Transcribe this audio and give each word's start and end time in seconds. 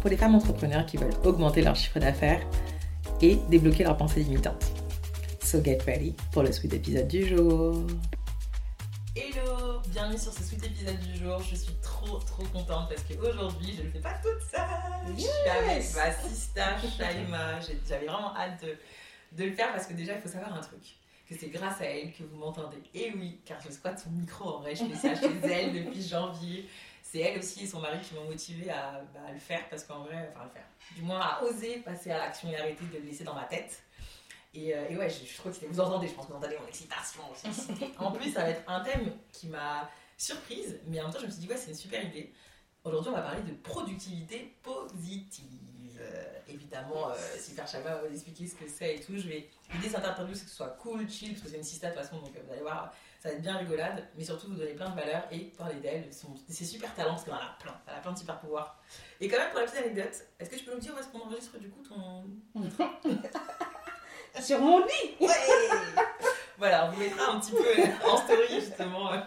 pour 0.00 0.10
les 0.10 0.16
femmes 0.16 0.34
entrepreneurs 0.34 0.86
qui 0.86 0.96
veulent 0.96 1.14
augmenter 1.24 1.62
leur 1.62 1.74
chiffre 1.74 1.98
d'affaires 1.98 2.40
et 3.20 3.36
débloquer 3.48 3.84
leurs 3.84 3.96
pensées 3.96 4.20
limitantes. 4.20 4.64
So 5.42 5.62
get 5.62 5.78
ready 5.86 6.14
pour 6.32 6.42
le 6.42 6.52
sweet 6.52 6.74
épisode 6.74 7.08
du 7.08 7.26
jour. 7.26 7.84
Hello, 9.16 9.80
bienvenue 9.88 10.18
sur 10.18 10.32
ce 10.32 10.42
sweet 10.44 10.64
épisode 10.64 10.98
du 11.00 11.18
jour. 11.18 11.40
Je 11.50 11.56
suis 11.56 11.74
trop 11.82 12.18
trop 12.18 12.44
contente 12.44 12.88
parce 12.88 13.02
qu'aujourd'hui 13.02 13.74
je 13.76 13.82
ne 13.82 13.86
le 13.86 13.92
fais 13.92 14.00
pas 14.00 14.14
toute 14.22 14.42
seule. 14.48 15.16
Je 15.16 15.22
suis 15.22 15.50
avec 15.50 15.94
ma 15.94 16.12
sista 16.12 16.76
Shaima. 16.80 17.58
J'avais 17.88 18.06
vraiment 18.06 18.36
hâte 18.36 18.62
de, 18.62 18.76
de 19.36 19.48
le 19.48 19.52
faire 19.52 19.72
parce 19.72 19.86
que 19.86 19.94
déjà 19.94 20.14
il 20.14 20.20
faut 20.20 20.28
savoir 20.28 20.54
un 20.54 20.60
truc 20.60 20.98
que 21.28 21.34
c'est 21.38 21.48
grâce 21.48 21.80
à 21.80 21.84
elle 21.84 22.12
que 22.12 22.22
vous 22.22 22.38
m'entendez. 22.38 22.82
Et 22.94 23.12
oui, 23.16 23.40
car 23.44 23.60
je 23.60 23.70
squatte 23.70 23.98
son 23.98 24.10
micro 24.10 24.48
en 24.48 24.60
vrai, 24.60 24.74
je 24.74 24.84
fais 24.84 24.94
ça 24.94 25.20
chez 25.20 25.30
elle 25.42 25.72
depuis 25.72 26.06
janvier 26.06 26.68
c'est 27.10 27.20
elle 27.20 27.38
aussi 27.38 27.64
et 27.64 27.66
son 27.66 27.80
mari 27.80 27.98
qui 28.00 28.14
m'ont 28.14 28.24
motivé 28.24 28.70
à, 28.70 29.02
bah, 29.14 29.20
le 29.32 29.38
faire 29.38 29.66
parce 29.70 29.84
qu'en 29.84 30.00
vrai, 30.00 30.30
enfin 30.34 30.44
le 30.44 30.50
faire, 30.50 30.66
du 30.94 31.02
moins 31.02 31.20
à 31.20 31.42
oser 31.42 31.78
passer 31.78 32.10
à 32.10 32.18
l'action 32.18 32.50
et 32.50 32.56
arrêter 32.56 32.84
de 32.84 32.98
le 32.98 33.04
laisser 33.04 33.24
dans 33.24 33.34
ma 33.34 33.44
tête. 33.44 33.82
Et, 34.54 34.74
euh, 34.74 34.96
ouais, 34.96 35.08
je, 35.08 35.24
je, 35.24 35.38
crois 35.38 35.52
que 35.52 35.66
vous 35.66 35.80
entendez, 35.80 36.08
je 36.08 36.14
pense 36.14 36.26
que 36.26 36.32
vous 36.32 36.38
entendez 36.38 36.56
mon 36.60 36.66
excitation, 36.66 37.22
En 37.98 38.12
plus, 38.12 38.32
ça 38.32 38.42
va 38.42 38.50
être 38.50 38.62
un 38.66 38.80
thème 38.80 39.12
qui 39.32 39.46
m'a 39.46 39.90
surprise, 40.16 40.80
mais 40.86 41.00
en 41.00 41.04
même 41.04 41.12
temps, 41.12 41.20
je 41.20 41.26
me 41.26 41.30
suis 41.30 41.40
dit, 41.40 41.48
ouais, 41.48 41.56
c'est 41.56 41.70
une 41.70 41.76
super 41.76 42.04
idée. 42.04 42.32
Aujourd'hui, 42.84 43.10
on 43.10 43.16
va 43.16 43.22
parler 43.22 43.42
de 43.42 43.52
productivité 43.54 44.54
positive. 44.62 45.98
Euh, 46.00 46.24
évidemment, 46.48 47.10
euh, 47.10 47.14
Super 47.38 47.66
Chama 47.66 47.94
va 47.94 48.06
vous 48.06 48.12
expliquer 48.12 48.46
ce 48.46 48.54
que 48.54 48.68
c'est 48.68 48.96
et 48.96 49.00
tout, 49.00 49.16
je 49.16 49.28
vais. 49.28 49.48
L'idée, 49.74 49.88
c'est 49.88 50.00
que 50.00 50.36
ce 50.36 50.56
soit 50.56 50.76
cool, 50.80 51.08
chill, 51.08 51.32
parce 51.32 51.42
que 51.42 51.48
c'est 51.50 51.56
une 51.56 51.62
sista 51.62 51.90
de 51.90 51.94
toute 51.94 52.02
façon, 52.02 52.20
donc 52.20 52.32
vous 52.32 52.52
allez 52.52 52.62
voir, 52.62 52.92
ça 53.18 53.28
va 53.28 53.34
être 53.34 53.42
bien 53.42 53.56
rigolade, 53.56 54.06
mais 54.16 54.24
surtout 54.24 54.48
vous 54.48 54.54
donner 54.54 54.74
plein 54.74 54.90
de 54.90 54.94
valeurs 54.94 55.24
et 55.32 55.40
parler 55.56 55.80
d'elle, 55.80 56.08
de 56.08 56.52
ses 56.52 56.64
super 56.64 56.94
talents, 56.94 57.10
parce 57.10 57.24
qu'elle 57.24 57.34
en 57.34 57.38
a 57.38 57.56
plein, 57.60 57.74
elle 57.86 57.94
a 57.94 58.00
plein 58.00 58.12
de 58.12 58.18
super 58.18 58.38
pouvoirs. 58.38 58.80
Et 59.20 59.28
quand 59.28 59.38
même, 59.38 59.50
pour 59.50 59.58
la 59.60 59.66
petite 59.66 59.78
anecdote, 59.78 60.24
est-ce 60.38 60.50
que 60.50 60.56
tu 60.56 60.64
peux 60.64 60.72
nous 60.72 60.80
dire 60.80 60.94
où 60.94 60.98
est-ce 60.98 61.08
qu'on 61.08 61.20
enregistre 61.20 61.58
du 61.58 61.68
coup 61.68 61.82
ton. 61.82 62.24
Sur 64.40 64.60
mon 64.60 64.78
lit 64.78 65.16
Ouais 65.20 65.28
Voilà, 66.58 66.86
on 66.86 66.90
vous 66.90 67.00
mettra 67.00 67.32
un 67.32 67.40
petit 67.40 67.52
peu 67.52 68.08
en 68.08 68.16
story 68.18 68.60
justement, 68.60 69.10
un 69.10 69.22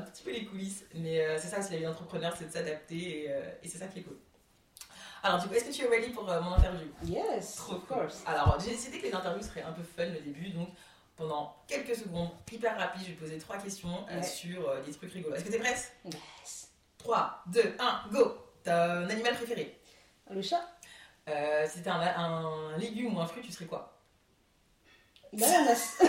petit 0.00 0.22
peu 0.22 0.30
les 0.30 0.44
coulisses. 0.44 0.84
Mais 0.94 1.20
euh, 1.20 1.36
c'est 1.38 1.48
ça 1.48 1.58
aussi 1.58 1.72
la 1.72 1.78
vie 1.78 1.84
d'entrepreneur, 1.84 2.34
c'est 2.36 2.46
de 2.46 2.52
s'adapter 2.52 3.24
et, 3.24 3.32
euh, 3.32 3.50
et 3.62 3.68
c'est 3.68 3.78
ça 3.78 3.86
qui 3.86 4.00
est 4.00 4.02
cool. 4.02 4.18
Alors, 5.22 5.40
du 5.40 5.48
coup, 5.48 5.54
est-ce 5.54 5.64
que 5.64 5.72
tu 5.72 5.82
es 5.84 5.88
ready 5.88 6.10
pour 6.10 6.30
euh, 6.30 6.40
mon 6.40 6.52
interview? 6.52 6.86
Yes, 7.04 7.60
of 7.68 7.84
course. 7.86 8.22
Alors, 8.26 8.58
j'ai 8.60 8.70
décidé 8.70 8.98
que 8.98 9.06
les 9.06 9.12
interviews 9.12 9.42
seraient 9.42 9.62
un 9.62 9.72
peu 9.72 9.82
fun 9.82 10.06
au 10.06 10.22
début, 10.22 10.50
donc 10.50 10.68
pendant 11.16 11.56
quelques 11.66 11.96
secondes, 11.96 12.30
hyper 12.52 12.78
rapide, 12.78 13.02
je 13.02 13.08
vais 13.08 13.14
te 13.14 13.20
poser 13.20 13.38
trois 13.38 13.56
questions 13.58 14.04
sur 14.22 14.68
euh, 14.68 14.82
des 14.82 14.92
trucs 14.92 15.12
rigolos. 15.12 15.34
Est-ce 15.34 15.44
que 15.44 15.50
t'es 15.50 15.58
prête? 15.58 15.92
Yes. 16.04 16.70
3, 16.98 17.42
2, 17.46 17.76
1, 17.78 18.02
go! 18.12 18.36
T'as 18.62 18.96
un 18.98 19.08
animal 19.08 19.34
préféré? 19.34 19.80
Le 20.30 20.42
chat. 20.42 20.60
Euh, 21.28 21.66
Si 21.66 21.78
c'était 21.78 21.90
un, 21.90 22.00
un, 22.00 22.76
légume 22.78 23.16
ou 23.16 23.20
un 23.20 23.26
fruit, 23.26 23.42
tu 23.42 23.50
serais 23.52 23.66
quoi? 23.66 23.92
L'ananas 25.32 25.98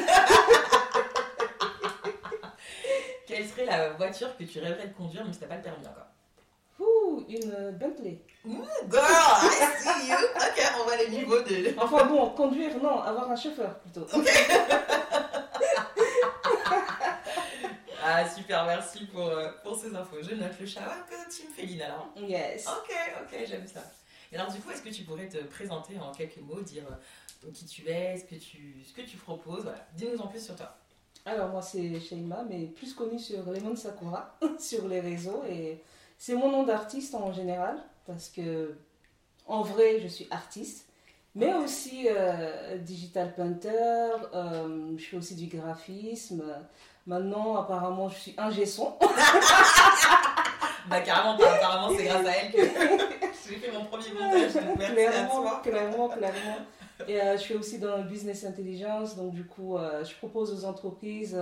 Quelle 3.27 3.47
serait 3.47 3.65
la 3.65 3.89
voiture 3.93 4.35
que 4.37 4.43
tu 4.43 4.59
rêverais 4.59 4.87
de 4.87 4.93
conduire 4.93 5.23
même 5.23 5.33
si 5.33 5.39
t'as 5.39 5.47
pas 5.47 5.57
le 5.57 5.61
permis 5.61 5.85
encore? 5.85 6.05
Une 7.29 7.71
Bentley. 7.79 8.21
Ouh, 8.45 8.65
girl, 8.89 9.03
I 9.03 9.49
see 9.79 10.09
you. 10.09 10.15
Ok, 10.35 10.57
on 10.79 10.85
va 10.89 10.97
les 10.97 11.09
niveaux 11.09 11.41
de. 11.41 11.73
Enfin 11.77 12.05
bon, 12.05 12.29
conduire, 12.31 12.81
non, 12.81 13.01
avoir 13.01 13.29
un 13.31 13.35
chauffeur 13.35 13.79
plutôt. 13.79 14.07
Ok. 14.13 14.27
ah, 18.03 18.29
super, 18.29 18.65
merci 18.65 19.05
pour, 19.05 19.27
euh, 19.27 19.49
pour 19.63 19.75
ces 19.75 19.93
infos. 19.95 20.17
Je 20.21 20.35
note 20.35 20.59
le 20.59 20.65
chat. 20.65 20.81
Ah, 20.85 21.05
que 21.09 21.29
Team 21.29 21.47
Féline 21.55 21.81
alors. 21.81 22.09
Yes. 22.17 22.67
Ok, 22.67 22.93
ok, 23.21 23.37
j'aime 23.47 23.67
ça. 23.67 23.81
Et 24.31 24.35
alors, 24.37 24.51
du 24.51 24.59
coup, 24.59 24.71
est-ce 24.71 24.81
que 24.81 24.89
tu 24.89 25.03
pourrais 25.03 25.27
te 25.27 25.37
présenter 25.45 25.97
en 25.99 26.11
quelques 26.11 26.37
mots, 26.37 26.61
dire 26.61 26.83
euh, 27.45 27.51
qui 27.51 27.65
tu 27.65 27.87
es, 27.87 28.17
ce 28.17 28.25
que 28.25 28.35
tu, 28.35 28.83
ce 28.85 28.93
que 28.93 29.01
tu 29.01 29.17
proposes 29.17 29.63
Voilà, 29.63 29.85
dis-nous 29.95 30.19
en 30.19 30.27
plus 30.27 30.43
sur 30.43 30.55
toi. 30.55 30.75
Alors, 31.25 31.49
moi, 31.49 31.61
c'est 31.61 31.99
Sheima, 31.99 32.43
mais 32.49 32.67
plus 32.67 32.93
connue 32.93 33.19
sur 33.19 33.49
Lemon 33.51 33.75
Sakura, 33.75 34.37
sur 34.59 34.87
les 34.87 34.99
réseaux. 34.99 35.43
Et 35.49 35.81
c'est 36.17 36.35
mon 36.35 36.51
nom 36.51 36.63
d'artiste 36.63 37.15
en 37.15 37.31
général, 37.31 37.77
parce 38.05 38.29
que 38.29 38.75
en 39.45 39.61
vrai, 39.61 39.99
je 40.01 40.07
suis 40.07 40.27
artiste, 40.31 40.87
mais 41.35 41.53
aussi 41.53 42.07
euh, 42.09 42.77
digital 42.79 43.33
painter, 43.35 43.69
euh, 44.33 44.97
je 44.97 45.05
fais 45.05 45.17
aussi 45.17 45.35
du 45.35 45.45
graphisme. 45.45 46.43
Maintenant, 47.05 47.55
apparemment, 47.55 48.09
je 48.09 48.17
suis 48.17 48.35
un 48.37 48.51
son. 48.65 48.95
bah 50.89 50.99
carrément, 51.01 51.35
apparemment, 51.35 51.95
c'est 51.95 52.03
grâce 52.05 52.25
à 52.25 52.31
elle 52.31 52.51
que 52.51 52.59
j'ai 53.47 53.55
fait 53.55 53.71
mon 53.71 53.85
premier 53.85 54.11
montage. 54.11 54.51
clairement, 54.93 55.59
clairement, 55.61 56.09
clairement. 56.09 56.57
Et 57.07 57.21
euh, 57.21 57.37
je 57.37 57.41
suis 57.41 57.53
aussi 57.53 57.77
dans 57.77 57.97
le 57.97 58.03
business 58.03 58.43
intelligence, 58.43 59.15
donc 59.15 59.33
du 59.33 59.45
coup, 59.45 59.77
je 60.03 60.13
propose 60.15 60.51
aux 60.51 60.65
entreprises 60.67 61.37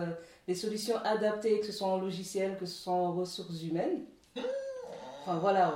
des 0.47 0.55
solutions 0.55 0.97
adaptées, 1.03 1.61
que 1.61 1.65
ce 1.65 1.71
soit 1.71 1.87
en 1.87 1.97
logiciel, 1.97 2.57
que 2.59 2.65
ce 2.65 2.83
soit 2.83 2.93
en 2.93 3.13
ressources 3.13 3.63
humaines. 3.63 4.03
Enfin 5.27 5.39
voilà, 5.39 5.73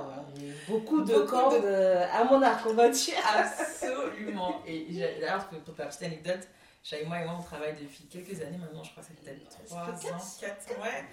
beaucoup 0.68 1.02
de 1.02 1.18
cordes 1.22 1.64
euh, 1.64 2.06
à 2.12 2.22
mon 2.22 2.40
arc, 2.40 2.64
on 2.68 2.74
va 2.74 2.88
dire. 2.88 3.16
Absolument. 3.36 4.62
Et 4.64 4.86
d'ailleurs, 4.92 5.48
pour 5.48 5.74
ta 5.74 5.86
petite 5.86 6.04
anecdote, 6.04 6.46
Shaima 6.84 7.20
et 7.20 7.24
moi, 7.24 7.34
on 7.36 7.42
travaille 7.42 7.74
depuis 7.74 8.04
quelques 8.04 8.40
années 8.42 8.58
maintenant, 8.58 8.84
je 8.84 8.92
crois 8.92 9.02
que 9.02 9.08
c'est 9.08 9.20
peut-être 9.20 9.66
3 9.66 9.80
ans, 9.80 10.18
4, 10.40 10.80
ouais, 10.80 11.04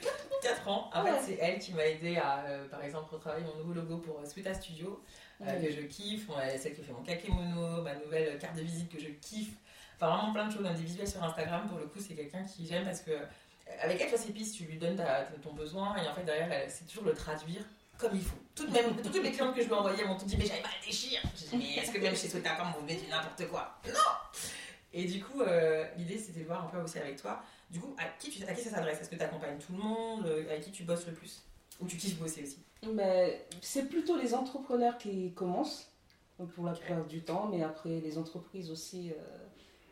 4 0.43 0.67
ans. 0.67 0.89
En 0.93 1.03
fait, 1.03 1.19
c'est 1.25 1.37
elle 1.41 1.57
qui 1.57 1.73
m'a 1.73 1.87
aidé 1.87 2.17
à, 2.17 2.45
euh, 2.45 2.67
par 2.69 2.83
exemple, 2.83 3.11
retravailler 3.11 3.43
mon 3.43 3.55
nouveau 3.55 3.73
logo 3.73 3.97
pour 3.97 4.19
euh, 4.19 4.25
Sweeta 4.25 4.53
Studio, 4.53 5.03
que 5.39 5.71
je 5.71 5.81
kiffe. 5.87 6.29
celle 6.59 6.75
qui 6.75 6.83
fait 6.83 6.93
mon 6.93 7.01
kakemono, 7.01 7.81
ma 7.81 7.95
nouvelle 7.95 8.37
carte 8.37 8.55
de 8.55 8.61
visite 8.61 8.91
que 8.91 8.99
je 8.99 9.09
kiffe. 9.19 9.55
Enfin, 9.95 10.15
vraiment 10.15 10.33
plein 10.33 10.45
de 10.45 10.53
choses, 10.53 10.61
des 10.63 10.83
visuels 10.83 11.07
sur 11.07 11.23
Instagram. 11.23 11.67
Pour 11.67 11.79
le 11.79 11.87
coup, 11.87 11.99
c'est 11.99 12.13
quelqu'un 12.13 12.43
qui 12.43 12.67
j'aime 12.67 12.85
parce 12.85 13.01
que, 13.01 13.17
avec 13.81 13.99
elle, 13.99 14.09
tu 14.09 14.15
vois, 14.15 14.23
ses 14.23 14.31
pistes, 14.31 14.55
tu 14.55 14.65
lui 14.65 14.77
donnes 14.77 15.03
ton 15.41 15.53
besoin 15.53 15.95
et 15.97 16.07
en 16.07 16.13
fait, 16.13 16.23
derrière, 16.23 16.69
c'est 16.69 16.85
toujours 16.85 17.05
le 17.05 17.15
traduire 17.15 17.63
comme 17.97 18.15
il 18.15 18.21
faut. 18.21 18.37
Toutes, 18.55 18.71
même, 18.71 18.95
toutes 19.03 19.23
les 19.23 19.31
clientes 19.31 19.55
que 19.55 19.61
je 19.61 19.67
lui 19.67 19.73
ai 19.73 19.77
envoyées 19.77 20.03
m'ont 20.05 20.17
tout 20.17 20.25
dit, 20.25 20.37
mais 20.37 20.45
j'avais 20.45 20.61
pas 20.61 20.69
à 20.69 20.71
réfléchir. 20.71 21.21
J'ai 21.35 21.47
dit, 21.47 21.57
mais 21.57 21.81
est-ce 21.81 21.91
que 21.91 21.99
même 21.99 22.15
chez 22.15 22.27
Sotacom, 22.27 22.67
vous 22.79 22.85
mettez 22.85 23.07
n'importe 23.07 23.47
quoi? 23.49 23.79
Non 23.87 24.41
Et 24.93 25.05
du 25.05 25.23
coup, 25.23 25.41
euh, 25.41 25.85
l'idée, 25.97 26.17
c'était 26.17 26.41
de 26.41 26.45
voir 26.45 26.65
un 26.65 26.67
peu 26.67 26.77
aussi 26.79 26.99
avec 26.99 27.21
toi. 27.21 27.41
Du 27.69 27.79
coup, 27.79 27.95
à 27.97 28.05
qui, 28.19 28.29
tu, 28.29 28.43
à 28.45 28.53
qui 28.53 28.61
ça 28.61 28.71
s'adresse? 28.71 29.01
Est-ce 29.01 29.09
que 29.09 29.15
tu 29.15 29.21
accompagnes 29.21 29.57
tout 29.57 29.73
le 29.73 29.79
monde? 29.79 30.25
Euh, 30.25 30.49
Avec 30.49 30.61
qui 30.61 30.71
tu 30.71 30.83
bosses 30.83 31.05
le 31.05 31.13
plus? 31.13 31.43
Ou 31.79 31.85
tu 31.85 31.97
kiffes 31.97 32.17
bosser 32.17 32.43
aussi? 32.43 32.59
Mais 32.93 33.45
C'est 33.61 33.87
plutôt 33.89 34.17
les 34.17 34.33
entrepreneurs 34.33 34.97
qui 34.97 35.33
commencent, 35.33 35.91
pour 36.55 36.65
la 36.65 36.73
plupart 36.73 37.05
du 37.05 37.21
temps, 37.21 37.49
mais 37.51 37.63
après, 37.63 37.99
les 37.99 38.17
entreprises 38.17 38.71
aussi. 38.71 39.11
Euh, 39.11 39.23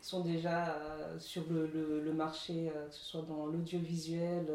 sont 0.02 0.20
déjà 0.20 0.76
sur 1.18 1.42
le, 1.50 1.66
le, 1.66 2.12
marché, 2.12 2.70
que 2.88 2.94
ce 2.94 3.04
soit 3.04 3.22
dans 3.22 3.46
l'audiovisuel, 3.46 4.46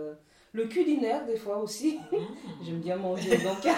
le 0.54 0.66
culinaire, 0.66 1.26
des 1.26 1.38
fois 1.38 1.58
aussi. 1.58 2.00
Mmh. 2.12 2.16
J'aime 2.64 2.80
bien 2.80 2.98
manger, 2.98 3.38
donc. 3.38 3.64
ouais, 3.64 3.72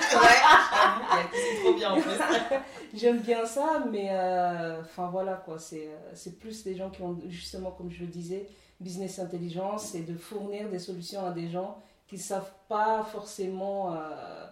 c'est 1.33 1.63
trop 1.63 1.73
bien 1.73 1.91
en 1.91 2.01
plus. 2.01 2.11
J'aime 2.95 3.19
bien 3.19 3.45
ça, 3.45 3.83
mais 3.91 4.09
euh, 4.11 4.81
enfin 4.81 5.09
voilà 5.11 5.41
quoi, 5.45 5.59
c'est 5.59 5.87
euh, 5.87 6.31
plus 6.39 6.63
des 6.63 6.75
gens 6.75 6.89
qui 6.89 7.01
ont 7.01 7.17
justement, 7.27 7.71
comme 7.71 7.91
je 7.91 8.01
le 8.01 8.07
disais, 8.07 8.47
business 8.79 9.19
intelligence 9.19 9.95
et 9.95 10.01
de 10.01 10.15
fournir 10.15 10.69
des 10.69 10.79
solutions 10.79 11.25
à 11.25 11.31
des 11.31 11.49
gens 11.49 11.77
qui 12.07 12.15
ne 12.15 12.21
savent 12.21 12.51
pas 12.67 13.03
forcément 13.03 13.93
euh, 13.93 14.45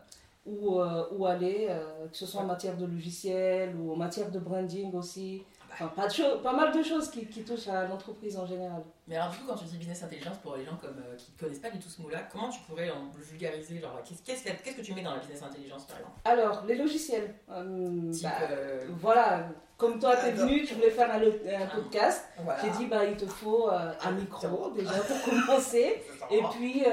où, 0.45 0.79
où 1.11 1.25
aller, 1.25 1.67
que 2.11 2.17
ce 2.17 2.25
soit 2.25 2.41
en 2.41 2.45
matière 2.45 2.77
de 2.77 2.85
logiciel 2.85 3.75
ou 3.75 3.93
en 3.93 3.95
matière 3.95 4.31
de 4.31 4.39
branding 4.39 4.93
aussi. 4.95 5.43
Enfin, 5.73 5.87
pas, 5.87 6.07
de 6.07 6.37
pas 6.41 6.53
mal 6.53 6.71
de 6.75 6.83
choses 6.83 7.09
qui, 7.09 7.25
qui 7.25 7.43
touchent 7.43 7.67
à 7.67 7.85
l'entreprise 7.87 8.37
en 8.37 8.45
général. 8.45 8.83
Mais 9.07 9.15
alors, 9.15 9.29
du 9.31 9.37
coup, 9.37 9.43
quand 9.47 9.55
tu 9.55 9.65
dis 9.65 9.77
business 9.77 10.03
intelligence, 10.03 10.37
pour 10.37 10.55
les 10.55 10.65
gens 10.65 10.77
comme, 10.79 10.97
euh, 10.97 11.15
qui 11.15 11.31
ne 11.33 11.39
connaissent 11.39 11.59
pas 11.59 11.69
du 11.69 11.79
tout 11.79 11.89
ce 11.89 12.01
mot-là, 12.01 12.19
comment 12.31 12.49
tu 12.49 12.59
pourrais 12.61 12.87
le 12.87 13.23
vulgariser 13.23 13.81
Qu'est-ce 14.25 14.43
qu'est-ce 14.43 14.75
que 14.75 14.81
tu 14.81 14.93
mets 14.93 15.01
dans 15.01 15.13
la 15.13 15.19
business 15.19 15.43
intelligence, 15.43 15.85
par 15.85 15.97
exemple? 15.97 16.15
Alors, 16.25 16.63
les 16.65 16.75
logiciels. 16.75 17.33
Euh, 17.49 18.11
bah, 18.21 18.29
euh, 18.51 18.85
Voilà, 18.99 19.49
comme 19.77 19.99
toi, 19.99 20.15
tu 20.15 20.27
es 20.27 20.31
venu, 20.31 20.63
tu 20.65 20.75
voulais 20.75 20.91
faire 20.91 21.09
un, 21.11 21.21
un 21.21 21.67
podcast. 21.67 22.25
J'ai 22.63 22.69
dit, 22.71 22.85
bah, 22.85 23.05
il 23.05 23.17
te 23.17 23.25
faut 23.25 23.69
un 23.69 24.11
micro, 24.11 24.71
déjà, 24.71 24.93
pour 24.93 25.21
commencer. 25.23 26.03
Et 26.31 26.41
puis, 26.51 26.83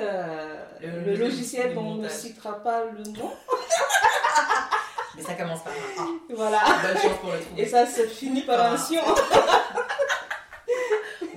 le, 0.81 1.05
le, 1.05 1.17
logiciel 1.17 1.75
dont 1.75 1.83
on 1.83 1.95
ne 1.97 2.09
citera 2.09 2.63
pas 2.63 2.85
le 2.85 3.03
nom. 3.13 3.31
Mais 5.19 5.25
ça 5.25 5.35
commence 5.35 5.63
par 5.63 5.73
un 5.73 6.03
A. 6.03 6.07
Voilà. 6.35 6.61
Bonne 6.83 7.03
chance 7.03 7.19
pour 7.21 7.33
le 7.33 7.41
trouver. 7.41 7.63
Et 7.63 7.67
ça 7.67 7.87
se 7.87 8.03
finit 8.07 8.43
par 8.43 8.73
un 8.73 8.77
sion. 8.77 9.03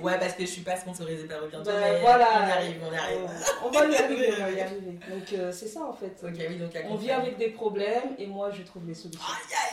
Ouais, 0.00 0.18
parce 0.18 0.32
que 0.32 0.42
je 0.44 0.50
suis 0.50 0.62
pas 0.62 0.76
sponsorisée 0.76 1.28
par. 1.28 1.38
Ben, 1.42 1.62
mais 1.80 2.00
voilà. 2.00 2.26
On 2.42 2.48
y 2.48 2.50
arrive, 2.50 2.82
on 2.84 2.92
y 2.92 2.96
arrive. 2.96 3.18
On 3.64 3.70
va 3.70 3.86
y 3.86 3.96
arriver, 3.96 4.32
on 4.36 4.42
va 4.42 4.50
y 4.50 4.60
arriver. 4.60 4.98
Donc 5.08 5.32
euh, 5.32 5.52
c'est 5.52 5.68
ça 5.68 5.84
en 5.84 5.92
fait. 5.92 6.16
Ok, 6.24 6.32
oui, 6.48 6.56
donc 6.56 6.72
On 6.90 6.96
vient 6.96 7.18
avec 7.18 7.38
des 7.38 7.50
problèmes 7.50 8.16
et 8.18 8.26
moi 8.26 8.50
je 8.50 8.62
trouve 8.62 8.84
les 8.84 8.94
solutions. 8.94 9.20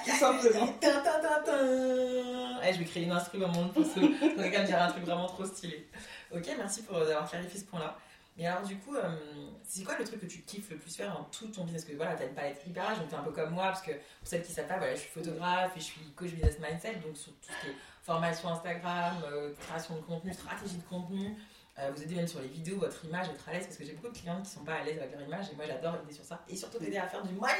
Tout 0.05 0.11
simplement. 0.11 0.67
Tin, 0.79 1.01
tin, 1.03 1.19
tin, 1.19 1.41
tin. 1.43 2.59
Eh, 2.63 2.73
je 2.73 2.79
vais 2.79 2.85
créer 2.85 3.03
une 3.03 3.11
instru 3.11 3.43
au 3.43 3.47
monde 3.47 3.73
pour 3.73 3.83
ce. 3.83 3.99
Pour 3.99 4.43
quelqu'un 4.43 4.61
me 4.61 4.67
dire 4.67 4.79
un 4.81 4.89
truc 4.91 5.03
vraiment 5.03 5.25
trop 5.27 5.45
stylé. 5.45 5.89
Ok, 6.31 6.45
merci 6.59 6.83
pour 6.83 6.97
avoir 6.97 7.27
clarifié 7.27 7.59
ce 7.59 7.65
point-là. 7.65 7.97
Mais 8.39 8.45
alors, 8.47 8.61
du 8.63 8.77
coup, 8.77 8.95
euh, 8.95 9.01
c'est 9.67 9.83
quoi 9.83 9.95
le 9.99 10.05
truc 10.05 10.21
que 10.21 10.25
tu 10.25 10.41
kiffes 10.43 10.69
le 10.69 10.77
plus 10.77 10.95
faire 10.95 11.13
dans 11.13 11.25
tout 11.25 11.47
ton 11.49 11.65
business? 11.65 11.83
Parce 11.83 11.91
que 11.91 11.97
voilà, 11.97 12.15
t'as 12.15 12.25
une 12.25 12.33
palette 12.33 12.61
hyper 12.65 12.83
large, 12.85 12.99
donc 12.99 13.09
t'es 13.09 13.15
un 13.15 13.21
peu 13.23 13.31
comme 13.31 13.49
moi, 13.49 13.65
parce 13.65 13.81
que 13.81 13.91
pour 13.91 13.99
celles 14.23 14.43
qui 14.43 14.53
savent 14.53 14.65
pas, 14.67 14.77
voilà, 14.77 14.95
je 14.95 15.01
suis 15.01 15.09
photographe 15.09 15.73
et 15.75 15.79
je 15.81 15.85
suis 15.85 16.01
coach 16.15 16.29
business 16.31 16.57
mindset, 16.57 16.95
donc 17.05 17.17
sur 17.17 17.33
tout 17.33 17.51
ce 17.51 17.65
qui 17.65 17.71
est 17.71 17.75
formation 18.01 18.47
Instagram, 18.47 19.17
euh, 19.29 19.53
création 19.59 19.97
de 19.97 20.01
contenu, 20.01 20.33
stratégie 20.33 20.77
de 20.77 20.83
contenu. 20.83 21.35
Euh, 21.79 21.91
vous 21.93 22.01
aidez 22.01 22.15
même 22.15 22.27
sur 22.27 22.39
les 22.41 22.47
vidéos, 22.47 22.77
votre 22.77 23.03
image, 23.03 23.27
être 23.27 23.49
à 23.49 23.51
l'aise, 23.51 23.65
parce 23.65 23.75
que 23.77 23.83
j'ai 23.83 23.91
beaucoup 23.91 24.13
de 24.13 24.17
clients 24.17 24.41
qui 24.41 24.49
sont 24.49 24.63
pas 24.63 24.75
à 24.75 24.83
l'aise 24.85 24.97
avec 24.99 25.11
leur 25.11 25.21
image, 25.21 25.51
et 25.51 25.55
moi 25.55 25.65
j'adore 25.67 25.97
aider 26.01 26.13
sur 26.13 26.23
ça. 26.23 26.41
Et 26.47 26.55
surtout 26.55 26.77
t'aider 26.79 26.97
à 26.97 27.07
faire 27.09 27.21
du 27.23 27.33
money 27.33 27.53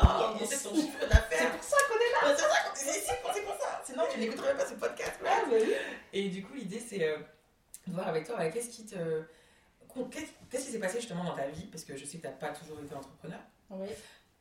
Oh, 0.00 0.36
Yes. 0.38 0.62
chiffre 0.62 1.08
d'affaires 1.08 1.38
C'est 1.40 1.50
pour 1.50 1.62
ça 1.64 1.76
qu'on 1.88 1.96
est 1.96 2.12
là. 2.12 2.30
Ouais, 2.30 2.36
C'est 2.36 2.42
ça 2.46 2.56
qu'on 2.62 2.78
est 2.78 2.98
ici, 2.98 3.10
c'est 3.34 3.42
pour 3.44 3.54
ça 3.54 3.82
Sinon 3.84 4.04
tu 4.12 4.20
n'écouterais 4.20 4.56
pas 4.56 4.64
ce 4.64 4.74
podcast 4.74 5.18
Ah, 5.26 5.42
bah 5.50 5.56
oui. 5.60 5.72
Et 6.12 6.28
du 6.28 6.44
coup, 6.44 6.54
l'idée, 6.54 6.78
c'est 6.78 6.98
de 7.00 7.92
voir 7.92 8.06
avec 8.06 8.26
toi, 8.26 8.36
voilà, 8.36 8.50
qu'est-ce 8.52 8.70
qui 8.70 8.86
te. 8.86 8.94
Qu'est-ce 10.50 10.64
qui 10.66 10.72
s'est 10.72 10.78
passé 10.78 11.00
justement 11.00 11.24
dans 11.24 11.34
ta 11.34 11.46
vie? 11.48 11.66
Parce 11.66 11.84
que 11.84 11.96
je 11.96 12.04
sais 12.04 12.18
que 12.18 12.22
tu 12.22 12.28
n'as 12.28 12.34
pas 12.34 12.48
toujours 12.48 12.78
été 12.80 12.94
entrepreneur. 12.94 13.38
Oui. 13.70 13.88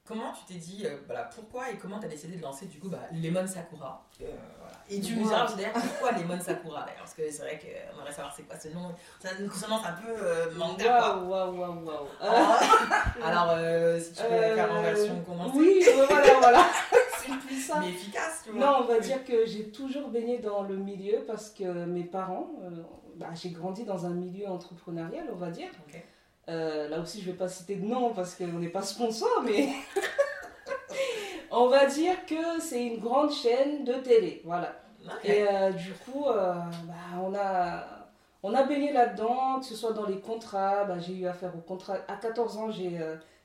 Comment 0.05 0.33
tu 0.33 0.51
t'es 0.51 0.59
dit, 0.59 0.87
euh, 0.87 0.97
voilà, 1.05 1.25
pourquoi 1.25 1.69
et 1.69 1.77
comment 1.77 1.99
tu 1.99 2.07
as 2.07 2.09
décidé 2.09 2.35
de 2.37 2.41
lancer 2.41 2.65
du 2.65 2.79
coup 2.79 2.89
bah, 2.89 2.97
Lemon 3.11 3.45
Sakura 3.45 4.07
Euh, 4.21 4.25
voilà. 4.57 4.73
Et 4.89 4.99
tu 4.99 5.13
me 5.15 5.21
Wow. 5.21 5.27
diras 5.27 5.53
d'ailleurs 5.55 5.73
pourquoi 5.73 6.11
Lemon 6.13 6.39
Sakura 6.41 6.79
d'ailleurs? 6.81 6.97
Parce 7.03 7.13
que 7.13 7.29
c'est 7.29 7.43
vrai 7.43 7.59
qu'on 7.59 7.99
aimerait 7.99 8.11
savoir 8.11 8.33
c'est 8.35 8.41
quoi 8.41 8.57
ce 8.57 8.69
nom. 8.69 8.91
Ça 9.21 9.29
a 9.29 9.33
une 9.39 9.47
consonance 9.47 9.85
un 9.85 9.91
peu 10.01 10.07
euh, 10.09 10.51
manga 10.55 10.97
quoi. 10.97 11.17
Waouh, 11.19 11.29
waouh, 11.59 11.85
waouh, 11.85 11.85
waouh. 11.85 12.07
Alors, 13.23 13.49
euh, 13.51 13.99
si 13.99 14.13
tu 14.13 14.23
peux 14.23 14.29
la 14.31 14.55
faire 14.55 14.71
en 14.73 14.81
version 14.81 15.21
condensée, 15.21 15.57
Oui, 15.59 15.85
voilà, 16.07 16.33
voilà. 16.39 16.65
C'est 17.19 17.37
plus 17.45 17.61
ça. 17.67 17.79
mais 17.79 17.89
efficace, 17.89 18.41
tu 18.45 18.51
vois. 18.51 18.65
Non, 18.65 18.77
on 18.81 18.85
va 18.85 18.99
dire 18.99 19.23
que 19.23 19.45
j'ai 19.45 19.69
toujours 19.69 20.09
baigné 20.09 20.39
dans 20.39 20.63
le 20.63 20.75
milieu 20.75 21.23
parce 21.27 21.51
que 21.51 21.85
mes 21.85 22.03
parents, 22.05 22.49
bah, 23.19 23.27
j'ai 23.35 23.49
grandi 23.49 23.83
dans 23.83 24.05
un 24.05 24.09
milieu 24.11 24.47
entrepreneurial, 24.47 25.25
on 25.31 25.35
va 25.35 25.51
dire. 25.51 25.69
Euh, 26.47 26.87
là 26.89 26.99
aussi, 26.99 27.21
je 27.21 27.29
vais 27.29 27.37
pas 27.37 27.47
citer 27.47 27.75
de 27.75 27.85
nom 27.85 28.13
parce 28.13 28.33
qu'on 28.35 28.47
n'est 28.59 28.69
pas 28.69 28.81
sponsor, 28.81 29.43
mais 29.45 29.69
on 31.51 31.67
va 31.67 31.85
dire 31.85 32.25
que 32.25 32.59
c'est 32.59 32.83
une 32.85 32.99
grande 32.99 33.31
chaîne 33.31 33.83
de 33.83 33.93
télé, 33.93 34.41
voilà. 34.45 34.73
Et 35.23 35.43
euh, 35.47 35.71
du 35.71 35.93
coup, 35.93 36.25
euh, 36.27 36.53
bah, 36.83 36.93
on, 37.23 37.33
a, 37.35 37.83
on 38.43 38.53
a 38.53 38.63
baigné 38.63 38.91
là-dedans, 38.93 39.59
que 39.59 39.65
ce 39.65 39.75
soit 39.75 39.93
dans 39.93 40.05
les 40.05 40.19
contrats. 40.19 40.85
Bah, 40.85 40.99
j'ai 40.99 41.13
eu 41.13 41.27
affaire 41.27 41.55
au 41.55 41.61
contrat. 41.61 41.97
À 42.07 42.15
14 42.15 42.57
ans, 42.57 42.69
j'ai 42.71 42.99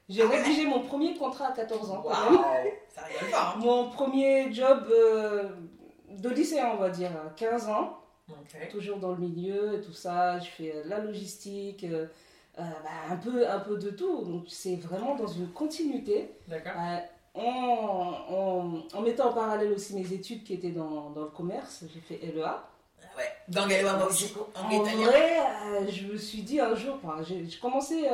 j'ai 0.09 0.23
Ah 0.23 0.27
ouais 0.27 0.43
rédigé 0.43 0.67
mon 0.67 0.81
premier 0.81 1.15
contrat 1.17 1.47
à 1.49 1.53
14 1.53 1.91
ans. 1.91 2.03
quand 2.03 2.11
même. 2.31 2.39
Waouh 2.41 2.45
Ça 2.95 3.03
rigole 3.03 3.31
pas. 3.31 3.55
hein. 3.57 3.59
Mon 3.61 3.89
premier 3.91 4.53
job 4.53 4.87
de 6.11 6.29
lycéen, 6.29 6.73
on 6.75 6.77
va 6.77 6.91
dire, 6.91 7.11
à 7.11 7.31
15 7.35 7.69
ans. 7.69 7.99
Toujours 8.71 8.99
dans 8.99 9.13
le 9.13 9.19
milieu 9.19 9.75
et 9.75 9.81
tout 9.81 9.93
ça. 9.93 10.39
Je 10.39 10.47
fais 10.49 10.73
euh, 10.75 10.83
la 10.87 10.99
logistique, 10.99 11.85
euh, 11.85 12.07
euh, 12.59 12.63
bah, 12.63 12.91
un, 13.11 13.17
peu, 13.17 13.49
un 13.49 13.59
peu 13.61 13.77
de 13.77 13.91
tout. 13.91 14.23
Donc, 14.25 14.45
c'est 14.49 14.77
vraiment 14.77 15.15
dans 15.15 15.27
une 15.27 15.49
continuité. 15.49 16.31
Euh, 16.51 16.99
en, 17.35 18.15
en, 18.31 18.97
en 18.97 19.01
mettant 19.03 19.31
en 19.31 19.33
parallèle 19.33 19.73
aussi 19.73 19.95
mes 19.95 20.13
études 20.13 20.45
qui 20.45 20.55
étaient 20.55 20.71
dans, 20.71 21.11
dans 21.11 21.23
le 21.23 21.31
commerce, 21.31 21.85
j'ai 21.93 22.01
fait 22.01 22.25
LEA. 22.33 22.43
Ah 22.47 22.69
Ouais. 23.17 23.31
Dans 23.49 23.69
Galois, 23.69 24.07
aussi. 24.09 24.33
En 24.57 24.75
En 24.75 24.83
vrai, 24.83 25.39
euh, 25.39 25.87
je 25.89 26.07
me 26.07 26.17
suis 26.17 26.43
dit 26.43 26.59
un 26.59 26.75
jour, 26.75 26.99
enfin, 27.03 27.23
j'ai 27.23 27.47
commencé 27.61 28.09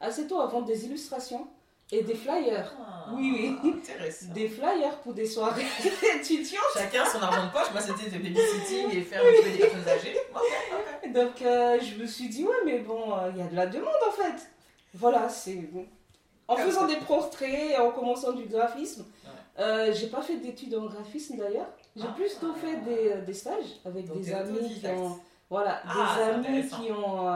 assez 0.00 0.26
tôt 0.26 0.40
à 0.40 0.46
vendre 0.46 0.66
des 0.66 0.86
illustrations 0.86 1.46
et 1.92 2.02
des 2.02 2.14
flyers. 2.14 2.74
Ah, 2.80 3.06
Oui, 3.14 3.56
oui. 3.62 3.72
Des 4.34 4.48
flyers 4.48 4.98
pour 5.02 5.14
des 5.14 5.26
soirées 5.26 5.64
étudiantes. 6.16 6.62
Chacun 6.74 7.04
son 7.06 7.20
argent 7.22 7.46
de 7.46 7.52
poche. 7.52 7.70
Moi, 7.72 7.80
c'était 7.80 8.10
de 8.10 8.22
babysitting 8.22 8.90
et 8.90 9.02
faire 9.02 9.20
un 9.22 9.42
peu 9.42 9.50
des 9.50 9.58
personnes 9.58 9.88
âgées. 9.88 10.16
Donc, 11.14 11.42
euh, 11.42 11.78
je 11.80 12.02
me 12.02 12.06
suis 12.06 12.28
dit, 12.28 12.44
ouais, 12.44 12.56
mais 12.64 12.78
bon, 12.80 13.12
euh, 13.16 13.30
il 13.32 13.38
y 13.38 13.42
a 13.42 13.46
de 13.48 13.54
la 13.56 13.66
demande 13.66 13.94
en 14.08 14.10
fait. 14.12 14.50
Voilà, 14.94 15.28
c'est. 15.28 15.68
En 16.48 16.56
faisant 16.56 16.82
ça. 16.82 16.86
des 16.94 16.96
portraits, 17.04 17.70
et 17.72 17.76
en 17.76 17.90
commençant 17.90 18.32
du 18.32 18.44
graphisme. 18.46 19.02
Ouais. 19.24 19.30
Euh, 19.64 19.92
j'ai 19.92 20.06
pas 20.08 20.22
fait 20.22 20.36
d'études 20.36 20.74
en 20.76 20.86
graphisme 20.86 21.36
d'ailleurs. 21.36 21.66
J'ai 21.96 22.04
Ah. 22.08 22.14
plutôt 22.14 22.54
fait 22.54 22.76
des, 22.84 23.24
des 23.26 23.34
stages 23.34 23.80
avec 23.84 24.06
Donc, 24.06 24.20
des 24.20 24.32
amis 24.32 24.78
qui 24.80 24.86
ont. 24.88 25.18
Voilà, 25.50 25.80
Ah, 25.88 26.18
des 26.40 26.48
amis 26.48 26.68
qui 26.68 26.90
ont. 26.92 27.26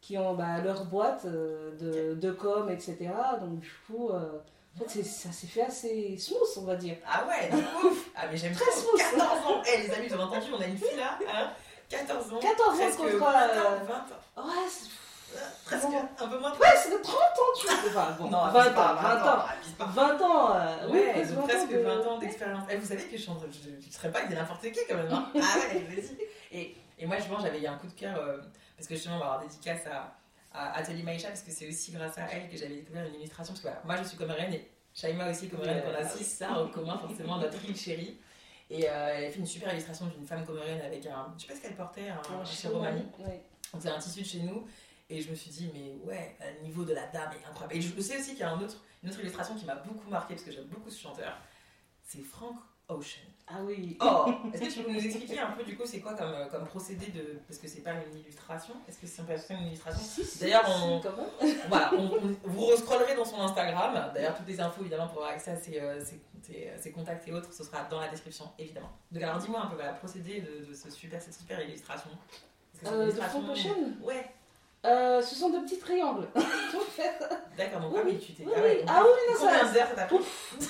Euh, 0.00 0.06
qui 0.06 0.18
ont 0.18 0.34
bah, 0.34 0.58
leur 0.64 0.84
boîte 0.84 1.22
euh, 1.26 1.70
de, 1.78 2.14
de 2.14 2.30
com, 2.32 2.70
etc. 2.70 2.96
Donc, 3.40 3.60
du 3.60 3.70
coup, 3.86 4.10
euh, 4.10 4.38
en 4.80 4.84
fait, 4.88 5.02
ça 5.02 5.30
s'est 5.32 5.46
fait 5.46 5.62
assez 5.62 6.16
smooth, 6.18 6.40
on 6.58 6.62
va 6.62 6.76
dire. 6.76 6.96
Ah 7.06 7.24
ouais, 7.28 7.50
de 7.50 7.56
ouf. 7.86 8.06
Ah, 8.14 8.26
mais 8.30 8.36
j'aime 8.36 8.52
Très 8.54 8.64
trop. 8.70 8.80
smooth. 8.96 8.98
14 9.18 9.46
ans. 9.46 9.62
Eh, 9.66 9.82
les 9.82 9.90
amis, 9.94 10.08
vous 10.08 10.14
avez 10.14 10.22
entendu, 10.24 10.46
on 10.56 10.60
a 10.60 10.66
une 10.66 10.76
fille 10.76 10.96
là. 10.96 11.18
Hein 11.32 11.50
14 11.88 12.32
ans. 12.34 12.38
14 12.38 12.68
ans, 12.68 12.76
presque 12.76 12.98
contrat, 12.98 13.48
20 13.48 13.54
euh, 13.54 13.60
ans. 13.62 13.84
20 14.36 14.42
ans. 14.42 14.46
Ouais, 14.48 14.68
c'est 14.68 14.88
Presque 15.64 15.86
bon. 15.86 15.98
un 16.18 16.26
peu 16.28 16.38
moins 16.40 16.50
de 16.50 16.56
Ouais, 16.56 16.66
c'est 16.76 16.90
de 16.90 17.00
30 17.02 17.14
ans, 17.14 17.20
tu 17.60 17.66
vois. 17.68 17.76
Enfin, 18.02 18.16
bon, 18.18 18.30
Non, 18.30 18.38
20 18.46 18.46
abuse 18.48 18.70
ans, 18.72 18.74
pas, 18.74 18.94
20 18.94 19.22
ans. 19.30 19.44
abuse 19.48 19.72
pas. 19.78 19.84
20 19.84 20.22
ans, 20.22 20.56
euh, 20.56 20.76
oui, 20.90 20.98
Ouais, 20.98 21.12
presque 21.12 21.30
20 21.34 21.42
presque 21.42 21.62
ans 21.62 21.72
de- 21.72 21.78
20 21.78 22.06
ans 22.08 22.18
d'expérience. 22.18 22.62
Eh, 22.70 22.76
vous 22.76 22.86
savez 22.86 23.04
que 23.04 23.16
je 23.16 23.22
je 23.24 23.30
ne 23.86 23.92
serais 23.92 24.10
pas 24.10 24.18
avec 24.20 24.30
n'importe 24.36 24.62
qui 24.62 24.80
quand 24.88 24.96
même. 24.96 25.12
Hein 25.12 25.28
ah 25.36 25.38
ouais, 25.38 25.78
vas-y. 25.94 26.16
Et, 26.50 26.76
et 26.98 27.06
moi, 27.06 27.16
je 27.20 27.28
pense 27.32 27.42
j'avais 27.42 27.60
eu 27.60 27.66
un 27.66 27.76
coup 27.76 27.86
de 27.86 27.92
cœur 27.92 28.16
euh, 28.18 28.38
parce 28.80 28.88
que 28.88 28.94
justement, 28.94 29.16
on 29.16 29.18
va 29.18 29.24
avoir 29.26 29.40
dédicace 29.42 29.86
à, 29.86 30.16
à 30.52 30.78
Atelier 30.78 31.02
Maïcha 31.02 31.28
parce 31.28 31.42
que 31.42 31.50
c'est 31.50 31.68
aussi 31.68 31.92
grâce 31.92 32.16
à 32.16 32.26
elle 32.32 32.48
que 32.48 32.56
j'avais 32.56 32.76
découvert 32.76 33.06
une 33.06 33.16
illustration. 33.16 33.52
Parce 33.52 33.60
que 33.62 33.68
voilà, 33.68 33.82
moi, 33.84 33.96
je 34.02 34.08
suis 34.08 34.16
comorienne 34.16 34.54
et 34.54 34.70
Shaima 34.94 35.30
aussi 35.30 35.48
comorienne, 35.50 35.82
qu'on 35.82 35.94
a 35.94 36.08
six 36.08 36.24
ça 36.24 36.52
en 36.52 36.68
commun, 36.68 36.96
forcément, 36.96 37.36
notre 37.38 37.62
île 37.66 37.76
chérie. 37.76 38.18
Et 38.70 38.88
euh, 38.88 39.14
elle 39.14 39.24
a 39.26 39.30
fait 39.30 39.38
une 39.38 39.46
super 39.46 39.70
illustration 39.72 40.06
d'une 40.06 40.26
femme 40.26 40.46
comorienne 40.46 40.80
avec 40.80 41.04
un. 41.06 41.34
Je 41.36 41.42
sais 41.42 41.48
pas 41.48 41.56
ce 41.56 41.60
qu'elle 41.62 41.76
portait, 41.76 42.08
un, 42.08 42.20
un 42.40 42.44
chiromani. 42.44 43.02
ouais. 43.18 43.42
Donc 43.72 43.82
c'est 43.82 43.90
un 43.90 43.98
tissu 43.98 44.22
de 44.22 44.26
chez 44.26 44.40
nous. 44.40 44.66
Et 45.10 45.20
je 45.20 45.28
me 45.30 45.34
suis 45.34 45.50
dit, 45.50 45.68
mais 45.74 45.96
ouais, 46.08 46.36
le 46.40 46.64
niveau 46.66 46.84
de 46.84 46.94
la 46.94 47.06
dame 47.08 47.32
est 47.32 47.46
incroyable. 47.48 47.76
Et 47.76 47.80
je 47.82 48.00
sais 48.00 48.18
aussi 48.18 48.30
qu'il 48.30 48.38
y 48.40 48.42
a 48.44 48.50
un 48.52 48.60
autre, 48.60 48.76
une 49.02 49.10
autre 49.10 49.20
illustration 49.20 49.56
qui 49.56 49.64
m'a 49.66 49.74
beaucoup 49.74 50.08
marqué 50.08 50.34
parce 50.34 50.44
que 50.46 50.52
j'aime 50.52 50.66
beaucoup 50.66 50.88
ce 50.88 51.00
chanteur. 51.00 51.36
C'est 52.12 52.22
Frank 52.22 52.56
Ocean. 52.88 53.20
Ah 53.46 53.58
oui. 53.62 53.96
Oh 54.00 54.26
Est-ce 54.52 54.62
que 54.62 54.72
tu 54.72 54.82
peux 54.82 54.90
nous 54.92 54.98
expliquer 55.04 55.38
un 55.38 55.52
peu 55.52 55.62
du 55.62 55.76
coup 55.76 55.84
c'est 55.86 56.00
quoi 56.00 56.14
comme, 56.14 56.32
euh, 56.32 56.46
comme 56.46 56.64
procédé 56.66 57.06
de. 57.06 57.38
Parce 57.46 57.60
que 57.60 57.68
c'est 57.68 57.82
pas 57.82 57.92
une 57.92 58.18
illustration 58.18 58.74
Est-ce 58.88 58.98
que 58.98 59.06
c'est 59.06 59.22
pas 59.24 59.34
une 59.54 59.66
illustration 59.68 60.00
Si, 60.02 60.24
si, 60.24 60.38
D'ailleurs, 60.40 60.66
si, 60.66 60.72
on- 60.82 61.00
même. 61.00 61.56
Voilà, 61.68 61.92
on, 61.94 62.04
on- 62.16 62.36
vous 62.48 62.66
rescrollerez 62.66 63.14
dans 63.14 63.24
son 63.24 63.40
Instagram. 63.40 64.10
D'ailleurs, 64.12 64.36
toutes 64.36 64.48
les 64.48 64.60
infos 64.60 64.80
évidemment 64.80 65.06
pour 65.06 65.18
avoir 65.18 65.30
accès 65.34 65.52
à 65.52 65.56
ses, 65.56 65.78
euh, 65.80 66.04
ses- 66.04 66.20
ses- 66.42 66.72
ses 66.80 66.90
contacts 66.90 67.28
et 67.28 67.32
autres, 67.32 67.52
ce 67.52 67.62
sera 67.62 67.84
dans 67.84 68.00
la 68.00 68.08
description 68.08 68.46
évidemment. 68.58 68.90
Donc 69.12 69.22
alors 69.22 69.38
dis-moi 69.38 69.62
un 69.62 69.66
peu 69.68 69.76
voilà, 69.76 69.92
procédé 69.92 70.40
de, 70.40 70.64
de 70.68 70.74
ce 70.74 70.90
super, 70.90 71.22
cette 71.22 71.34
super 71.34 71.60
illustration. 71.62 72.10
Une 72.82 72.88
Euh, 72.88 73.06
de 73.06 73.10
Frank 73.12 73.44
Ocean? 73.50 73.76
Ouais, 74.02 74.24
Euh, 74.86 75.20
Ce 75.20 75.34
sont 75.34 75.50
de 75.50 75.58
petits 75.58 75.78
triangles. 75.78 76.26
D'accord, 77.58 77.80
donc 77.80 77.92
Oui, 77.92 78.00
ah 78.02 78.06
oui, 78.06 78.18
tu 78.18 78.32
t'es. 78.32 78.44
oui, 78.46 78.52
ah 78.56 78.60
ouais, 78.62 78.84
Ah 78.88 79.02
oui, 79.04 79.34
non, 79.34 79.48
ça- 79.50 80.06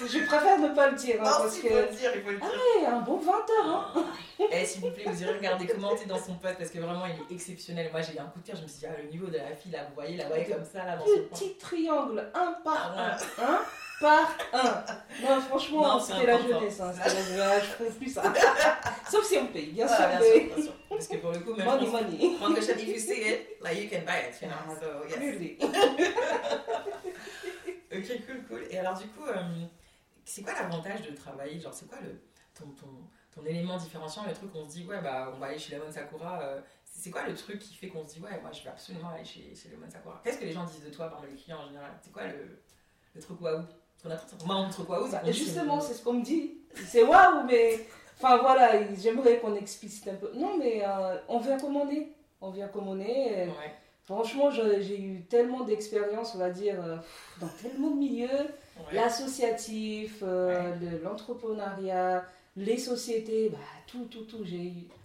Je 0.06 0.18
préfère 0.26 0.58
ne 0.58 0.68
pas 0.74 0.88
le 0.88 0.96
dire. 0.96 1.16
hein, 1.20 1.24
Non, 1.24 1.30
parce 1.38 1.58
que. 1.58 1.66
il 1.66 1.70
faut 1.70 1.76
le 1.78 1.96
dire, 1.96 2.10
il 2.16 2.22
faut 2.22 2.30
le 2.30 2.36
dire. 2.38 2.46
Ouais, 2.48 2.86
un 2.86 3.00
bon 3.00 3.18
20 3.18 3.32
heures. 3.32 3.92
Hein. 3.94 4.04
Eh, 4.52 4.64
s'il 4.64 4.80
vous 4.80 4.90
plaît, 4.90 5.04
vous 5.06 5.22
irez 5.22 5.34
regarder, 5.34 5.66
commenter 5.66 6.06
dans 6.06 6.18
son 6.18 6.32
post 6.34 6.56
parce 6.58 6.70
que 6.70 6.78
vraiment 6.78 7.04
il 7.06 7.12
est 7.12 7.34
exceptionnel. 7.36 7.90
Moi 7.92 8.00
j'ai 8.00 8.14
eu 8.14 8.18
un 8.18 8.24
coup 8.24 8.40
de 8.40 8.46
cœur, 8.46 8.56
je 8.56 8.62
me 8.62 8.66
suis 8.68 8.78
dit, 8.78 8.86
ah, 8.86 8.96
le 9.00 9.08
niveau 9.10 9.26
de 9.26 9.36
la 9.36 9.54
fille 9.54 9.70
là, 9.70 9.80
vous 9.86 9.94
voyez, 9.94 10.16
la 10.16 10.26
voyez 10.28 10.46
comme 10.46 10.64
ça 10.64 10.84
là 10.86 10.96
dans 10.96 11.04
son 11.04 11.12
coin. 11.12 11.22
Petits 11.30 11.54
triangles, 11.58 12.26
un 12.34 12.52
par 12.64 12.94
Ah, 12.96 13.16
un. 13.38 13.44
Un 13.44 13.58
par 14.00 14.30
un. 14.54 14.84
Non, 15.22 15.40
franchement, 15.42 16.00
c'était 16.00 16.24
la 16.26 16.34
important. 16.36 16.58
jeunesse. 16.60 16.80
Hein, 16.80 16.92
la 16.98 17.08
jeunesse. 17.10 17.62
Je 17.62 17.66
ferais 17.84 17.90
plus 17.90 18.08
ça. 18.14 18.22
Sauf 19.10 19.24
si 19.26 19.36
on 19.36 19.46
paye, 19.48 19.66
bien 19.66 19.86
sûr. 19.86 19.96
Voilà, 19.98 20.16
bien 20.16 20.20
mais- 20.20 20.40
sûr, 20.46 20.54
bien 20.56 20.64
sûr. 20.64 20.72
Parce 20.90 21.06
que 21.08 21.16
pour 21.16 21.30
le 21.32 21.38
coup, 21.38 21.54
même 21.54 21.66
Money, 21.66 21.86
pense- 21.86 22.02
money. 22.02 22.36
Ocean, 22.58 22.78
if 22.78 22.88
you 22.88 22.98
see 22.98 23.22
it, 23.22 23.62
like 23.62 23.78
you 23.80 23.88
can 23.88 24.04
buy 24.04 24.28
it, 24.28 24.40
you 24.42 24.48
know. 24.48 24.56
Ah, 24.68 24.74
So, 24.80 25.04
yes. 25.08 25.16
Clearly. 25.16 25.58
Ok, 27.92 28.06
cool, 28.26 28.44
cool. 28.48 28.62
Et 28.70 28.78
alors, 28.78 28.96
du 28.98 29.06
coup, 29.08 29.24
euh, 29.26 29.34
c'est 30.24 30.42
quoi 30.42 30.52
l'avantage 30.54 31.02
de 31.02 31.14
travailler? 31.14 31.58
Genre, 31.58 31.74
c'est 31.74 31.88
quoi 31.88 31.98
le, 32.00 32.20
ton, 32.54 32.66
ton, 32.66 32.86
ton 33.34 33.44
élément 33.44 33.76
différenciant, 33.76 34.24
le 34.26 34.32
truc 34.32 34.52
qu'on 34.52 34.64
se 34.68 34.74
dit, 34.74 34.84
ouais, 34.86 35.00
bah, 35.00 35.32
on 35.34 35.38
va 35.38 35.46
aller 35.46 35.58
chez 35.58 35.76
Lemon 35.76 35.90
Sakura. 35.90 36.40
euh, 36.42 36.60
c'est 36.84 37.10
quoi 37.10 37.26
le 37.26 37.34
truc 37.34 37.58
qui 37.58 37.74
fait 37.74 37.88
qu'on 37.88 38.06
se 38.06 38.14
dit, 38.14 38.20
ouais, 38.20 38.40
moi, 38.40 38.52
je 38.52 38.62
vais 38.62 38.70
absolument 38.70 39.08
aller 39.10 39.24
chez, 39.24 39.52
chez 39.54 39.70
Lemon 39.70 39.90
Sakura? 39.90 40.20
Qu'est-ce 40.22 40.38
que 40.38 40.44
les 40.44 40.52
gens 40.52 40.64
disent 40.64 40.84
de 40.84 40.90
toi, 40.90 41.08
par 41.08 41.18
exemple, 41.18 41.34
les 41.36 41.42
clients 41.42 41.58
en 41.62 41.66
général? 41.66 41.90
C'est 42.02 42.12
quoi 42.12 42.26
le, 42.26 42.60
le 43.14 43.20
truc 43.20 43.40
waouh? 43.40 43.62
Moi, 44.46 44.56
on 44.56 44.70
truc 44.70 44.88
waouh, 44.88 45.10
Bah, 45.10 45.20
justement, 45.26 45.80
c'est 45.80 45.94
ce 45.94 46.02
qu'on 46.04 46.14
me 46.14 46.22
dit. 46.24 46.58
C'est 46.86 47.02
waouh, 47.02 47.44
mais. 47.44 47.86
Enfin 48.22 48.36
voilà, 48.38 48.72
j'aimerais 48.94 49.38
qu'on 49.38 49.54
explicite 49.54 50.06
un 50.08 50.14
peu. 50.14 50.30
Non, 50.34 50.58
mais 50.58 50.82
euh, 50.84 51.16
on 51.28 51.38
vient 51.38 51.58
comme 51.58 51.76
on 51.76 51.86
vient 52.50 52.68
Ouais. 53.46 53.72
Franchement, 54.04 54.50
j'ai 54.50 55.00
eu 55.00 55.20
tellement 55.28 55.60
d'expérience, 55.60 56.34
on 56.34 56.38
va 56.38 56.50
dire, 56.50 56.74
euh, 56.84 56.96
dans 57.40 57.46
tellement 57.62 57.90
de 57.90 57.96
milieux, 57.96 58.28
l'associatif, 58.92 60.18
euh, 60.24 60.74
l'entrepreneuriat, 61.04 62.24
les 62.56 62.76
sociétés, 62.76 63.50
bah, 63.50 63.58
tout, 63.86 64.06
tout, 64.06 64.24
tout. 64.24 64.44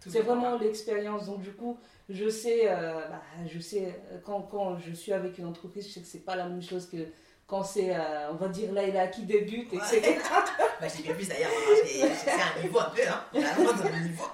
C'est 0.07 0.21
vraiment 0.21 0.57
l'expérience. 0.57 1.27
Donc, 1.27 1.41
du 1.41 1.51
coup, 1.51 1.77
je 2.09 2.27
sais, 2.29 2.61
euh, 2.63 2.93
bah, 3.07 3.21
je 3.47 3.59
sais 3.59 3.93
quand, 4.23 4.41
quand, 4.41 4.79
je 4.79 4.93
suis 4.93 5.13
avec 5.13 5.37
une 5.37 5.45
entreprise, 5.45 5.87
je 5.87 5.93
sais 5.93 6.01
que 6.01 6.07
c'est 6.07 6.25
pas 6.25 6.35
la 6.35 6.47
même 6.47 6.63
chose 6.63 6.87
que 6.87 6.97
quand 7.47 7.63
c'est, 7.63 7.95
on 8.31 8.35
va 8.35 8.47
dire, 8.47 8.71
là, 8.73 8.83
il 8.83 8.97
a 8.97 9.07
qui 9.07 9.23
débute, 9.23 9.73
etc. 9.73 10.17
bah, 10.81 10.87
j'ai 10.87 11.13
plus 11.13 11.27
d'ailleurs, 11.27 11.51
hein, 11.51 12.07
c'est 12.15 12.31
un 12.31 12.63
niveau 12.63 12.79
un 12.79 12.89
peu, 12.89 13.01
hein. 13.07 13.21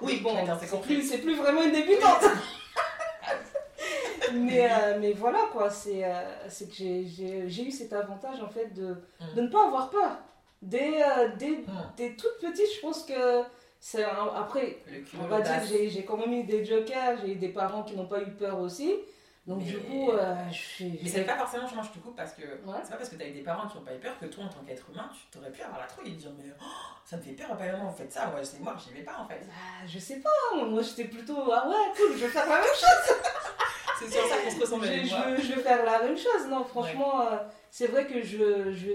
Oui, 0.02 0.22
bon, 0.24 0.36
c'est 0.60 0.82
plus, 0.82 1.18
plus 1.18 1.36
vraiment 1.36 1.64
une 1.64 1.74
débutante. 1.74 2.24
mais, 4.34 4.72
euh, 4.72 4.98
mais 5.00 5.14
voilà, 5.14 5.50
quoi, 5.52 5.70
c'est 5.70 6.04
euh, 6.04 6.48
que 6.48 7.48
j'ai 7.48 7.64
eu 7.64 7.72
cet 7.72 7.94
avantage, 7.94 8.42
en 8.42 8.50
fait, 8.50 8.74
de, 8.74 8.98
mm. 9.20 9.36
de 9.36 9.42
ne 9.42 9.48
pas 9.48 9.68
avoir 9.68 9.90
peur. 9.90 10.18
Dès, 10.62 11.04
euh, 11.04 11.30
dès, 11.38 11.50
mm. 11.50 11.66
dès, 11.98 12.16
toute 12.16 12.38
petite, 12.40 12.68
je 12.76 12.82
pense 12.82 13.04
que 13.04 13.42
c'est 13.80 14.04
après, 14.04 14.78
on 15.20 15.26
va 15.26 15.42
dire 15.42 15.62
que 15.62 15.90
j'ai 15.90 16.06
quand 16.06 16.18
même 16.18 16.34
eu 16.34 16.44
des 16.44 16.64
jokers, 16.64 17.18
j'ai 17.22 17.32
eu 17.32 17.36
des 17.36 17.50
parents 17.50 17.84
qui 17.84 17.96
n'ont 17.96 18.06
pas 18.06 18.22
eu 18.22 18.32
peur 18.32 18.60
aussi. 18.60 18.94
Donc 19.48 19.64
du 19.64 19.78
coup, 19.80 20.12
je 20.52 20.56
suis... 20.56 21.00
Mais 21.02 21.10
c'est 21.10 21.24
pas 21.24 21.38
forcément, 21.38 21.68
je 21.68 21.90
te 21.90 21.98
coupe, 21.98 22.16
parce 22.16 22.34
que 22.34 22.42
c'est 22.42 22.92
pas 22.92 22.98
parce 22.98 23.10
que 23.10 23.16
tu 23.16 23.24
as 23.24 23.28
eu 23.28 23.34
des 23.34 23.42
parents 23.42 23.68
qui 23.68 23.78
n'ont 23.78 23.84
pas 23.84 23.96
eu 23.96 24.00
peur 24.00 24.18
que 24.20 24.28
toi, 24.28 24.44
en 24.44 24.50
tant 24.50 24.64
qu'être 24.66 24.90
humain, 24.92 25.10
tu 25.14 25.22
t'aurais 25.32 25.52
pu 25.52 25.62
avoir 25.62 25.80
la 25.80 25.88
trouille 25.88 26.10
et 26.10 26.16
dire 26.16 26.32
mais 26.38 26.52
oh, 26.62 26.66
ça 27.06 27.18
me 27.18 27.22
fait 27.22 27.32
peur, 27.32 27.58
pas 27.58 27.72
vous 27.72 27.92
faites 27.92 28.12
ça, 28.12 28.28
moi, 28.28 28.44
c'est 28.44 28.60
moi, 28.60 28.76
j'y 28.78 28.94
vais 28.94 29.04
pas 29.04 29.18
en 29.18 29.28
fait. 29.28 29.40
Bah, 29.40 29.88
je 29.88 30.00
sais 30.00 30.20
pas, 30.20 30.66
moi 30.66 30.82
j'étais 30.82 31.06
plutôt 31.06 31.52
ah 31.52 31.68
ouais, 31.68 31.92
cool, 31.98 32.18
je 32.18 32.26
vais 32.26 32.28
faire 32.28 32.48
la 32.48 32.58
même 32.58 32.66
chose. 32.66 33.16
c'est 34.00 34.12
sur 34.12 34.28
ça 34.28 34.38
qu'on 34.38 34.52
se 34.52 34.60
ressemble. 34.60 34.86
Je, 34.86 34.92
je, 34.92 35.42
je, 35.42 35.54
vais 35.54 35.62
faire 35.62 35.86
la 35.86 36.04
même 36.04 36.18
chose. 36.18 36.48
Non, 36.50 36.64
franchement, 36.64 37.22
euh, 37.22 37.38
c'est 37.70 37.88
vrai 37.88 38.08
que 38.08 38.22
je, 38.22 38.72
je, 38.72 38.92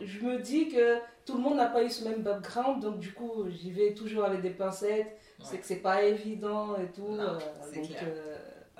je 0.00 0.20
me 0.20 0.38
dis 0.38 0.68
que 0.68 0.98
tout 1.24 1.34
le 1.34 1.40
monde 1.40 1.56
n'a 1.56 1.66
pas 1.66 1.82
eu 1.82 1.90
ce 1.90 2.04
même 2.04 2.22
background, 2.22 2.82
donc 2.82 2.98
du 2.98 3.12
coup, 3.12 3.46
j'y 3.48 3.70
vais 3.70 3.94
toujours 3.94 4.24
avec 4.24 4.40
des 4.40 4.50
pincettes. 4.50 5.16
C'est 5.42 5.58
que 5.58 5.66
c'est 5.66 5.76
pas 5.76 6.02
évident 6.02 6.76
et 6.76 6.92
tout. 6.92 7.16
Euh, 7.18 7.38
donc, 7.74 7.90
euh, 8.02 8.36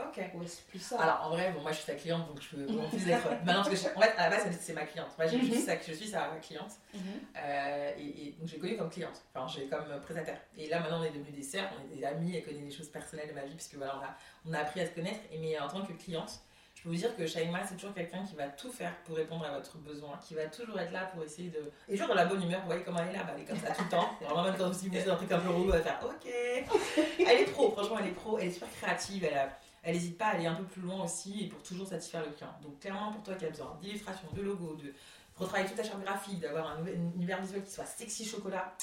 Ok. 0.08 0.24
c'est 0.46 0.66
plus 0.66 0.78
ça. 0.78 1.00
Alors 1.00 1.26
en 1.26 1.30
vrai, 1.30 1.52
bon, 1.52 1.62
moi 1.62 1.72
je 1.72 1.76
suis 1.76 1.86
sa 1.86 1.94
cliente, 1.94 2.26
donc 2.28 2.40
je 2.40 2.56
peux 2.56 2.80
en 2.80 2.88
plus 2.88 3.08
être. 3.08 3.30
Maintenant, 3.44 3.62
parce 3.62 3.82
que 3.82 3.96
en 3.96 4.00
fait, 4.00 4.14
à 4.16 4.28
la 4.28 4.36
base, 4.36 4.58
c'est 4.60 4.72
ma 4.72 4.84
cliente. 4.84 5.08
Moi, 5.18 5.26
je, 5.26 5.36
suis 5.36 5.48
mhm. 5.48 5.58
sa, 5.58 5.76
je 5.78 5.92
suis 5.92 6.08
sa 6.08 6.28
cliente. 6.42 6.72
Mhm. 6.94 7.00
euh, 7.36 7.92
et, 7.98 8.28
et, 8.28 8.36
donc 8.38 8.48
j'ai 8.48 8.58
connu 8.58 8.76
comme 8.76 8.90
cliente, 8.90 9.22
enfin 9.34 9.46
j'ai 9.52 9.66
comme 9.66 10.00
prestataire. 10.02 10.40
Et 10.56 10.68
là, 10.68 10.80
maintenant, 10.80 11.00
on 11.00 11.04
est 11.04 11.10
devenus 11.10 11.34
des 11.34 11.42
sœurs, 11.42 11.70
on 11.78 11.92
est 11.92 11.96
des 11.96 12.04
amis, 12.04 12.36
elle 12.36 12.44
connaît 12.44 12.60
des 12.60 12.70
choses 12.70 12.88
personnelles 12.88 13.28
de 13.28 13.34
ma 13.34 13.44
vie, 13.44 13.54
puisque 13.54 13.74
voilà, 13.74 13.96
on 13.96 14.04
a, 14.04 14.16
on 14.50 14.54
a 14.54 14.60
appris 14.60 14.80
à 14.80 14.86
se 14.86 14.92
connaître. 14.92 15.20
Et, 15.32 15.38
mais 15.38 15.58
en 15.58 15.68
tant 15.68 15.82
que 15.82 15.92
cliente, 15.92 16.40
je 16.80 16.84
peux 16.84 16.88
vous 16.94 16.96
dire 16.96 17.14
que 17.14 17.26
Shaima, 17.26 17.62
c'est 17.66 17.74
toujours 17.74 17.92
quelqu'un 17.92 18.24
qui 18.24 18.34
va 18.36 18.48
tout 18.48 18.72
faire 18.72 18.96
pour 19.04 19.14
répondre 19.14 19.44
à 19.44 19.50
votre 19.50 19.76
besoin, 19.76 20.18
qui 20.26 20.32
va 20.34 20.46
toujours 20.46 20.80
être 20.80 20.92
là 20.92 21.10
pour 21.12 21.22
essayer 21.22 21.50
de. 21.50 21.70
Et 21.88 21.92
toujours 21.92 22.08
dans 22.08 22.14
la 22.14 22.24
bonne 22.24 22.42
humeur, 22.42 22.60
vous 22.60 22.68
voyez 22.68 22.82
comment 22.82 23.00
elle 23.00 23.10
est 23.10 23.18
là, 23.18 23.24
bah, 23.24 23.32
elle 23.34 23.42
est 23.42 23.44
comme 23.44 23.58
ça 23.58 23.74
tout 23.74 23.84
le 23.84 23.90
temps. 23.90 24.08
Vraiment, 24.22 24.44
même 24.44 24.54
quand 24.56 24.70
vous 24.70 24.96
êtes 24.96 25.08
un 25.08 25.16
truc 25.16 25.30
un 25.30 25.40
peu 25.40 25.50
relou, 25.50 25.72
elle 25.74 25.82
va 25.82 25.82
faire 25.82 26.00
OK. 26.02 26.26
Elle 27.18 27.40
est 27.40 27.50
pro, 27.52 27.70
franchement, 27.72 27.98
elle 28.00 28.08
est 28.08 28.12
pro, 28.12 28.38
elle 28.38 28.48
est 28.48 28.52
super 28.52 28.70
créative, 28.70 29.24
elle 29.24 29.36
a 29.36 29.58
elle 29.82 29.94
n'hésite 29.94 30.18
pas 30.18 30.26
à 30.26 30.30
aller 30.30 30.46
un 30.46 30.54
peu 30.54 30.64
plus 30.64 30.82
loin 30.82 31.04
aussi 31.04 31.44
et 31.44 31.48
pour 31.48 31.62
toujours 31.62 31.86
satisfaire 31.86 32.24
le 32.24 32.32
client. 32.32 32.54
Donc 32.62 32.78
clairement 32.80 33.12
pour 33.12 33.22
toi 33.22 33.34
qui 33.34 33.46
as 33.46 33.50
besoin 33.50 33.78
d'illustrations, 33.80 34.28
de 34.34 34.42
logos, 34.42 34.76
de 34.76 34.92
retravailler 35.36 35.68
toute 35.68 35.76
ta 35.76 35.84
charte 35.84 36.02
graphique, 36.02 36.40
d'avoir 36.40 36.78
un, 36.78 36.86
univers 37.16 37.40
visuel 37.40 37.64
qui 37.64 37.70
soit 37.70 37.86
sexy 37.86 38.24
chocolat, 38.24 38.74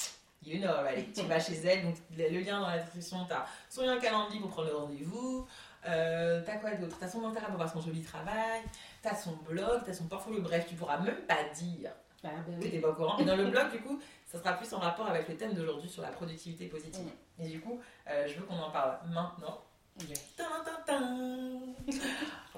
you 0.44 0.60
know, 0.60 0.70
allez, 0.70 1.06
tu 1.12 1.22
vas 1.22 1.38
chez 1.38 1.54
elle, 1.64 1.84
donc 1.84 1.94
le 2.16 2.40
lien 2.40 2.60
dans 2.60 2.68
la 2.68 2.78
description, 2.78 3.24
tu 3.26 3.32
as 3.32 3.46
son 3.68 3.82
lien 3.82 3.98
calendrier 3.98 4.40
pour 4.40 4.50
prendre 4.50 4.68
le 4.68 4.76
rendez-vous, 4.76 5.46
euh, 5.86 6.42
t'as 6.44 6.56
quoi 6.56 6.74
d'autre? 6.74 6.96
T'as 6.98 7.08
son 7.08 7.24
intérêt 7.24 7.46
pour 7.46 7.56
voir 7.56 7.70
son 7.72 7.80
joli 7.80 8.02
travail, 8.02 8.62
t'as 9.02 9.14
son 9.14 9.36
blog, 9.48 9.82
t'as 9.86 9.92
son 9.92 10.04
portfolio, 10.04 10.40
bref, 10.40 10.66
tu 10.68 10.74
pourras 10.74 10.98
même 10.98 11.22
pas 11.26 11.44
dire 11.54 11.92
ah, 12.24 12.30
ben 12.46 12.58
que 12.58 12.66
t'es 12.66 12.80
pas 12.80 12.88
au 12.88 12.94
courant. 12.94 13.18
Et 13.18 13.24
dans 13.24 13.36
le 13.36 13.46
blog, 13.46 13.70
du 13.70 13.80
coup, 13.80 14.00
ça 14.26 14.38
sera 14.38 14.54
plus 14.54 14.72
en 14.72 14.78
rapport 14.78 15.06
avec 15.06 15.28
le 15.28 15.36
thème 15.36 15.54
d'aujourd'hui 15.54 15.88
sur 15.88 16.02
la 16.02 16.08
productivité 16.08 16.66
positive. 16.66 17.08
Et 17.38 17.48
du 17.48 17.60
coup, 17.60 17.80
euh, 18.08 18.26
je 18.26 18.34
veux 18.34 18.46
qu'on 18.46 18.58
en 18.58 18.70
parle 18.70 18.98
maintenant 19.08 19.60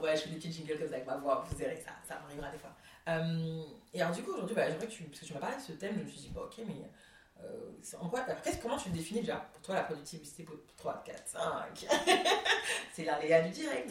Ouais, 0.00 0.16
je 0.16 0.22
fais 0.22 0.30
des 0.30 0.36
petits 0.36 0.52
jingles 0.52 0.78
comme 0.78 0.88
ça 0.88 0.94
avec 0.94 1.06
ma 1.06 1.16
voix, 1.16 1.46
vous 1.48 1.56
verrez, 1.56 1.82
ça, 1.84 1.92
ça 2.06 2.20
m'arrivera 2.20 2.50
des 2.50 2.58
fois. 2.58 2.74
Euh, 3.08 3.62
et 3.92 4.00
alors, 4.00 4.14
du 4.14 4.22
coup, 4.22 4.32
aujourd'hui, 4.32 4.54
bah, 4.54 4.68
j'aimerais 4.68 4.86
que 4.86 4.92
tu. 4.92 5.04
Parce 5.04 5.20
que 5.20 5.26
tu 5.26 5.34
m'as 5.34 5.40
parlé 5.40 5.56
de 5.56 5.62
ce 5.62 5.72
thème, 5.72 5.94
je 5.98 6.04
me 6.04 6.08
suis 6.08 6.20
dit, 6.20 6.30
bah, 6.34 6.42
ok, 6.44 6.64
mais. 6.66 6.88
Euh, 7.42 7.70
en 7.98 8.08
quoi, 8.08 8.20
alors, 8.20 8.36
comment 8.60 8.76
tu 8.76 8.90
le 8.90 8.94
définis 8.94 9.20
déjà 9.20 9.36
pour 9.36 9.62
toi 9.62 9.74
la 9.76 9.82
productivité 9.82 10.42
pour 10.42 10.56
3, 10.76 11.02
4, 11.04 11.28
5 11.28 11.86
C'est 12.92 13.04
l'aléa 13.04 13.40
du 13.42 13.50
direct. 13.50 13.90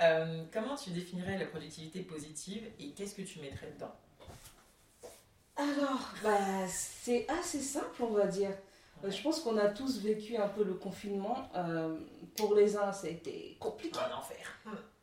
euh, 0.00 0.44
comment 0.50 0.74
tu 0.74 0.90
définirais 0.90 1.36
la 1.36 1.44
productivité 1.46 2.00
positive 2.00 2.70
et 2.80 2.92
qu'est-ce 2.92 3.14
que 3.14 3.22
tu 3.22 3.40
mettrais 3.40 3.70
dedans? 3.74 3.94
Alors, 5.56 6.14
bah, 6.22 6.66
c'est 6.68 7.28
assez 7.28 7.60
simple, 7.60 8.02
on 8.02 8.12
va 8.12 8.26
dire. 8.26 8.52
Euh, 9.04 9.10
je 9.10 9.22
pense 9.22 9.40
qu'on 9.40 9.56
a 9.58 9.68
tous 9.68 10.00
vécu 10.00 10.36
un 10.36 10.48
peu 10.48 10.64
le 10.64 10.74
confinement. 10.74 11.36
Euh, 11.56 11.96
pour 12.36 12.54
les 12.54 12.76
uns, 12.76 12.92
ça 12.92 13.06
a 13.06 13.10
été 13.10 13.56
compliqué. 13.58 13.98
Un 13.98 14.16
enfer. 14.16 14.58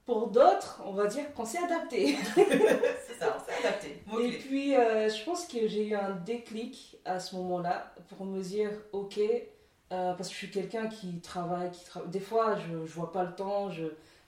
Pour 0.05 0.27
d'autres, 0.27 0.81
on 0.85 0.93
va 0.93 1.05
dire 1.05 1.31
qu'on 1.33 1.45
s'est 1.45 1.63
adapté. 1.63 2.17
c'est 2.35 3.19
ça, 3.19 3.37
on 3.37 3.45
s'est 3.45 3.67
adapté. 3.67 4.03
Et 4.21 4.31
puis, 4.39 4.75
euh, 4.75 5.07
je 5.07 5.23
pense 5.23 5.45
que 5.45 5.67
j'ai 5.67 5.87
eu 5.87 5.95
un 5.95 6.11
déclic 6.11 6.97
à 7.05 7.19
ce 7.19 7.35
moment-là 7.35 7.93
pour 8.07 8.25
me 8.25 8.41
dire, 8.41 8.71
ok, 8.91 9.19
parce 9.89 10.27
que 10.27 10.33
je 10.33 10.37
suis 10.37 10.51
quelqu'un 10.51 10.87
qui 10.87 11.19
travaille, 11.19 11.69
qui 11.71 11.83
Des 12.07 12.19
fois, 12.19 12.55
je, 12.55 12.73
ne 12.73 12.85
vois 12.85 13.11
pas 13.11 13.23
le 13.23 13.35
temps, 13.35 13.69
je 13.69 13.85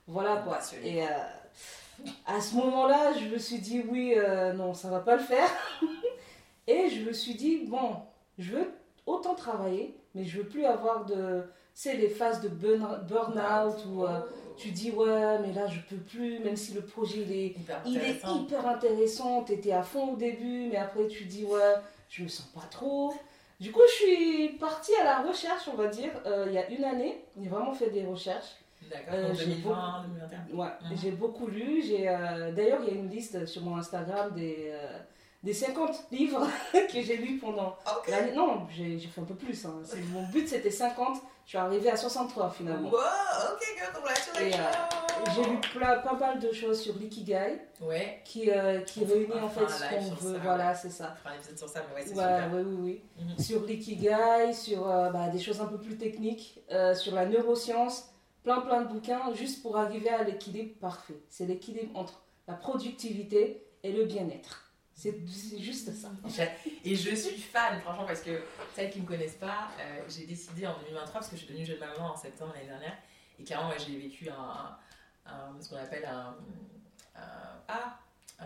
voilà 0.08 0.38
quoi. 0.38 0.60
Et 0.84 1.04
à 1.04 2.42
ce 2.42 2.56
moment-là, 2.56 3.14
je 3.14 3.26
me 3.26 3.38
suis 3.40 3.60
dit, 3.60 3.82
oui, 3.88 4.16
non, 4.56 4.76
ça 4.76 4.90
va 4.90 5.00
pas 5.00 5.16
le 5.16 5.24
faire. 5.24 5.50
Et 6.68 6.90
je 6.90 7.04
me 7.04 7.14
suis 7.14 7.34
dit, 7.34 7.66
bon, 7.66 7.96
je 8.38 8.52
veux 8.52 8.72
autant 9.06 9.36
travailler, 9.36 9.96
mais 10.16 10.26
je 10.26 10.40
veux 10.40 10.48
plus 10.48 10.66
avoir 10.66 11.06
de. 11.06 11.44
C'est 11.74 11.96
les 11.96 12.10
phases 12.10 12.42
de 12.42 12.50
burn-out 12.50 13.86
où 13.90 14.04
euh, 14.04 14.20
tu 14.58 14.72
dis 14.72 14.92
ouais, 14.92 15.40
mais 15.40 15.54
là 15.54 15.68
je 15.68 15.80
peux 15.90 16.02
plus, 16.02 16.40
même 16.40 16.58
si 16.58 16.74
le 16.74 16.82
projet 16.82 17.22
il 17.22 17.32
est 17.32 17.48
hyper 17.48 17.82
il 17.86 17.98
est 17.98 18.22
hyper 18.26 18.68
intéressant, 18.68 19.44
tu 19.44 19.54
étais 19.54 19.72
à 19.72 19.82
fond 19.82 20.14
au 20.14 20.16
début, 20.18 20.68
mais 20.70 20.76
après 20.76 21.08
tu 21.08 21.24
dis 21.24 21.46
ouais, 21.46 21.76
je 22.10 22.24
me 22.24 22.28
sens 22.28 22.48
pas 22.48 22.68
trop. 22.70 23.14
Du 23.62 23.72
coup, 23.72 23.82
je 23.88 23.94
suis 23.94 24.50
partie 24.58 24.92
à 24.96 25.04
la 25.04 25.22
recherche, 25.22 25.70
on 25.72 25.76
va 25.76 25.88
dire, 25.88 26.12
euh, 26.26 26.46
il 26.48 26.54
y 26.54 26.58
a 26.58 26.68
une 26.70 26.84
année. 26.84 27.24
J'ai 27.40 27.48
vraiment 27.48 27.74
fait 27.74 27.92
des 27.92 28.04
recherches. 28.04 28.56
D'accord, 28.90 29.14
euh, 29.14 29.34
2020, 29.34 30.06
2021. 30.08 30.58
Ouais, 30.58 30.68
mhm. 30.82 30.98
j'ai 31.00 31.12
beaucoup 31.12 31.48
lu. 31.48 31.82
D'ailleurs, 32.56 32.80
il 32.82 32.94
y 32.94 32.98
a 32.98 33.00
une 33.00 33.10
liste 33.10 33.46
sur 33.46 33.62
mon 33.62 33.78
Instagram 33.78 34.34
des 34.34 34.74
des 35.44 35.54
50 35.54 36.06
livres 36.12 36.48
que 36.74 37.02
j'ai 37.02 37.18
lus 37.18 37.38
pendant 37.38 37.76
l'année. 38.08 38.34
Non, 38.34 38.68
j'ai 38.70 39.00
fait 39.00 39.22
un 39.22 39.26
peu 39.26 39.36
plus. 39.36 39.66
Hein. 39.66 39.82
Mon 40.12 40.24
but 40.28 40.48
c'était 40.48 40.72
50. 40.72 41.22
Je 41.44 41.50
suis 41.50 41.58
arrivée 41.58 41.90
à 41.90 41.98
63 41.98 42.52
finalement. 42.52 42.90
Wow, 42.90 42.98
ok, 42.98 44.42
Et 44.42 44.54
euh, 44.54 44.58
j'ai 45.36 45.44
lu 45.44 45.58
pas 45.74 46.14
mal 46.18 46.40
de 46.40 46.52
choses 46.54 46.80
sur 46.80 46.96
l'ikigai. 46.96 47.60
Ouais. 47.82 48.22
Qui, 48.24 48.50
euh, 48.52 48.82
qui 48.82 49.04
réunit 49.04 49.34
en 49.34 49.50
fait 49.50 49.68
ce 49.68 49.90
qu'on 49.90 50.16
veut. 50.16 50.40
voilà, 50.42 50.74
c'est 50.76 50.92
ça. 50.92 51.14
Enfin, 51.14 51.32
un 51.32 51.38
épisode 51.38 51.58
sur 51.58 51.68
ça, 51.68 51.82
mais 51.90 51.96
ouais, 51.96 52.08
c'est 52.08 52.16
ouais, 52.16 52.42
oui, 52.54 52.62
oui, 52.62 53.02
oui. 53.18 53.26
Mhm. 53.26 53.40
Sur 53.44 53.66
l'ikigai, 53.66 54.54
sur 54.54 54.90
euh, 54.90 55.10
bah, 55.10 55.30
des 55.30 55.40
choses 55.40 55.60
un 55.60 55.66
peu 55.66 55.78
plus 55.78 55.98
techniques, 55.98 56.62
sur 56.96 57.16
la 57.16 57.26
neuroscience. 57.26 58.08
Plein, 58.44 58.62
plein 58.62 58.82
de 58.82 58.88
bouquins 58.88 59.34
juste 59.36 59.62
pour 59.62 59.78
arriver 59.78 60.10
à 60.10 60.24
l'équilibre 60.24 60.74
parfait. 60.80 61.22
C'est 61.30 61.46
l'équilibre 61.46 61.96
entre 62.00 62.24
la 62.48 62.56
productivité 62.56 63.68
et 63.84 63.92
le 63.92 64.06
bien-être. 64.06 64.71
C'est 65.02 65.60
juste 65.60 65.92
ça. 65.94 66.12
Et 66.86 66.96
je 66.96 67.16
suis 67.16 67.42
fan, 67.42 67.82
franchement, 67.82 68.06
parce 68.06 68.22
que 68.22 68.44
celles 68.76 68.92
qui 68.92 69.00
ne 69.00 69.04
me 69.04 69.08
connaissent 69.08 69.36
pas, 69.36 69.70
euh, 69.80 70.02
j'ai 70.08 70.28
décidé 70.28 70.68
en 70.68 70.78
2023, 70.78 71.14
parce 71.14 71.28
que 71.28 71.36
je 71.36 71.42
suis 71.42 71.48
devenue 71.48 71.66
jeune 71.66 71.80
maman 71.80 72.14
en 72.14 72.16
septembre 72.16 72.54
l'année 72.54 72.68
dernière, 72.68 72.96
et 73.40 73.44
clairement, 73.44 73.72
j'ai 73.80 73.98
vécu 73.98 74.30
un, 74.30 74.78
ce 75.60 75.70
qu'on 75.70 75.78
appelle 75.78 76.06
un, 76.06 76.36
ah, 77.68 77.98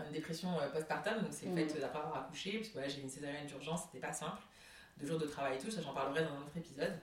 une 0.06 0.12
dépression 0.12 0.48
euh, 0.60 0.68
postpartum, 0.70 1.20
donc 1.20 1.32
c'est 1.32 1.46
le 1.46 1.68
fait 1.68 1.80
d'après 1.80 1.98
avoir 1.98 2.24
accouché, 2.24 2.58
parce 2.58 2.68
que 2.70 2.90
j'ai 2.90 3.02
une 3.02 3.10
césarienne 3.10 3.46
d'urgence, 3.46 3.82
c'était 3.84 4.06
pas 4.06 4.14
simple, 4.14 4.40
deux 4.98 5.06
jours 5.06 5.18
de 5.18 5.26
travail 5.26 5.56
et 5.56 5.58
tout, 5.58 5.70
ça 5.70 5.82
j'en 5.82 5.92
parlerai 5.92 6.24
dans 6.24 6.32
un 6.36 6.40
autre 6.40 6.56
épisode. 6.56 6.98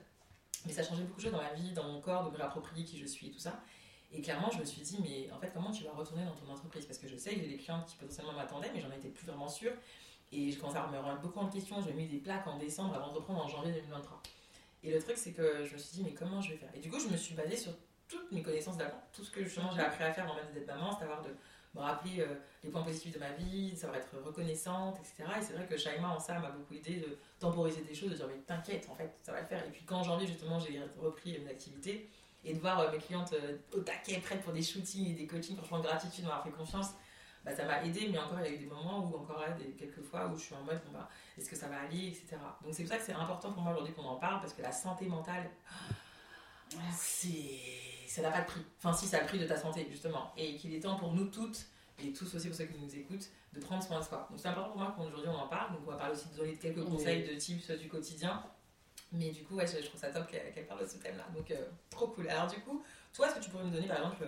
Mais 0.66 0.72
ça 0.72 0.80
a 0.80 0.84
changé 0.84 1.02
beaucoup 1.02 1.18
de 1.18 1.22
choses 1.22 1.32
dans 1.32 1.42
ma 1.42 1.52
vie, 1.52 1.72
dans 1.72 1.84
mon 1.84 2.00
corps, 2.00 2.24
de 2.24 2.30
me 2.30 2.36
réapproprier 2.36 2.84
qui 2.84 2.98
je 2.98 3.06
suis 3.06 3.28
et 3.28 3.30
tout 3.30 3.38
ça. 3.38 3.60
Et 4.14 4.20
clairement, 4.20 4.48
je 4.50 4.58
me 4.58 4.64
suis 4.64 4.80
dit, 4.80 4.98
mais 5.02 5.30
en 5.32 5.38
fait, 5.38 5.50
comment 5.52 5.70
tu 5.70 5.84
vas 5.84 5.92
retourner 5.92 6.24
dans 6.24 6.34
ton 6.34 6.50
entreprise? 6.52 6.86
Parce 6.86 6.98
que 6.98 7.08
je 7.08 7.16
sais 7.16 7.34
que 7.34 7.40
j'ai 7.40 7.48
des 7.48 7.56
clientes 7.56 7.86
qui 7.86 7.96
potentiellement 7.96 8.32
m'attendaient, 8.32 8.70
mais 8.72 8.80
j'en 8.80 8.90
étais 8.90 9.08
plus 9.08 9.26
vraiment 9.26 9.48
sûre. 9.48 9.72
Et 10.32 10.50
je 10.50 10.58
commençais 10.58 10.78
à 10.78 10.86
me 10.86 10.98
remettre 10.98 11.20
beaucoup 11.20 11.40
en 11.40 11.48
question. 11.48 11.82
J'ai 11.82 11.92
mis 11.92 12.06
des 12.06 12.18
plaques 12.18 12.46
en 12.46 12.58
décembre 12.58 12.94
avant 12.94 13.08
de 13.08 13.14
reprendre 13.14 13.44
en 13.44 13.48
janvier 13.48 13.72
2023. 13.72 14.22
Et 14.84 14.92
le 14.92 15.00
truc, 15.00 15.16
c'est 15.16 15.32
que 15.32 15.64
je 15.64 15.72
me 15.72 15.78
suis 15.78 15.96
dit, 15.96 16.04
mais 16.04 16.12
comment 16.12 16.40
je 16.40 16.50
vais 16.50 16.56
faire? 16.56 16.70
Et 16.74 16.78
du 16.78 16.90
coup, 16.90 17.00
je 17.00 17.08
me 17.08 17.16
suis 17.16 17.34
basée 17.34 17.56
sur 17.56 17.72
toutes 18.08 18.30
mes 18.32 18.42
connaissances 18.42 18.76
d'avant, 18.76 19.02
tout 19.12 19.24
ce 19.24 19.30
que 19.30 19.42
justement 19.42 19.70
j'ai 19.74 19.80
appris 19.80 20.04
à 20.04 20.12
faire 20.12 20.26
dans 20.26 20.34
ma 20.34 20.42
vie 20.42 20.52
d'être 20.52 20.66
maman, 20.66 20.96
c'est 20.96 21.04
avoir 21.04 21.22
de 21.22 21.30
me 21.74 21.80
rappeler 21.80 22.20
euh, 22.20 22.34
les 22.62 22.70
points 22.70 22.82
positifs 22.82 23.12
de 23.12 23.18
ma 23.18 23.32
vie, 23.32 23.72
de 23.72 23.76
savoir 23.76 23.98
être 23.98 24.16
reconnaissante, 24.24 24.98
etc. 24.98 25.24
Et 25.38 25.42
c'est 25.42 25.54
vrai 25.54 25.66
que 25.66 25.76
Shaima 25.76 26.08
en 26.08 26.18
ça 26.18 26.38
m'a 26.38 26.50
beaucoup 26.50 26.74
aidé 26.74 26.96
de 26.96 27.18
temporiser 27.40 27.82
des 27.82 27.94
choses, 27.94 28.10
de 28.10 28.16
dire 28.16 28.28
mais 28.28 28.38
t'inquiète, 28.46 28.88
en 28.90 28.94
fait, 28.94 29.12
ça 29.22 29.32
va 29.32 29.40
le 29.40 29.46
faire. 29.46 29.66
Et 29.66 29.70
puis 29.70 29.82
quand 29.84 29.96
en 29.96 30.02
janvier 30.02 30.26
justement 30.26 30.58
j'ai 30.58 30.80
repris 31.00 31.32
une 31.32 31.48
activité, 31.48 32.08
Et 32.44 32.54
de 32.54 32.60
voir 32.60 32.90
mes 32.92 32.98
clientes 32.98 33.34
au 33.72 33.80
taquet, 33.80 34.18
prêtes 34.18 34.42
pour 34.42 34.52
des 34.52 34.62
shootings 34.62 35.10
et 35.10 35.14
des 35.14 35.26
coachings, 35.26 35.56
franchement, 35.56 35.80
gratitude 35.80 36.24
de 36.24 36.28
m'avoir 36.28 36.44
fait 36.44 36.50
confiance. 36.50 36.90
Bah, 37.44 37.54
ça 37.54 37.64
m'a 37.66 37.84
aidé, 37.84 38.08
mais 38.10 38.18
encore 38.18 38.38
il 38.40 38.46
y 38.46 38.48
a 38.48 38.52
eu 38.54 38.58
des 38.58 38.66
moments 38.66 39.04
où 39.04 39.16
encore 39.16 39.40
là, 39.40 39.50
des, 39.50 39.72
quelques 39.72 40.02
fois 40.02 40.26
où 40.28 40.36
je 40.36 40.44
suis 40.44 40.54
en 40.54 40.62
mode 40.62 40.80
bon, 40.86 40.92
bah, 40.92 41.08
est-ce 41.36 41.50
que 41.50 41.56
ça 41.56 41.68
va 41.68 41.80
aller, 41.80 42.08
etc. 42.08 42.36
Donc 42.62 42.72
c'est 42.72 42.84
pour 42.84 42.92
ça 42.92 42.98
que 42.98 43.04
c'est 43.04 43.12
important 43.12 43.52
pour 43.52 43.62
moi 43.62 43.72
aujourd'hui 43.72 43.92
qu'on 43.92 44.04
en 44.04 44.16
parle 44.16 44.40
parce 44.40 44.54
que 44.54 44.62
la 44.62 44.72
santé 44.72 45.06
mentale, 45.06 45.50
c'est 46.96 48.08
ça 48.08 48.22
n'a 48.22 48.30
pas 48.30 48.40
de 48.40 48.46
prix. 48.46 48.62
Enfin 48.78 48.94
si 48.94 49.06
ça 49.06 49.18
a 49.18 49.20
le 49.20 49.26
prix 49.26 49.38
de 49.38 49.46
ta 49.46 49.56
santé 49.56 49.86
justement 49.90 50.32
et 50.36 50.56
qu'il 50.56 50.72
est 50.74 50.80
temps 50.80 50.96
pour 50.96 51.12
nous 51.12 51.26
toutes 51.26 51.66
et 51.98 52.12
tous 52.12 52.34
aussi 52.34 52.48
pour 52.48 52.56
ceux 52.56 52.64
qui 52.64 52.78
nous 52.78 52.96
écoutent 52.96 53.28
de 53.52 53.60
prendre 53.60 53.82
soin 53.82 54.00
de 54.00 54.04
soi. 54.04 54.26
Donc 54.30 54.38
c'est 54.40 54.48
important 54.48 54.70
pour 54.70 54.78
moi 54.78 54.94
qu'aujourd'hui 54.96 55.28
on 55.28 55.36
en 55.36 55.48
parle. 55.48 55.72
Donc 55.72 55.82
on 55.86 55.90
va 55.90 55.96
parler 55.98 56.14
aussi 56.14 56.28
de 56.30 56.36
donner 56.36 56.56
quelques 56.56 56.84
conseils 56.84 57.28
de 57.28 57.34
tips 57.34 57.70
du 57.72 57.88
quotidien. 57.88 58.42
Mais 59.14 59.30
du 59.30 59.44
coup, 59.44 59.54
ouais, 59.54 59.66
je, 59.66 59.86
trouve 59.86 60.00
ça 60.00 60.10
top 60.10 60.26
qu'elle 60.26 60.66
parle 60.66 60.80
de 60.80 60.86
ce 60.86 60.98
thème-là. 60.98 61.24
Donc, 61.34 61.50
euh, 61.50 61.66
trop 61.88 62.08
cool. 62.08 62.28
Alors, 62.28 62.48
du 62.48 62.60
coup, 62.60 62.84
toi, 63.12 63.26
est-ce 63.26 63.36
que 63.36 63.40
tu 63.40 63.50
pourrais 63.50 63.64
me 63.64 63.70
donner, 63.70 63.86
par 63.86 63.98
exemple, 63.98 64.26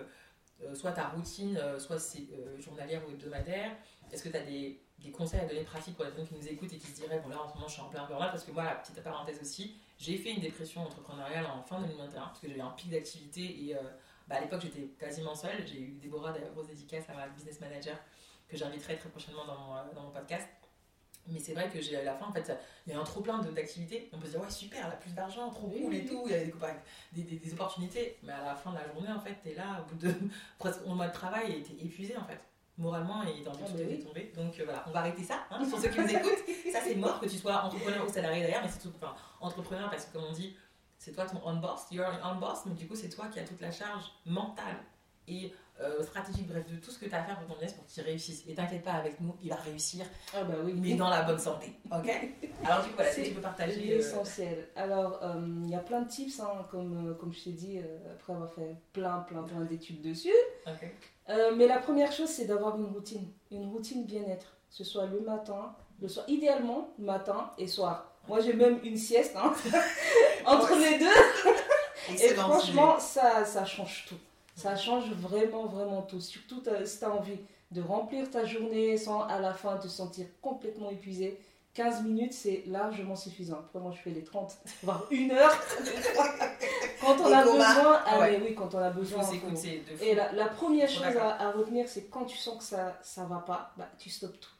euh, 0.63 0.73
soit 0.73 0.93
ta 0.93 1.09
routine, 1.09 1.57
euh, 1.57 1.77
soit 1.77 1.99
c'est 1.99 2.27
journalière 2.59 3.01
ou 3.07 3.11
hebdomadaire 3.11 3.71
Est-ce 4.11 4.23
que 4.23 4.29
tu 4.29 4.37
as 4.37 4.43
des, 4.43 4.81
des, 4.99 5.11
conseils 5.11 5.41
à 5.41 5.45
donner 5.45 5.63
pratiques 5.63 5.95
pour 5.95 6.05
les 6.05 6.11
personnes 6.11 6.29
qui 6.29 6.35
nous 6.35 6.47
écoutent 6.47 6.71
et 6.71 6.77
qui 6.77 6.87
se 6.87 6.95
diraient, 6.95 7.19
bon 7.19 7.29
là 7.29 7.41
en 7.41 7.49
ce 7.49 7.53
moment 7.55 7.67
je 7.67 7.73
suis 7.73 7.81
en 7.81 7.89
plein 7.89 8.05
burn 8.07 8.27
Parce 8.31 8.43
que 8.43 8.51
moi, 8.51 8.63
petite 8.81 9.03
parenthèse 9.03 9.39
aussi, 9.41 9.75
j'ai 9.97 10.17
fait 10.17 10.31
une 10.31 10.41
dépression 10.41 10.81
entrepreneuriale 10.81 11.45
en 11.45 11.61
fin 11.63 11.81
2021 11.81 12.21
parce 12.21 12.39
que 12.39 12.47
eu 12.47 12.59
un 12.61 12.69
pic 12.71 12.89
d'activité 12.89 13.41
et 13.41 13.75
bah, 14.27 14.37
à 14.37 14.41
l'époque 14.41 14.61
j'étais 14.61 14.87
quasiment 14.99 15.35
seule. 15.35 15.67
J'ai 15.67 15.81
eu 15.81 15.91
Déborah, 16.01 16.31
d'ailleurs, 16.31 16.53
grosse 16.53 16.67
dédicace 16.67 17.03
à 17.09 17.13
ma 17.13 17.27
business 17.27 17.59
manager 17.59 17.97
que 18.47 18.57
j'inviterai 18.57 18.97
très 18.97 19.09
prochainement 19.09 19.45
dans 19.45 19.57
mon, 19.57 19.93
dans 19.93 20.03
mon 20.03 20.11
podcast. 20.11 20.47
Mais 21.29 21.39
c'est 21.39 21.53
vrai 21.53 21.69
que 21.69 21.81
j'ai 21.81 21.97
à 21.97 22.03
la 22.03 22.13
fin, 22.15 22.27
en 22.27 22.31
fait, 22.31 22.51
il 22.85 22.93
y 22.93 22.95
a 22.95 22.99
un 22.99 23.03
trop 23.03 23.21
plein 23.21 23.39
d'activités. 23.39 24.09
On 24.13 24.19
peut 24.19 24.25
se 24.27 24.31
dire, 24.31 24.41
ouais, 24.41 24.49
super, 24.49 24.85
elle 24.85 24.93
a 24.93 24.95
plus 24.95 25.13
d'argent, 25.13 25.49
trop 25.49 25.67
cool 25.67 25.93
et 25.93 26.05
tout, 26.05 26.23
il 26.25 26.31
y 26.31 26.35
a 26.35 26.39
des, 26.39 26.53
des, 27.23 27.35
des, 27.37 27.53
opportunités. 27.53 28.17
Mais 28.23 28.33
à 28.33 28.43
la 28.43 28.55
fin 28.55 28.71
de 28.71 28.77
la 28.77 28.87
journée, 28.87 29.09
en 29.11 29.19
fait, 29.19 29.35
t'es 29.43 29.53
là, 29.53 29.81
au 29.81 29.89
bout 29.89 30.05
de 30.05 30.13
presque 30.57 30.81
un 30.87 30.95
mois 30.95 31.07
de 31.07 31.13
travail, 31.13 31.53
et 31.53 31.63
t'es 31.63 31.85
épuisé, 31.85 32.15
en 32.17 32.25
fait. 32.25 32.39
Moralement, 32.77 33.23
et 33.23 33.41
dans 33.43 33.51
envie 33.51 33.63
ah, 33.65 33.71
de 33.71 33.83
bah 33.83 34.03
tomber. 34.05 34.31
Donc 34.35 34.59
euh, 34.59 34.63
voilà, 34.63 34.85
on 34.87 34.91
va 34.91 34.99
arrêter 34.99 35.23
ça, 35.23 35.47
hein, 35.49 35.65
pour 35.67 35.79
ceux 35.79 35.89
qui 35.89 35.99
nous 35.99 36.09
écoutent. 36.09 36.45
Ça, 36.71 36.79
c'est 36.83 36.93
mort, 36.93 37.19
que 37.19 37.25
tu 37.25 37.35
sois 37.35 37.63
entrepreneur 37.63 38.05
ou 38.05 38.09
salarié 38.11 38.43
d'ailleurs, 38.43 38.61
mais 38.61 38.69
c'est 38.69 38.87
tout. 38.87 38.93
Enfin, 39.01 39.15
entrepreneur, 39.41 39.89
parce 39.89 40.05
que 40.05 40.13
comme 40.13 40.25
on 40.25 40.31
dit, 40.31 40.55
c'est 40.99 41.11
toi 41.11 41.25
ton 41.25 41.41
on-boss, 41.43 41.87
you're 41.89 42.05
on-boss, 42.23 42.67
mais 42.67 42.75
du 42.75 42.87
coup, 42.87 42.95
c'est 42.95 43.09
toi 43.09 43.29
qui 43.29 43.39
as 43.39 43.45
toute 43.45 43.61
la 43.61 43.71
charge 43.71 44.11
mentale 44.27 44.77
et 45.27 45.51
euh, 45.81 46.03
stratégique, 46.03 46.47
bref, 46.47 46.65
de 46.71 46.77
tout 46.77 46.91
ce 46.91 46.99
que 46.99 47.05
tu 47.05 47.13
as 47.13 47.21
à 47.21 47.23
faire 47.23 47.37
pour 47.37 47.47
ton 47.47 47.53
business 47.53 47.73
pour 47.73 47.85
qu'il 47.85 48.03
réussisse. 48.03 48.43
Et 48.47 48.55
t'inquiète 48.55 48.83
pas, 48.83 48.93
avec 48.93 49.19
nous, 49.21 49.35
il 49.41 49.49
va 49.49 49.55
réussir, 49.55 50.05
ah 50.33 50.43
bah 50.43 50.55
oui. 50.63 50.73
mais 50.75 50.95
dans 50.95 51.09
la 51.09 51.23
bonne 51.23 51.37
santé. 51.37 51.73
Ok? 51.91 52.09
Alors, 52.65 52.83
du 52.83 52.89
coup, 52.89 52.95
voilà, 52.95 53.11
si 53.11 53.23
tu 53.23 53.31
peux 53.31 53.41
partager. 53.41 53.73
C'est 53.73 53.93
euh, 53.93 53.99
essentiel. 53.99 54.67
Alors, 54.75 55.19
euh, 55.23 55.61
il 55.63 55.69
y 55.69 55.75
a 55.75 55.79
plein 55.79 56.01
de 56.01 56.07
tips, 56.07 56.39
hein, 56.39 56.65
comme, 56.71 57.15
comme 57.19 57.33
je 57.33 57.43
t'ai 57.43 57.51
dit, 57.51 57.79
après 58.11 58.33
avoir 58.33 58.51
fait 58.51 58.75
plein, 58.93 59.19
plein, 59.19 59.43
plein 59.43 59.61
d'études 59.61 60.01
dessus. 60.01 60.33
mais 61.27 61.67
la 61.67 61.77
première 61.77 62.11
chose, 62.11 62.29
c'est 62.29 62.45
d'avoir 62.45 62.77
une 62.77 62.85
routine. 62.85 63.27
Une 63.51 63.65
routine 63.65 64.05
bien-être. 64.05 64.57
Ce 64.69 64.83
soit 64.83 65.05
le 65.05 65.19
matin, 65.21 65.75
le 66.01 66.07
soir. 66.07 66.25
Idéalement, 66.27 66.89
matin 66.97 67.51
et 67.57 67.67
soir. 67.67 68.11
Moi, 68.27 68.41
j'ai 68.41 68.53
même 68.53 68.79
une 68.83 68.97
sieste 68.97 69.35
hein, 69.37 69.53
entre 70.45 70.75
les 70.75 70.99
deux. 70.99 71.53
Et 72.09 72.29
franchement, 72.35 72.99
ça, 72.99 73.43
ça 73.45 73.65
change 73.65 74.05
tout. 74.07 74.17
Ça 74.57 74.75
change 74.75 75.11
vraiment, 75.11 75.67
vraiment 75.67 76.01
tout. 76.01 76.19
Surtout 76.19 76.63
si 76.83 76.99
tu 76.99 77.05
as 77.05 77.11
envie 77.11 77.37
de 77.69 77.81
remplir 77.81 78.29
ta 78.31 78.43
journée 78.43 78.97
sans 78.97 79.21
à 79.21 79.39
la 79.39 79.53
fin 79.53 79.77
te 79.77 79.87
sentir 79.87 80.25
complètement 80.41 80.89
épuisé. 80.89 81.39
15 81.75 82.03
minutes, 82.05 82.33
c'est 82.33 82.63
largement 82.65 83.15
suffisant. 83.15 83.59
Après, 83.59 83.79
moi, 83.79 83.91
je 83.95 84.01
fais 84.01 84.09
les 84.09 84.23
30, 84.23 84.57
voire 84.81 85.05
une 85.11 85.29
heure. 85.29 85.51
quand 87.01 87.17
on 87.21 87.31
a 87.31 87.43
besoin, 87.43 88.01
ah 88.03 88.27
oui, 88.41 88.55
quand 88.55 88.73
on 88.73 88.79
a 88.79 88.89
besoin. 88.89 89.21
Et 90.01 90.15
la, 90.15 90.47
première 90.47 90.89
chose 90.89 91.03
à, 91.03 91.51
retenir, 91.51 91.87
c'est 91.87 92.09
quand 92.09 92.25
tu 92.25 92.35
sens 92.35 92.57
que 92.57 92.63
ça 92.63 92.97
ça 93.03 93.25
va 93.25 93.37
pas, 93.37 93.73
bah, 93.77 93.87
tu 93.99 94.09
stoppes 94.09 94.39
tout. 94.39 94.55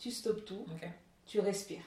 Tu 0.00 0.10
stoppes 0.10 0.44
tout, 0.44 0.66
tu 1.26 1.38
respires. 1.38 1.84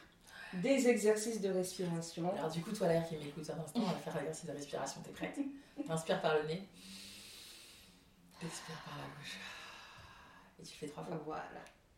Des 0.53 0.87
exercices 0.87 1.41
de 1.41 1.49
respiration. 1.49 2.31
Alors, 2.37 2.49
du 2.49 2.61
coup, 2.61 2.71
toi, 2.71 2.87
l'air 2.87 3.05
qui 3.09 3.15
m'écoute 3.15 3.49
un 3.49 3.61
instant, 3.61 3.81
on 3.81 3.85
va 3.85 3.93
faire 3.93 4.15
l'exercice 4.15 4.45
de 4.45 4.53
respiration. 4.53 5.01
T'es 5.03 5.11
prête? 5.11 5.37
Inspire 5.89 6.21
par 6.21 6.37
le 6.37 6.47
nez. 6.47 6.67
Expire 8.43 8.75
par 8.85 8.97
la 8.97 9.03
bouche. 9.15 9.37
Et 10.59 10.63
tu 10.63 10.75
fais 10.75 10.87
trois 10.87 11.03
fois. 11.03 11.21
Voilà. 11.25 11.43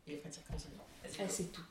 Et 0.08 0.16
après, 0.16 0.30
tu 0.30 0.40
continues. 0.42 0.76
Ah, 1.20 1.24
c'est 1.28 1.52
tout. 1.52 1.62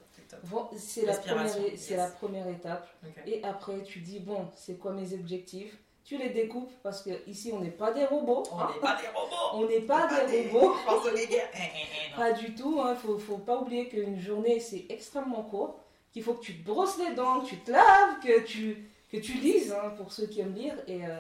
C'est 0.77 1.05
la, 1.05 1.15
première, 1.15 1.47
la 1.91 2.07
première 2.09 2.49
étape. 2.49 2.89
Et 3.27 3.45
après, 3.45 3.83
tu 3.83 4.01
dis, 4.01 4.21
bon, 4.21 4.49
c'est 4.57 4.79
quoi 4.79 4.93
mes 4.93 5.13
objectifs? 5.13 5.77
Tu 6.05 6.19
les 6.19 6.31
découpes 6.31 6.73
parce 6.83 7.03
que 7.03 7.11
ici 7.29 7.53
on 7.53 7.61
n'est 7.61 7.71
pas 7.71 7.93
des 7.93 8.05
robots. 8.05 8.43
On 8.51 8.67
n'est 8.67 8.81
pas 8.81 8.97
des 9.01 9.07
robots. 9.09 9.37
On 9.55 9.67
n'est 9.69 9.81
pas, 9.81 10.27
des, 10.27 10.49
robots. 10.49 10.75
pas 12.17 12.33
du 12.33 12.55
tout. 12.55 12.75
Il 12.77 12.81
hein. 12.81 12.97
faut, 12.97 13.19
faut 13.19 13.39
pas 13.39 13.61
oublier 13.61 13.89
qu'une 13.89 14.19
journée 14.19 14.59
c'est 14.59 14.87
extrêmement 14.89 15.45
court. 15.45 15.79
Qu'il 16.11 16.25
faut 16.25 16.35
que 16.35 16.43
tu 16.43 16.59
te 16.59 16.67
brosses 16.67 16.99
les 16.99 17.15
dents, 17.15 17.41
que 17.41 17.47
tu 17.47 17.59
te 17.59 17.71
laves, 17.71 18.19
que 18.21 18.41
tu, 18.41 18.91
que 19.11 19.19
tu 19.19 19.35
lises 19.35 19.73
hein, 19.73 19.91
pour 19.97 20.13
ceux 20.13 20.27
qui 20.27 20.41
aiment 20.41 20.55
lire. 20.55 20.75
Et 20.89 21.07
euh, 21.07 21.19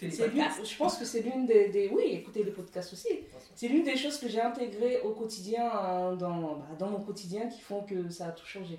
je 0.00 0.76
pense 0.76 0.96
que 0.96 1.04
c'est 1.04 1.22
l'une 1.22 1.46
des, 1.46 1.90
Oui, 1.92 2.04
écoutez 2.10 2.44
les 2.44 2.50
podcasts 2.50 2.92
aussi. 2.92 3.08
C'est 3.54 3.68
l'une 3.68 3.84
des 3.84 3.96
choses 3.96 4.18
que 4.18 4.28
j'ai 4.28 4.40
intégrées 4.40 5.00
au 5.00 5.10
quotidien, 5.10 5.70
euh, 5.74 6.16
dans, 6.16 6.56
bah, 6.56 6.66
dans 6.78 6.88
mon 6.88 7.00
quotidien, 7.00 7.48
qui 7.48 7.60
font 7.60 7.82
que 7.82 8.08
ça 8.08 8.26
a 8.26 8.32
tout 8.32 8.46
changé. 8.46 8.78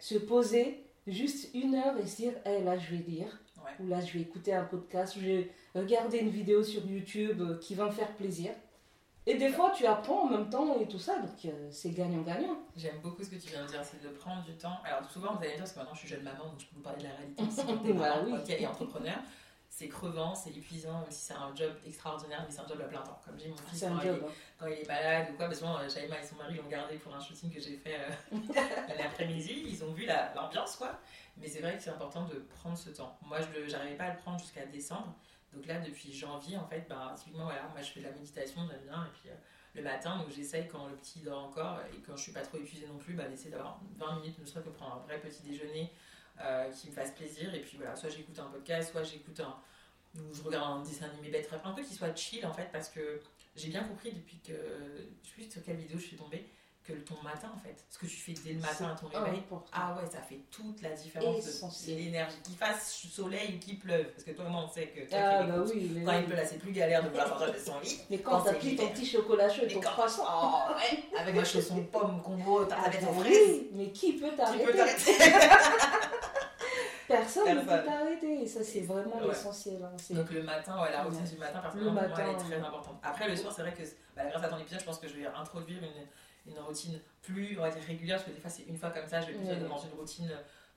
Se 0.00 0.16
poser 0.16 0.82
juste 1.06 1.54
une 1.54 1.74
heure 1.74 1.96
et 1.98 2.06
se 2.06 2.16
dire 2.16 2.32
hey, 2.44 2.64
là, 2.64 2.78
je 2.78 2.90
vais 2.90 3.02
lire. 3.02 3.40
Ou 3.80 3.86
là, 3.86 4.00
je 4.00 4.14
vais 4.14 4.20
écouter 4.20 4.54
un 4.54 4.64
podcast. 4.64 5.14
Je 5.18 5.26
vais 5.26 5.50
regarder 5.74 6.18
une 6.18 6.30
vidéo 6.30 6.62
sur 6.62 6.86
YouTube 6.86 7.40
euh, 7.42 7.58
qui 7.58 7.74
va 7.74 7.86
me 7.86 7.90
faire 7.90 8.12
plaisir. 8.14 8.52
Et 9.26 9.34
des 9.34 9.50
fois, 9.50 9.74
tu 9.76 9.84
apprends 9.84 10.22
en 10.22 10.30
même 10.30 10.48
temps 10.48 10.80
et 10.80 10.88
tout 10.88 10.98
ça, 10.98 11.18
donc 11.18 11.44
euh, 11.44 11.68
c'est 11.70 11.90
gagnant-gagnant. 11.90 12.56
J'aime 12.74 12.98
beaucoup 13.02 13.22
ce 13.22 13.28
que 13.28 13.36
tu 13.36 13.50
viens 13.50 13.62
de 13.62 13.68
dire, 13.68 13.84
c'est 13.84 14.02
de 14.02 14.08
prendre 14.08 14.42
du 14.42 14.54
temps. 14.54 14.78
Alors, 14.84 15.04
souvent, 15.10 15.34
vous 15.34 15.40
allez 15.40 15.50
me 15.50 15.56
dire, 15.56 15.58
parce 15.58 15.72
que 15.72 15.78
maintenant 15.80 15.94
je 15.94 15.98
suis 15.98 16.08
jeune 16.08 16.22
maman, 16.22 16.46
donc 16.46 16.60
je 16.60 16.64
peux 16.64 16.76
vous 16.76 16.80
parler 16.80 17.00
de 17.00 17.04
la 17.04 17.14
réalité 17.14 17.92
bah, 17.92 18.24
oui. 18.24 18.54
et 18.58 18.66
entrepreneur 18.66 19.18
c'est 19.78 19.86
crevant, 19.86 20.34
c'est 20.34 20.50
épuisant, 20.50 21.02
même 21.02 21.10
si 21.10 21.26
c'est 21.26 21.34
un 21.34 21.54
job 21.54 21.72
extraordinaire, 21.86 22.42
mais 22.44 22.52
c'est 22.52 22.62
un 22.62 22.66
job 22.66 22.80
à 22.80 22.88
plein 22.88 23.00
temps. 23.00 23.20
Comme 23.24 23.38
j'ai 23.38 23.48
mon 23.48 23.56
fils 23.56 23.80
quand, 23.82 24.00
il, 24.02 24.20
quand, 24.58 24.66
il, 24.66 24.72
est 24.72 24.88
malade 24.88 25.28
ou 25.30 25.36
quoi, 25.36 25.46
parce 25.46 25.60
que 25.60 25.64
moi, 25.64 25.88
Shaima 25.88 26.18
et 26.18 26.26
son 26.26 26.34
mari 26.34 26.56
l'ont 26.56 26.68
gardé 26.68 26.96
pour 26.96 27.14
un 27.14 27.20
shooting 27.20 27.48
que 27.48 27.60
j'ai 27.60 27.76
fait 27.76 27.94
euh, 27.94 28.36
l'après-midi, 28.98 29.66
ils 29.68 29.84
ont 29.84 29.92
vu 29.92 30.04
l'ambiance 30.34 30.74
quoi. 30.74 30.98
Mais 31.36 31.46
c'est 31.46 31.60
vrai 31.60 31.76
que 31.76 31.82
c'est 31.84 31.90
important 31.90 32.24
de 32.24 32.44
prendre 32.60 32.76
ce 32.76 32.90
temps. 32.90 33.16
Moi, 33.24 33.38
je 33.40 33.70
n'arrivais 33.70 33.94
pas 33.94 34.06
à 34.06 34.14
le 34.14 34.18
prendre 34.18 34.40
jusqu'à 34.40 34.66
décembre. 34.66 35.14
Donc 35.52 35.64
là, 35.66 35.78
depuis 35.78 36.12
janvier, 36.12 36.56
en 36.56 36.66
fait, 36.66 36.84
bah, 36.88 37.14
typiquement, 37.16 37.44
voilà, 37.44 37.62
moi 37.68 37.80
je 37.80 37.92
fais 37.92 38.00
de 38.00 38.06
la 38.06 38.12
méditation, 38.12 38.62
j'aime 38.68 38.82
bien, 38.84 39.04
et 39.04 39.10
puis 39.20 39.30
euh, 39.30 39.34
le 39.76 39.82
matin, 39.82 40.18
donc 40.18 40.30
j'essaye 40.30 40.66
quand 40.66 40.88
le 40.88 40.96
petit 40.96 41.20
dort 41.20 41.44
encore 41.44 41.78
et 41.94 42.00
quand 42.00 42.16
je 42.16 42.22
suis 42.22 42.32
pas 42.32 42.42
trop 42.42 42.58
épuisée 42.58 42.88
non 42.88 42.98
plus, 42.98 43.14
bah, 43.14 43.28
d'essayer 43.28 43.52
d'avoir 43.52 43.80
20 43.96 44.16
minutes, 44.16 44.40
ne 44.40 44.44
serait 44.44 44.64
que 44.64 44.70
prendre 44.70 44.96
un 44.96 45.06
vrai 45.06 45.20
petit 45.20 45.44
déjeuner 45.44 45.92
euh, 46.40 46.70
qui 46.70 46.88
me 46.88 46.92
fasse 46.92 47.12
plaisir. 47.12 47.54
Et 47.54 47.60
puis 47.60 47.76
voilà, 47.76 47.96
soit 47.96 48.10
j'écoute 48.10 48.38
un 48.38 48.46
podcast, 48.46 48.92
soit 48.92 49.02
j'écoute 49.02 49.40
un. 49.40 49.56
ou 50.16 50.34
je 50.34 50.42
regarde 50.42 50.80
un 50.80 50.82
dessin 50.82 51.06
animé 51.06 51.30
bête, 51.30 51.50
un 51.64 51.72
peu 51.72 51.82
qui 51.82 51.94
soit 51.94 52.14
chill 52.14 52.44
en 52.46 52.52
fait, 52.52 52.68
parce 52.72 52.88
que 52.88 53.20
j'ai 53.56 53.68
bien 53.68 53.84
compris 53.84 54.12
depuis 54.12 54.38
que. 54.38 54.52
Je 55.22 55.28
sais 55.28 55.34
plus 55.34 55.50
sur 55.50 55.62
quelle 55.62 55.76
vidéo 55.76 55.98
je 55.98 56.06
suis 56.06 56.16
tombée, 56.16 56.46
que 56.88 56.92
ton 57.00 57.20
matin 57.22 57.50
en 57.54 57.58
fait, 57.58 57.84
ce 57.90 57.98
que 57.98 58.06
tu 58.06 58.16
fais 58.16 58.32
dès 58.32 58.54
le 58.54 58.60
matin 58.60 58.86
à 58.86 58.96
ton 58.96 59.08
réveil, 59.08 59.42
ah 59.72 59.94
ouais, 59.94 60.08
ça 60.10 60.22
fait 60.22 60.40
toute 60.50 60.80
la 60.80 60.90
différence. 60.90 61.44
C'est 61.70 61.92
l'énergie, 61.92 62.36
qu'il 62.42 62.56
fasse 62.56 63.06
soleil 63.12 63.56
ou 63.56 63.58
qu'il 63.58 63.78
pleuve, 63.78 64.06
parce 64.06 64.24
que 64.24 64.30
toi 64.30 64.46
moi 64.48 64.64
on 64.66 64.72
sait 64.72 64.86
que 64.86 65.00
ah, 65.12 65.42
bah 65.42 65.54
oui, 65.66 66.02
quand 66.04 66.18
il 66.18 66.24
pleut 66.24 66.36
là 66.36 66.46
c'est 66.46 66.58
plus 66.58 66.72
galère 66.72 67.02
de 67.04 67.10
vouloir 67.10 67.28
sortir 67.28 67.52
de 67.52 67.58
son 67.58 67.78
lit. 67.80 68.00
Mais 68.08 68.18
quand, 68.18 68.40
t'as 68.40 68.54
pris 68.54 68.74
ton 68.74 68.88
petit 68.88 69.04
chocolat 69.04 69.50
chaud 69.50 69.62
et 69.64 69.68
ton 69.68 69.80
croissant, 69.80 70.24
oh, 70.26 70.72
ouais, 70.74 71.18
avec 71.18 71.34
ma 71.34 71.44
chausson 71.44 71.84
pomme 71.84 72.22
combo, 72.22 72.64
t'as 72.64 72.76
ah, 72.86 72.90
ton 72.90 73.18
oui, 73.20 73.68
mais 73.72 73.90
qui 73.90 74.14
peut 74.14 74.30
t'arrêter? 74.34 74.64
Personne 77.08 77.56
ne 77.56 77.60
peut 77.62 77.84
t'arrêter. 77.84 78.42
Et 78.42 78.46
ça, 78.46 78.62
c'est 78.62 78.82
vraiment 78.82 79.18
l'essentiel. 79.20 79.82
Hein. 79.82 79.96
Donc 80.10 80.30
le 80.30 80.42
matin, 80.42 80.80
ouais, 80.82 80.92
la 80.92 81.02
routine 81.02 81.24
du 81.24 81.36
matin, 81.38 81.62
moi, 81.74 82.02
elle 82.18 82.28
est 82.30 82.36
très 82.36 82.60
importante. 82.60 83.00
Après, 83.02 83.28
le 83.28 83.34
soir, 83.34 83.52
c'est 83.52 83.62
vrai 83.62 83.72
que 83.72 83.82
bah, 84.14 84.26
grâce 84.26 84.44
à 84.44 84.48
ton 84.48 84.58
épisode, 84.58 84.80
je 84.80 84.84
pense 84.84 84.98
que 84.98 85.08
je 85.08 85.14
vais 85.14 85.26
introduire 85.26 85.82
une, 85.82 86.52
une 86.52 86.58
routine 86.60 87.00
plus, 87.22 87.58
on 87.58 87.62
va 87.62 87.70
dire, 87.70 87.82
régulière, 87.82 88.16
parce 88.18 88.28
que 88.28 88.34
des 88.34 88.40
fois, 88.40 88.50
c'est 88.50 88.64
une 88.64 88.76
fois 88.76 88.90
comme 88.90 89.06
ça, 89.06 89.20
je 89.20 89.28
vais 89.28 89.32
plus 89.32 89.48
être 89.48 89.68
dans 89.68 89.78
une 89.78 89.92
routine 89.98 90.30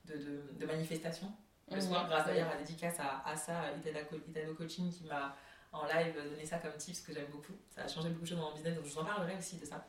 de, 0.06 0.16
de, 0.18 0.42
de 0.60 0.66
manifestation. 0.66 1.32
Le 1.70 1.80
soir, 1.80 2.08
grâce 2.10 2.26
d'ailleurs 2.26 2.50
à 2.50 2.56
la 2.56 2.58
dédicace 2.58 3.00
à 3.00 3.24
Asa, 3.30 3.54
Italo 3.78 4.54
Coaching, 4.56 4.92
qui 4.92 5.06
m'a 5.06 5.36
en 5.72 5.86
live 5.86 6.16
donné 6.30 6.46
ça 6.46 6.58
comme 6.58 6.74
tips 6.76 7.00
que 7.02 7.14
j'aime 7.14 7.28
beaucoup. 7.32 7.54
Ça 7.70 7.84
a 7.84 7.88
changé 7.88 8.10
beaucoup 8.10 8.24
de 8.24 8.28
choses 8.28 8.38
dans 8.40 8.50
mon 8.50 8.54
business, 8.54 8.76
donc 8.76 8.86
je 8.86 8.92
vous 8.94 9.00
en 9.00 9.06
parlerai 9.06 9.38
aussi 9.38 9.56
de 9.58 9.66
ça. 9.66 9.86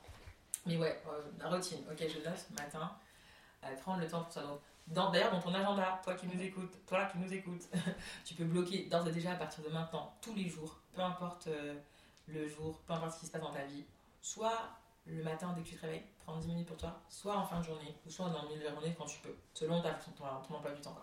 Mais 0.65 0.77
ouais, 0.77 1.03
euh, 1.09 1.23
la 1.41 1.49
routine. 1.49 1.79
Ok, 1.91 1.99
je 1.99 2.19
note 2.19 2.51
matin, 2.57 2.93
euh, 3.65 3.77
prendre 3.77 4.01
le 4.01 4.09
temps 4.09 4.23
pour 4.23 4.33
ça. 4.33 4.43
Donc, 4.43 5.13
D'ailleurs, 5.13 5.31
dans 5.31 5.41
ton 5.41 5.55
agenda, 5.55 6.01
toi 6.03 6.15
qui 6.15 6.27
nous 6.27 6.41
écoutes, 6.43 6.85
toi 6.87 7.05
qui 7.07 7.19
nous 7.19 7.33
écoutes, 7.33 7.69
tu 8.25 8.35
peux 8.35 8.45
bloquer 8.45 8.85
d'ores 8.91 9.07
et 9.09 9.13
déjà 9.13 9.33
à 9.33 9.37
partir 9.37 9.63
de 9.65 9.71
maintenant, 9.71 10.13
tous 10.21 10.35
les 10.35 10.49
jours, 10.49 10.81
peu 10.93 11.01
importe 11.01 11.47
euh, 11.47 11.75
le 12.27 12.49
jour, 12.49 12.79
peu 12.87 12.93
importe 12.93 13.15
ce 13.15 13.21
qui 13.21 13.27
se 13.27 13.31
passe 13.31 13.43
dans 13.43 13.53
ta 13.53 13.65
vie, 13.65 13.85
soit 14.21 14.59
le 15.07 15.23
matin 15.23 15.53
dès 15.55 15.63
que 15.63 15.69
tu 15.69 15.77
te 15.77 15.81
réveilles, 15.83 16.03
prendre 16.25 16.41
10 16.41 16.49
minutes 16.49 16.69
pour 16.69 16.77
toi, 16.77 17.01
soit 17.09 17.37
en 17.37 17.45
fin 17.45 17.61
de 17.61 17.65
journée, 17.65 17.97
ou 18.07 18.11
soit 18.11 18.29
dans 18.29 18.43
le 18.43 18.49
milieu 18.49 18.61
de 18.61 18.65
la 18.65 18.73
journée 18.73 18.95
quand 18.99 19.07
tu 19.07 19.21
peux, 19.21 19.35
selon 19.55 19.81
ta, 19.81 19.91
ton, 19.93 20.11
ton 20.13 20.55
emploi 20.55 20.73
du 20.73 20.81
temps. 20.81 20.97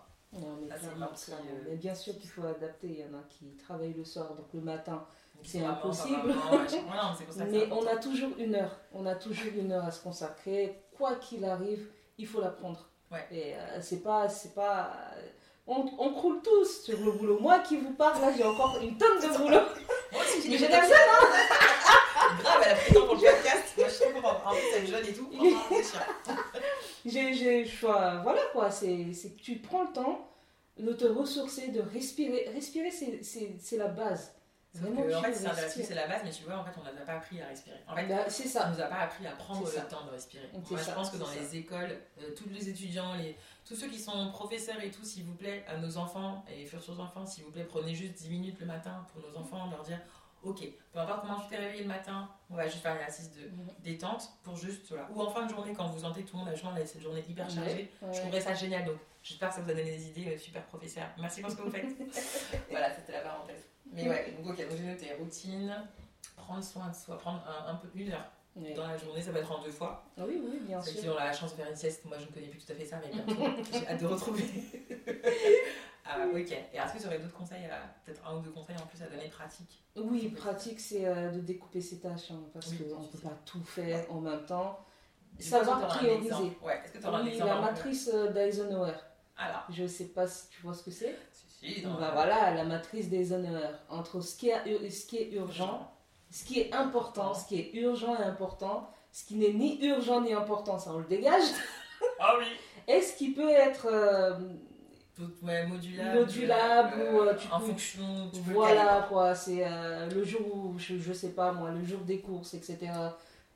mais, 1.66 1.76
bien 1.76 1.94
sûr 1.94 2.16
qu'il 2.16 2.30
faut 2.30 2.44
adapter. 2.44 2.88
Il 2.88 3.00
y 3.00 3.04
en 3.04 3.18
a 3.18 3.22
qui 3.28 3.56
travaillent 3.56 3.94
le 3.94 4.04
soir, 4.04 4.34
donc 4.34 4.46
le 4.54 4.60
matin, 4.60 5.04
c'est 5.42 5.64
impossible. 5.64 6.34
mais 7.50 7.70
on 7.72 7.86
a 7.86 7.96
toujours 7.96 8.30
une 8.38 8.54
heure. 8.54 8.76
On 8.92 9.06
a 9.06 9.16
toujours 9.16 9.52
une 9.56 9.72
heure 9.72 9.84
à 9.84 9.90
se 9.90 10.02
consacrer. 10.02 10.82
Quoi 10.96 11.16
qu'il 11.16 11.44
arrive, 11.44 11.90
il 12.20 12.26
faut 12.26 12.40
la 12.40 12.50
prendre. 12.50 12.88
Et 13.32 13.54
euh, 13.54 13.80
c'est 13.80 14.02
pas, 14.02 14.28
c'est 14.28 14.54
pas. 14.54 14.92
On, 15.66 15.88
on, 15.98 16.12
croule 16.12 16.40
tous 16.42 16.84
sur 16.84 17.00
le 17.00 17.12
boulot. 17.12 17.38
Moi 17.40 17.60
qui 17.60 17.76
vous 17.76 17.92
parle, 17.92 18.20
là, 18.20 18.32
j'ai 18.36 18.44
encore 18.44 18.78
une 18.80 18.96
tonne 18.96 19.20
de 19.20 19.28
boulot. 19.38 19.60
Moi 20.12 20.22
aussi, 20.22 20.42
j'ai 20.42 20.58
des 20.58 20.72
ça, 20.72 20.80
Grave, 22.42 22.62
elle 22.64 22.72
a 22.72 22.74
pris 22.74 22.94
le 22.94 23.00
temps 23.00 23.06
pour 23.06 23.14
le 23.16 23.20
podcast. 23.20 23.74
Moi, 23.76 23.86
je 23.88 24.12
contente. 24.12 24.42
En 24.44 24.50
plus, 24.50 24.60
elle 24.76 24.84
est 24.84 24.86
jeune 24.86 25.06
et 25.06 25.12
tout. 25.12 25.30
j'ai, 27.06 27.34
j'ai, 27.34 27.64
choix. 27.66 28.20
Voilà 28.22 28.42
quoi, 28.52 28.70
c'est, 28.70 29.12
c'est 29.12 29.30
que 29.30 29.40
tu 29.40 29.56
prends 29.56 29.82
le 29.82 29.92
temps 29.92 30.28
de 30.78 30.92
te 30.92 31.06
ressourcer, 31.06 31.68
de 31.68 31.80
respirer. 31.80 32.50
Respirer, 32.54 32.90
c'est, 32.90 33.22
c'est, 33.22 33.56
c'est 33.60 33.76
la 33.76 33.88
base. 33.88 34.32
Vraiment, 34.72 35.18
en 35.18 35.22
fait, 35.22 35.34
c'est 35.34 35.82
c'est 35.82 35.94
la 35.94 36.06
base, 36.06 36.20
mais 36.24 36.30
tu 36.30 36.44
vois, 36.44 36.58
en 36.58 36.64
fait, 36.64 36.70
on 36.78 36.84
n'a 36.84 37.04
pas 37.04 37.14
appris 37.14 37.40
à 37.42 37.48
respirer. 37.48 37.80
En 37.88 37.96
fait, 37.96 38.06
bah, 38.06 38.28
c'est 38.28 38.46
ça. 38.46 38.68
On 38.68 38.74
nous 38.74 38.80
a 38.80 38.86
pas 38.86 39.00
appris 39.00 39.26
à 39.26 39.32
prendre 39.32 39.64
le 39.64 39.88
temps 39.88 40.04
de 40.04 40.10
respirer. 40.10 40.48
Moi, 40.52 40.80
je 40.80 40.90
pense 40.92 41.10
que 41.10 41.16
dans 41.16 41.30
les 41.30 41.56
écoles, 41.56 41.98
euh, 42.20 42.34
tous 42.36 42.48
les 42.48 42.68
étudiants, 42.68 43.14
les, 43.14 43.36
tous 43.64 43.74
ceux 43.74 43.88
qui 43.88 43.98
sont 43.98 44.30
professeurs 44.30 44.80
et 44.82 44.90
tout, 44.90 45.04
s'il 45.04 45.24
vous 45.24 45.34
plaît, 45.34 45.64
à 45.68 45.76
nos 45.76 45.96
enfants 45.96 46.44
et 46.48 46.66
futurs 46.66 47.00
enfants, 47.00 47.26
s'il 47.26 47.44
vous 47.44 47.50
plaît, 47.50 47.64
prenez 47.64 47.94
juste 47.94 48.14
10 48.14 48.30
minutes 48.30 48.60
le 48.60 48.66
matin 48.66 49.04
pour 49.12 49.28
nos 49.28 49.36
enfants, 49.36 49.68
leur 49.70 49.82
dire 49.82 50.00
Ok, 50.42 50.66
peu 50.92 50.98
importe 50.98 51.20
comment 51.20 51.38
tu 51.38 51.48
t'es 51.48 51.58
réveillé 51.58 51.82
le 51.82 51.88
matin, 51.88 52.30
on 52.48 52.54
va 52.54 52.66
juste 52.66 52.82
faire 52.82 52.96
une 52.96 53.02
assise 53.02 53.30
de 53.32 53.42
mhm. 53.42 53.68
détente 53.80 54.30
pour 54.42 54.56
juste. 54.56 54.88
Voilà. 54.88 55.06
Ou 55.12 55.20
en 55.20 55.30
fin 55.30 55.44
de 55.44 55.50
journée, 55.50 55.74
quand 55.74 55.88
vous 55.88 56.00
sentez 56.00 56.24
tout 56.24 56.36
le 56.36 56.44
monde 56.44 56.52
a 56.52 56.54
journée, 56.54 56.86
cette 56.86 57.02
journée 57.02 57.22
hyper 57.28 57.50
chargée, 57.50 57.90
je 58.00 58.18
trouverais 58.20 58.40
ça 58.40 58.54
génial. 58.54 58.86
Donc, 58.86 58.96
j'espère 59.22 59.50
que 59.50 59.56
ça 59.56 59.60
vous 59.60 59.70
a 59.70 59.74
donné 59.74 59.96
des 59.96 60.08
idées, 60.08 60.34
euh, 60.34 60.38
super 60.38 60.64
professeur. 60.64 61.08
Merci 61.18 61.42
pour 61.42 61.50
ce 61.50 61.56
que 61.56 61.62
vous 61.62 61.70
faites. 61.70 61.84
voilà, 62.70 62.94
c'était 62.94 63.12
la 63.12 63.20
parenthèse. 63.20 63.69
Mais 63.92 64.08
ouais, 64.08 64.34
donc 64.36 64.52
ok, 64.52 64.68
donc 64.68 64.78
j'ai 64.78 64.84
noté 64.84 65.12
routine, 65.14 65.74
prendre 66.36 66.62
soin 66.62 66.88
de 66.88 66.94
soi, 66.94 67.18
prendre 67.18 67.42
un, 67.66 67.74
peu 67.74 67.88
une 67.94 68.12
heure. 68.12 68.30
Dans 68.76 68.86
la 68.86 68.96
journée, 68.96 69.22
ça 69.22 69.32
va 69.32 69.38
être 69.38 69.50
en 69.50 69.62
deux 69.62 69.70
fois. 69.70 70.04
Ah 70.18 70.22
oui, 70.26 70.40
oui, 70.44 70.60
bien 70.60 70.82
sûr. 70.82 70.92
Ceux 70.92 71.00
qui 71.00 71.08
ont 71.08 71.14
la 71.14 71.32
chance 71.32 71.52
de 71.52 71.56
faire 71.56 71.70
une 71.70 71.76
sieste, 71.76 72.04
moi 72.04 72.18
je 72.18 72.26
ne 72.26 72.30
connais 72.30 72.48
plus 72.48 72.64
tout 72.64 72.72
à 72.72 72.74
fait 72.74 72.84
ça, 72.84 73.00
mais 73.02 73.10
bientôt, 73.10 73.42
j'ai 73.72 73.86
hâte 73.86 74.00
de 74.00 74.06
retrouver. 74.06 74.44
ah, 76.04 76.26
ok. 76.26 76.36
Et 76.36 76.76
est-ce 76.76 76.94
que 76.94 76.98
tu 77.00 77.06
aurais 77.06 77.18
d'autres 77.18 77.34
conseils, 77.34 77.68
peut-être 78.04 78.26
un 78.26 78.36
ou 78.36 78.40
deux 78.40 78.50
conseils 78.50 78.76
en 78.76 78.86
plus 78.86 79.02
à 79.02 79.06
donner 79.06 79.28
pratique 79.28 79.82
Oui, 79.96 80.28
pratique, 80.28 80.80
c'est 80.80 81.06
euh, 81.06 81.30
de 81.30 81.40
découper 81.40 81.80
ses 81.80 82.00
tâches, 82.00 82.30
hein, 82.32 82.42
parce 82.52 82.72
qu'on 82.72 83.00
ne 83.00 83.06
peut 83.06 83.18
pas 83.18 83.38
tout 83.46 83.64
faire 83.64 84.04
en 84.10 84.20
même 84.20 84.44
temps. 84.44 84.84
Savoir 85.38 85.86
prioriser. 85.88 86.58
Ouais. 86.62 86.80
Est-ce 86.84 86.92
que 86.92 86.98
tu 86.98 87.06
auras 87.06 87.20
un 87.20 87.26
exemple 87.26 87.48
La 87.48 87.60
matrice 87.60 88.10
euh, 88.12 88.30
d'Eisenhower. 88.32 88.94
Alors. 89.36 89.64
Je 89.70 89.84
ne 89.84 89.88
sais 89.88 90.08
pas 90.08 90.26
si 90.26 90.48
tu 90.50 90.62
vois 90.62 90.74
ce 90.74 90.82
que 90.82 90.90
c'est. 90.90 91.16
Bah 91.62 92.10
voilà, 92.14 92.52
la 92.54 92.64
matrice 92.64 93.08
des 93.08 93.32
honneurs 93.32 93.80
entre 93.90 94.20
ce 94.20 94.34
qui 94.34 94.48
est, 94.48 94.90
ce 94.90 95.06
qui 95.06 95.18
est 95.18 95.32
urgent, 95.32 95.92
ce 96.30 96.44
qui 96.44 96.60
est 96.60 96.72
important, 96.72 97.34
ce 97.34 97.46
qui 97.46 97.60
est 97.60 97.70
urgent 97.74 98.16
et 98.16 98.22
important, 98.22 98.90
ce 99.12 99.24
qui 99.24 99.34
n'est 99.34 99.52
ni 99.52 99.78
urgent 99.84 100.22
ni 100.22 100.32
important, 100.32 100.78
ça 100.78 100.92
on 100.94 100.98
le 100.98 101.04
dégage. 101.04 101.44
Ah 102.18 102.34
oui. 102.38 102.46
Et 102.88 103.02
ce 103.02 103.14
qui 103.14 103.32
peut 103.32 103.50
être 103.50 103.86
euh, 103.86 104.34
modulable, 105.40 106.20
modulable 106.20 107.02
ou 107.12 107.20
euh, 107.20 107.34
tu 107.34 107.46
en 107.52 107.60
fonction. 107.60 108.30
Tu 108.32 108.40
voilà 108.52 109.06
quoi, 109.08 109.34
c'est 109.34 109.64
euh, 109.64 110.08
le 110.08 110.24
jour 110.24 110.40
où 110.52 110.78
je, 110.78 110.98
je 110.98 111.12
sais 111.12 111.30
pas 111.30 111.52
moi, 111.52 111.70
le 111.70 111.84
jour 111.84 112.00
des 112.00 112.20
courses, 112.20 112.54
etc. 112.54 112.90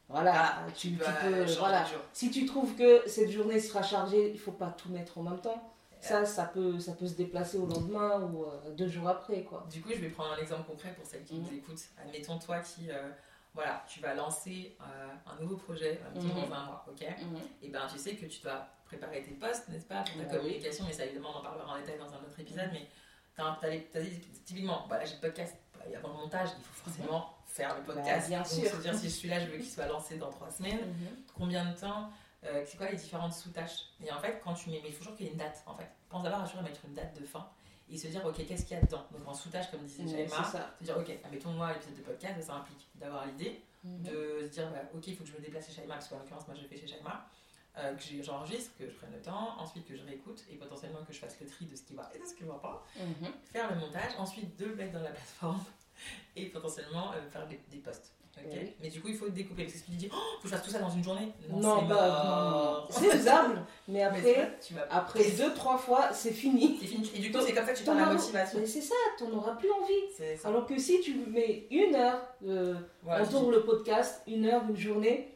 Voilà, 0.09 0.33
ah, 0.37 0.67
tu, 0.77 0.93
tu, 0.93 0.99
peux, 0.99 1.45
voilà. 1.59 1.85
Si 2.12 2.31
tu 2.31 2.45
trouves 2.45 2.77
que 2.77 3.09
cette 3.09 3.31
journée 3.31 3.59
sera 3.59 3.83
chargée, 3.83 4.31
il 4.31 4.38
faut 4.38 4.53
pas 4.53 4.73
tout 4.77 4.90
mettre 4.90 5.19
en 5.19 5.23
même 5.23 5.40
temps 5.40 5.74
ça, 6.05 6.27
ça 6.27 6.45
peut, 6.45 6.79
ça 6.79 6.93
peut 6.93 7.07
se 7.07 7.14
déplacer 7.14 7.57
au 7.57 7.67
lendemain 7.67 8.21
ou 8.21 8.45
euh, 8.45 8.75
deux 8.77 8.88
jours 8.88 9.09
après. 9.09 9.43
Quoi. 9.43 9.67
Du 9.71 9.81
coup, 9.81 9.90
je 9.95 10.01
vais 10.01 10.11
prendre 10.11 10.33
un 10.33 10.37
exemple 10.37 10.71
concret 10.71 10.93
pour 10.95 11.07
celles 11.07 11.25
qui 11.25 11.35
nous 11.35 11.51
mm. 11.51 11.57
écoutent. 11.57 11.85
Admettons, 11.99 12.38
toi 12.38 12.59
qui, 12.59 12.90
euh, 12.90 13.11
voilà, 13.55 13.83
tu 13.88 14.01
vas 14.01 14.14
lancer 14.14 14.77
euh, 14.81 15.09
un 15.27 15.40
nouveau 15.40 15.57
projet 15.57 16.01
un 16.07 16.12
petit 16.12 16.29
dans 16.29 16.55
un 16.55 16.64
mois, 16.64 16.85
ok? 16.88 17.01
Mm-hmm. 17.01 17.62
Et 17.62 17.69
bien, 17.69 17.87
tu 17.90 17.99
sais 17.99 18.17
que 18.17 18.27
tu 18.27 18.43
dois 18.43 18.67
préparer 18.85 19.23
tes 19.23 19.33
posts, 19.33 19.69
n'est-ce 19.69 19.87
pas, 19.87 20.03
pour 20.03 20.21
ta 20.23 20.29
bah 20.29 20.37
communication, 20.37 20.85
mais 20.87 20.93
ça, 20.93 21.07
évidemment, 21.07 21.31
on 21.35 21.38
en 21.38 21.43
parlera 21.43 21.75
en 21.75 21.79
détail 21.79 21.99
dans 21.99 22.12
un 22.12 22.19
autre 22.19 22.38
épisode, 22.38 22.69
mais 22.73 22.87
tu 23.35 23.43
as, 23.43 24.01
dit, 24.03 24.21
typiquement, 24.45 24.85
voilà, 24.88 25.05
j'ai 25.05 25.14
le 25.14 25.21
podcast, 25.21 25.57
avant 25.97 26.09
le 26.09 26.14
montage, 26.14 26.51
il 26.59 26.64
faut 26.64 26.90
forcément 26.90 27.35
faire 27.47 27.75
le 27.77 27.83
bah, 27.83 27.95
podcast. 27.95 28.29
bien 28.29 28.45
sûr. 28.45 28.71
se 28.71 28.77
dire, 28.83 28.95
si 28.95 29.09
je 29.09 29.14
suis 29.14 29.29
là, 29.29 29.40
je 29.40 29.47
veux 29.47 29.57
qu'il 29.57 29.71
soit 29.71 29.87
lancé 29.87 30.19
dans 30.19 30.31
trois 30.31 30.51
semaines. 30.51 30.95
Combien 31.35 31.64
de 31.71 31.77
temps 31.79 32.11
euh, 32.44 32.62
c'est 32.66 32.76
quoi 32.76 32.90
les 32.90 32.96
différentes 32.96 33.33
sous-tâches? 33.33 33.90
Et 34.04 34.12
en 34.12 34.18
fait, 34.18 34.40
quand 34.42 34.54
tu 34.54 34.70
mets, 34.70 34.80
mais 34.83 34.88
il 34.88 34.92
faut 34.92 34.98
toujours 34.98 35.16
qu'il 35.16 35.26
y 35.26 35.28
ait 35.28 35.33
une 35.33 35.38
date, 35.38 35.62
en 35.66 35.74
fait. 35.74 35.88
Pense 36.09 36.22
d'abord 36.22 36.40
à 36.40 36.62
mettre 36.62 36.85
une 36.85 36.94
date 36.94 37.18
de 37.18 37.24
fin 37.24 37.48
et 37.90 37.98
se 37.98 38.09
dire, 38.09 38.24
ok, 38.24 38.46
qu'est-ce 38.46 38.64
qu'il 38.64 38.76
y 38.76 38.80
a 38.80 38.83
dedans? 38.83 39.07
Donc 39.12 39.26
en 39.26 39.35
sous-tâche, 39.35 39.70
comme 39.70 39.85
disait 39.85 40.07
Jaima, 40.07 40.44
se 40.44 40.85
dire, 40.85 40.96
ok, 40.96 41.11
mettons-moi 41.30 41.72
l'épisode 41.72 41.96
de 41.96 42.02
podcast, 42.02 42.42
ça 42.42 42.54
implique 42.54 42.88
d'avoir 42.96 43.26
l'idée, 43.26 43.62
mhm. 43.83 44.02
de 44.02 44.40
se 44.42 44.48
dire, 44.48 44.70
bah, 44.70 44.80
ok, 44.94 45.07
il 45.07 45.16
faut 45.16 45.24
que 45.24 45.30
je 45.30 45.37
me 45.37 45.40
déplace 45.40 45.66
chez 45.66 45.72
Shaima, 45.72 45.94
parce 45.94 46.09
qu'en 46.09 46.18
l'occurrence, 46.18 46.46
moi 46.46 46.57
je 46.61 46.66
fais 46.66 46.78
chez 46.78 46.87
Shaima, 46.87 47.26
euh, 47.76 47.94
que 47.94 48.22
j'enregistre, 48.22 48.70
que 48.78 48.88
je 48.88 48.94
prenne 48.94 49.12
le 49.12 49.20
temps, 49.20 49.59
ensuite 49.59 49.87
que 49.87 49.96
je 49.96 50.04
réécoute 50.04 50.44
et 50.50 50.57
potentiellement 50.57 51.04
que 51.04 51.12
je 51.12 51.18
fasse 51.18 51.38
le 51.40 51.46
tri 51.46 51.66
de 51.66 51.76
ce 51.76 51.83
qui 51.83 51.94
va 51.94 52.11
et 52.14 52.18
de 52.18 52.24
ce 52.24 52.35
qui 52.35 52.44
ne 52.44 52.48
va 52.48 52.59
pas, 52.59 52.85
mhm. 52.96 53.33
faire 53.52 53.74
le 53.74 53.80
montage, 53.80 54.12
ensuite 54.18 54.57
de 54.59 54.66
le 54.66 54.76
mettre 54.76 54.92
dans 54.92 55.02
la 55.02 55.11
plateforme 55.11 55.62
et 56.37 56.46
potentiellement 56.46 57.12
euh, 57.12 57.28
faire 57.30 57.46
des, 57.46 57.61
des 57.70 57.78
posts. 57.78 58.12
Mais 58.81 58.88
du 58.88 59.01
coup, 59.01 59.09
il 59.09 59.16
faut 59.16 59.29
découper. 59.29 59.64
Parce 59.64 59.81
que 59.81 59.87
tu 59.87 59.92
dis, 59.92 60.09
oh, 60.12 60.16
faut 60.37 60.42
que 60.42 60.49
je 60.49 60.55
fasse 60.55 60.64
tout 60.64 60.70
ça 60.70 60.79
dans 60.79 60.90
une 60.90 61.05
journée. 61.05 61.33
Non, 61.51 61.83
bah, 61.83 62.87
c'est 62.90 63.11
faisable. 63.11 63.62
Mais 63.88 64.03
après, 64.03 64.59
après 64.90 65.31
deux, 65.31 65.55
trois 65.55 65.79
fois, 65.79 66.12
c'est 66.12 66.33
fini. 66.33 66.79
C'est 66.81 66.87
fini. 66.87 67.11
Et 67.14 67.18
du 67.20 67.33
coup, 67.33 67.38
c'est 67.44 67.53
comme 67.53 67.66
ça 67.66 67.73
que 67.73 67.79
tu 67.79 67.85
prends 67.85 67.94
la 67.94 68.12
motivation. 68.12 68.59
Mais 68.61 68.66
c'est 68.66 68.81
ça, 68.81 68.94
tu 69.18 69.25
n'auras 69.25 69.55
plus 69.55 69.70
envie. 69.70 70.38
Alors 70.44 70.66
que 70.66 70.79
si 70.79 71.01
tu 71.01 71.14
mets 71.14 71.66
une 71.70 71.94
heure, 71.94 72.20
euh, 72.47 72.75
on 73.07 73.27
tourne 73.27 73.51
le 73.51 73.62
podcast, 73.62 74.23
une 74.27 74.47
heure, 74.47 74.62
une 74.68 74.77
journée, 74.77 75.31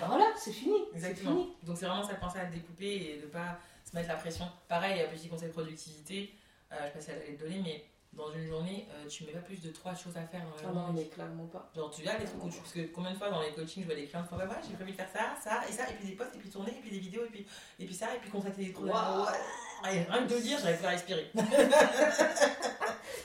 bah 0.00 0.06
voilà, 0.08 0.26
c'est 0.36 0.52
fini. 0.52 0.76
Exactement. 0.94 1.32
Fini. 1.32 1.56
Donc 1.64 1.76
c'est 1.76 1.86
vraiment 1.86 2.04
ça, 2.04 2.14
penser 2.14 2.38
à 2.38 2.46
découper 2.46 2.86
et 2.86 3.16
de 3.18 3.26
ne 3.26 3.30
pas 3.30 3.58
se 3.84 3.94
mettre 3.94 4.08
la 4.08 4.14
pression. 4.16 4.44
Pareil, 4.68 5.04
petit 5.12 5.28
conseil 5.28 5.48
de 5.48 5.52
productivité, 5.52 6.34
euh, 6.72 6.76
je 6.80 6.86
sais 6.86 6.92
pas 6.92 7.00
si 7.00 7.10
elle 7.10 7.22
allait 7.22 7.34
te 7.34 7.42
donner, 7.42 7.60
mais 7.62 7.84
dans 8.12 8.30
une 8.30 8.46
journée, 8.46 8.86
euh, 8.90 9.08
tu 9.08 9.24
mets 9.24 9.32
pas 9.32 9.38
plus 9.40 9.60
de 9.62 9.70
trois 9.70 9.94
choses 9.94 10.16
à 10.16 10.26
faire 10.26 10.42
dans 10.42 10.54
la 10.56 10.68
ah 10.68 10.72
non, 10.72 10.92
mais 10.92 11.06
clairement 11.06 11.46
pas. 11.46 11.70
Genre, 11.74 11.90
tu 11.90 12.06
as 12.06 12.18
les 12.18 12.26
trucs 12.26 12.40
parce 12.40 12.72
que 12.72 12.86
combien 12.92 13.12
de 13.12 13.16
fois 13.16 13.30
dans 13.30 13.40
les 13.40 13.52
coachings, 13.52 13.82
je 13.82 13.86
vois 13.88 13.96
des 13.96 14.04
clients 14.04 14.22
qui 14.22 14.28
font, 14.28 14.36
bah 14.36 14.44
voilà, 14.46 14.60
j'ai 14.68 14.74
prévu 14.74 14.92
de 14.92 14.96
faire 14.96 15.08
ça, 15.10 15.34
ça, 15.42 15.62
et 15.66 15.72
ça, 15.72 15.88
et 15.88 15.94
puis 15.94 16.08
des 16.08 16.14
posts, 16.14 16.34
et 16.34 16.38
puis 16.38 16.50
tourner, 16.50 16.72
et 16.72 16.80
puis 16.80 16.90
des 16.90 16.98
vidéos, 16.98 17.24
et 17.24 17.28
puis, 17.28 17.46
et 17.78 17.86
puis 17.86 17.94
ça, 17.94 18.14
et 18.14 18.18
puis 18.18 18.28
contacter 18.28 18.66
des 18.66 18.72
trucs. 18.72 18.90
Rien 18.90 20.04
que 20.04 20.28
de 20.28 20.34
le 20.34 20.40
dire, 20.42 20.58
j'arrive 20.60 20.80
pas 20.80 20.88
à 20.88 20.90
respirer. 20.90 21.30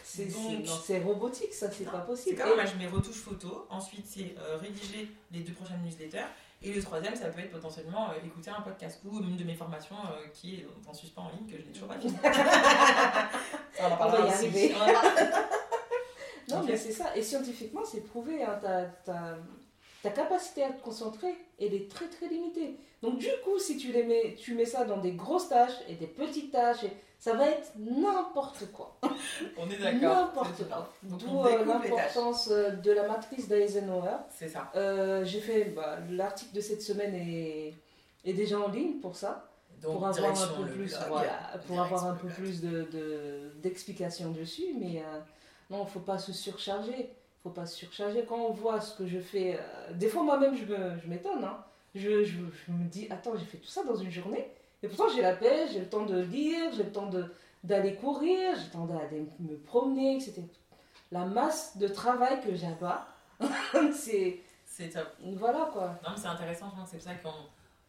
c'est 0.04 1.00
robotique, 1.00 1.54
ça, 1.54 1.69
c'est 1.69 1.84
pas 1.84 2.00
possible. 2.00 2.38
C'est 2.38 2.43
comme 2.43 2.56
moi, 2.56 2.65
je 2.65 2.76
mets 2.76 2.88
retouche 2.88 3.17
photo, 3.17 3.67
ensuite 3.69 4.06
c'est 4.08 4.36
euh, 4.39 4.58
rédiger 4.58 5.10
les 5.32 5.41
deux 5.41 5.54
prochaines 5.54 5.82
newsletters, 5.84 6.26
et 6.63 6.74
le 6.74 6.82
troisième, 6.82 7.15
ça 7.15 7.30
peut 7.30 7.41
être 7.41 7.52
potentiellement 7.52 8.10
euh, 8.10 8.26
écouter 8.26 8.50
un 8.50 8.62
podcast 8.62 9.02
ou 9.06 9.20
une 9.20 9.38
de 9.38 9.43
mes 9.43 9.54
formations 9.54 9.96
euh, 9.96 10.28
qui 10.34 10.56
est 10.56 10.67
en 10.88 10.93
suspens 10.93 11.26
en 11.26 11.30
ligne 11.30 11.46
que 11.46 11.62
je 11.62 11.67
n'ai 11.67 11.72
toujours 11.72 11.88
pas 11.88 12.00
fini. 12.00 12.15
on, 13.80 14.26
y 14.26 14.30
arriver. 14.30 14.76
non, 16.50 16.63
mais 16.63 16.76
c'est 16.76 16.91
ça. 16.91 17.15
Et 17.15 17.22
scientifiquement, 17.22 17.86
c'est 17.86 18.02
prouvé. 18.02 18.43
Hein, 18.43 18.60
ta, 19.06 19.38
capacité 20.10 20.63
à 20.63 20.72
te 20.72 20.82
concentrer, 20.82 21.36
elle 21.60 21.74
est 21.74 21.91
très 21.91 22.08
très 22.08 22.28
limitée. 22.28 22.78
Donc 23.04 23.20
du 23.20 23.30
coup, 23.43 23.60
si 23.60 23.78
tu, 23.78 23.91
les 23.91 24.04
mets, 24.04 24.36
tu 24.36 24.56
mets 24.56 24.65
ça 24.65 24.86
dans 24.86 24.98
des 24.98 25.12
grosses 25.12 25.50
tâches 25.50 25.78
et 25.89 25.96
des 25.96 26.08
petites 26.08 26.52
tâches, 26.52 26.84
et 26.86 26.91
ça 27.19 27.34
va 27.34 27.47
être 27.47 27.71
n'importe 27.77 28.71
quoi. 28.71 28.95
On 29.58 29.69
est 29.69 29.77
d'accord. 29.77 30.27
N'importe 30.27 30.67
quoi. 30.67 30.93
D'où 31.03 31.43
euh, 31.43 31.65
l'importance 31.65 32.49
euh, 32.51 32.71
de 32.71 32.91
la 32.91 33.08
matrice 33.08 33.47
d'Eisenhower. 33.47 34.17
C'est 34.30 34.49
ça. 34.49 34.71
Euh, 34.75 35.25
j'ai 35.25 35.39
fait 35.39 35.65
bah, 35.75 35.97
l'article 36.12 36.56
de 36.56 36.62
cette 36.62 36.82
semaine 36.82 37.15
est, 37.15 37.73
est, 38.23 38.34
déjà 38.34 38.60
en 38.60 38.67
ligne 38.69 38.99
pour 38.99 39.15
ça. 39.15 39.49
pour 39.82 40.06
avoir 40.06 40.30
un 40.30 40.47
peu 40.47 40.65
plus, 40.67 40.95
pour 41.67 41.82
avoir 41.82 42.06
un 42.06 42.13
peu 42.13 42.27
plus 42.27 42.62
d'explications 43.62 44.32
de, 44.32 44.39
dessus, 44.39 44.75
mais 44.80 45.03
non, 45.71 45.86
il 45.88 45.91
faut 45.91 45.99
pas 45.99 46.19
se 46.19 46.32
surcharger. 46.32 47.10
faut 47.41 47.49
pas 47.49 47.65
se 47.65 47.75
surcharger. 47.75 48.25
Quand 48.30 48.38
on 48.38 48.51
voit 48.51 48.80
ce 48.80 48.95
que 48.95 49.08
je 49.08 49.19
fais, 49.19 49.60
des 49.95 50.08
fois 50.08 50.21
moi-même 50.21 50.56
je 50.56 51.08
m'étonne. 51.08 51.43
Hein. 51.43 51.63
Je, 51.95 52.23
je, 52.23 52.38
je, 52.67 52.71
me 52.71 52.88
dis, 52.88 53.08
attends, 53.10 53.36
j'ai 53.36 53.45
fait 53.45 53.58
tout 53.58 53.69
ça 53.69 53.84
dans 53.84 53.95
une 53.95 54.12
journée. 54.12 54.51
Et 54.83 54.87
pourtant, 54.87 55.09
j'ai 55.13 55.21
la 55.21 55.35
paix, 55.35 55.67
j'ai 55.71 55.79
le 55.79 55.89
temps 55.89 56.05
de 56.05 56.19
lire, 56.19 56.71
j'ai 56.75 56.83
le 56.83 56.91
temps 56.91 57.09
d'aller 57.63 57.95
courir, 57.95 58.55
j'ai 58.55 58.65
le 58.65 58.71
temps 58.71 58.85
d'aller 58.85 59.25
me 59.39 59.57
promener, 59.57 60.15
etc. 60.15 60.43
La 61.11 61.25
masse 61.25 61.77
de 61.77 61.87
travail 61.87 62.41
que 62.41 62.53
j'ai 62.55 62.73
pas, 62.79 63.07
c'est. 63.93 64.39
C'est 64.65 64.89
top. 64.89 65.07
Voilà 65.37 65.69
quoi. 65.73 65.99
Non, 66.03 66.11
mais 66.11 66.17
c'est 66.17 66.27
intéressant, 66.27 66.71
c'est 66.85 66.97
pour 66.97 67.05
ça 67.05 67.15
qu'on. 67.15 67.31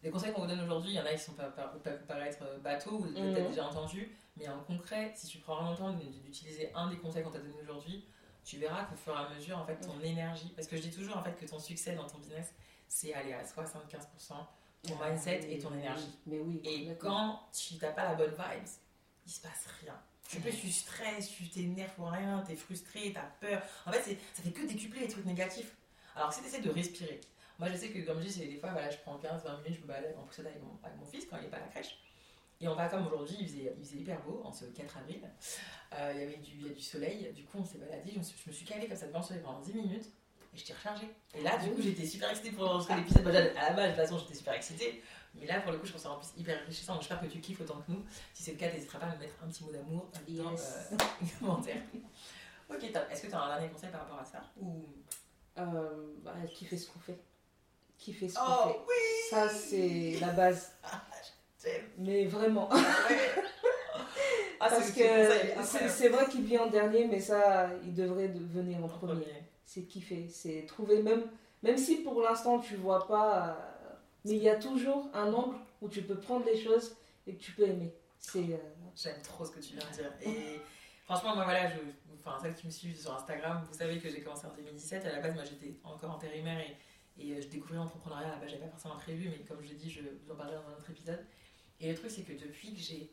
Les 0.03 0.11
conseils 0.11 0.33
qu'on 0.33 0.43
vous 0.43 0.47
donne 0.47 0.61
aujourd'hui, 0.61 0.93
il 0.93 0.97
y 0.97 1.01
en 1.01 1.05
a 1.05 1.13
qui 1.13 1.19
sont 1.19 1.33
pas, 1.33 1.49
pas, 1.49 1.73
paraître 2.07 2.45
bateaux, 2.63 2.99
vous 2.99 3.09
avez 3.09 3.35
peut-être 3.35 3.49
déjà 3.49 3.67
entendu, 3.67 4.17
mais 4.37 4.49
en 4.49 4.61
concret, 4.61 5.13
si 5.17 5.27
tu 5.27 5.39
prends 5.39 5.57
vraiment 5.57 5.73
le 5.73 5.77
temps 5.77 5.91
d'utiliser 6.25 6.71
un 6.75 6.89
des 6.89 6.97
conseils 6.97 7.25
qu'on 7.25 7.33
t'a 7.33 7.41
donné 7.41 7.55
aujourd'hui, 7.61 8.05
tu 8.45 8.59
verras 8.59 8.85
qu'au 8.85 8.95
fur 8.95 9.13
et 9.13 9.17
à 9.17 9.29
mesure, 9.35 9.59
en 9.59 9.65
fait, 9.67 9.77
ton 9.77 10.01
énergie, 10.01 10.53
parce 10.55 10.69
que 10.69 10.77
je 10.77 10.83
dis 10.83 10.91
toujours 10.91 11.17
en 11.17 11.23
fait 11.23 11.35
que 11.35 11.45
ton 11.45 11.59
succès 11.59 11.97
dans 11.97 12.07
ton 12.07 12.19
business, 12.19 12.55
c'est 12.87 13.13
aller 13.13 13.33
à 13.33 13.43
75% 13.43 14.35
ton 14.83 14.97
mindset 15.05 15.41
et 15.51 15.59
ton 15.59 15.73
énergie. 15.75 16.19
Mais 16.27 16.39
oui, 16.39 16.61
et 16.65 16.95
quand 16.99 17.41
tu 17.53 17.75
n'as 17.77 17.93
pas 17.93 18.05
la 18.05 18.15
bonne 18.15 18.31
vibes, 18.31 18.69
il 19.27 19.33
se 19.33 19.41
passe 19.41 19.67
rien. 19.83 19.95
Tu 20.29 20.41
peux, 20.41 20.51
tu 20.51 20.71
stresses, 20.71 21.31
tu 21.31 21.49
t'énerves 21.49 21.95
pour 21.95 22.11
rien, 22.11 22.43
t'es 22.47 22.55
frustré, 22.55 23.13
t'as 23.15 23.31
peur. 23.41 23.63
En 23.87 23.93
fait, 23.93 24.19
ça 24.35 24.43
fait 24.43 24.51
que 24.51 24.67
décupler 24.67 25.01
les 25.01 25.09
trucs 25.09 25.25
négatifs. 25.25 25.75
Alors, 26.15 26.33
si 26.33 26.41
tu 26.43 26.49
essaies 26.49 26.61
de 26.61 26.71
respirer, 26.71 27.21
moi 27.59 27.69
je 27.71 27.77
sais 27.77 27.91
que, 27.91 28.01
comme 28.01 28.21
je 28.21 28.29
dis, 28.29 28.47
des 28.47 28.57
fois, 28.59 28.73
voilà, 28.73 28.91
je 28.91 28.99
prends 28.99 29.19
15-20 29.19 29.63
minutes, 29.63 29.79
je 29.79 29.83
me 29.83 29.87
balade 29.87 30.15
en 30.19 30.25
poussette 30.25 30.47
avec 30.47 30.63
mon, 30.63 30.79
avec 30.83 30.99
mon 30.99 31.07
fils 31.07 31.27
quand 31.27 31.37
il 31.39 31.45
n'est 31.45 31.49
pas 31.49 31.57
à 31.57 31.61
la 31.61 31.69
crèche. 31.69 31.99
Et 32.61 32.69
on 32.69 32.75
va 32.75 32.89
comme 32.89 33.07
aujourd'hui, 33.07 33.37
il 33.41 33.47
faisait, 33.47 33.73
il 33.79 33.85
faisait 33.85 33.99
hyper 33.99 34.21
beau 34.23 34.43
en 34.45 34.53
ce 34.53 34.65
4 34.65 34.99
avril. 34.99 35.21
Euh, 35.95 36.13
il 36.15 36.21
y 36.21 36.25
avait 36.25 36.37
du, 36.37 36.53
il 36.57 36.67
y 36.67 36.71
a 36.71 36.75
du 36.75 36.83
soleil, 36.83 37.33
du 37.33 37.45
coup 37.45 37.59
on 37.59 37.65
s'est 37.65 37.79
baladé, 37.79 38.11
je 38.13 38.19
me, 38.19 38.25
suis, 38.25 38.37
je 38.45 38.51
me 38.51 38.55
suis 38.55 38.67
calée 38.67 38.89
comme 38.89 38.97
ça 38.97 39.07
devant 39.07 39.21
le 39.21 39.25
soleil 39.25 39.43
pendant 39.43 39.61
10 39.61 39.73
minutes 39.73 40.11
t'ai 40.65 40.73
rechargée. 40.73 41.09
Et 41.35 41.43
là, 41.43 41.57
du 41.59 41.71
coup, 41.71 41.83
j'étais 41.83 42.07
super 42.07 42.31
excitée 42.31 42.53
pour 42.53 42.69
enregistrer 42.69 42.97
l'épisode. 42.97 43.27
à 43.27 43.71
la 43.71 43.73
base, 43.73 43.85
de 43.85 43.95
toute 43.95 43.97
façon, 43.97 44.19
j'étais 44.19 44.35
super 44.35 44.55
excitée. 44.55 45.03
Mais 45.35 45.47
là, 45.47 45.61
pour 45.61 45.73
le 45.73 45.79
coup, 45.79 45.87
je 45.87 45.93
pense 45.93 46.03
que 46.03 46.09
c'est 46.09 46.15
en 46.15 46.19
plus 46.19 46.41
hyper 46.41 46.61
enrichissant. 46.63 46.95
Donc, 46.95 47.03
j'espère 47.03 47.21
que 47.21 47.27
tu 47.27 47.41
kiffes 47.41 47.61
autant 47.61 47.81
que 47.87 47.93
nous. 47.93 48.05
Si 48.33 48.43
c'est 48.43 48.53
le 48.53 48.59
cas, 48.59 48.73
n'hésiteras 48.73 48.99
pas 48.99 49.07
à 49.07 49.15
me 49.15 49.19
mettre 49.21 49.35
un 49.45 49.49
petit 49.49 49.65
mot 49.65 49.71
d'amour 49.73 50.09
dans 50.29 50.51
yes. 50.51 50.91
euh, 50.93 50.97
commentaire. 51.41 51.83
ok, 52.71 52.93
top. 52.93 53.03
Est-ce 53.11 53.23
que 53.23 53.27
tu 53.29 53.35
as 53.35 53.41
un 53.41 53.49
dernier 53.49 53.69
conseil 53.69 53.91
par 53.91 54.01
rapport 54.01 54.21
à 54.21 54.25
ça 54.25 54.43
ou... 54.61 54.85
euh, 55.59 56.15
bah, 56.23 56.35
Kiffer 56.53 56.77
ce 56.77 56.91
qu'on 56.91 56.99
fait. 56.99 57.19
Kiffer 57.99 58.29
ce 58.29 58.35
qu'on 58.35 58.45
oh, 58.47 58.69
fait. 58.69 58.79
Oui 58.89 58.95
ça, 59.31 59.49
c'est 59.49 60.19
la 60.21 60.29
base. 60.29 60.73
mais 61.99 62.27
vraiment. 62.27 62.69
Ah, 64.61 64.67
Parce 64.71 64.91
que 64.91 65.89
c'est 65.89 66.09
vrai 66.09 66.27
qu'il 66.29 66.43
vient 66.43 66.63
en 66.63 66.67
dernier, 66.67 67.07
mais 67.07 67.21
ça, 67.21 67.71
il 67.85 67.95
devrait 67.95 68.27
venir 68.27 68.79
en, 68.79 68.87
en 68.87 68.89
premier. 68.89 69.13
premier. 69.15 69.45
C'est 69.69 69.83
kiffer. 69.83 70.29
C'est 70.29 70.65
trouver, 70.67 71.03
même, 71.03 71.25
même 71.63 71.77
si 71.77 71.97
pour 71.97 72.23
l'instant 72.23 72.59
tu 72.59 72.77
vois 72.77 73.07
pas 73.07 73.69
mais 74.25 74.37
il 74.37 74.43
y 74.43 74.49
a 74.49 74.57
toujours 74.57 75.09
un 75.15 75.33
angle 75.33 75.57
où 75.81 75.89
tu 75.89 76.03
peux 76.03 76.19
prendre 76.19 76.45
les 76.45 76.61
choses 76.61 76.97
et 77.27 77.35
que 77.35 77.41
tu 77.41 77.53
peux 77.53 77.63
aimer. 77.63 77.95
C'est. 78.19 78.53
Euh, 78.53 78.57
J'aime 78.97 79.23
trop 79.23 79.45
ce 79.45 79.53
que 79.53 79.61
tu 79.61 79.75
viens 79.75 79.89
de 79.89 79.95
dire. 79.95 80.13
Et 80.23 80.61
franchement, 81.05 81.37
moi 81.37 81.45
voilà, 81.45 81.71
je, 81.71 81.79
enfin, 82.19 82.37
celles 82.43 82.55
qui 82.55 82.67
me 82.67 82.73
suivent 82.73 83.01
sur 83.01 83.15
Instagram, 83.15 83.65
vous 83.71 83.79
savez 83.79 83.99
que 84.01 84.09
j'ai 84.09 84.23
commencé 84.23 84.47
en 84.47 84.55
2017. 84.55 85.07
À 85.07 85.13
la 85.13 85.21
base, 85.21 85.35
moi 85.35 85.45
j'étais 85.45 85.79
encore 85.85 86.17
intérimaire 86.17 86.61
et, 87.19 87.33
euh, 87.33 87.41
je 87.41 87.47
découvrais 87.47 87.77
l'entrepreneuriat. 87.77 88.37
Base, 88.37 88.51
j'avais 88.51 88.63
pas 88.63 88.71
forcément 88.71 88.97
prévu, 88.97 89.29
mais 89.31 89.45
comme 89.45 89.63
je 89.63 89.75
dis, 89.75 89.89
je 89.89 90.01
vous 90.01 90.33
en 90.33 90.37
parlerai 90.37 90.57
dans 90.57 90.69
un 90.69 90.79
autre 90.79 90.91
épisode. 90.91 91.25
Et 91.81 91.91
le 91.91 91.97
truc, 91.97 92.11
c'est 92.11 92.23
que 92.23 92.33
depuis 92.33 92.75
que 92.75 92.81
j'ai 92.81 93.13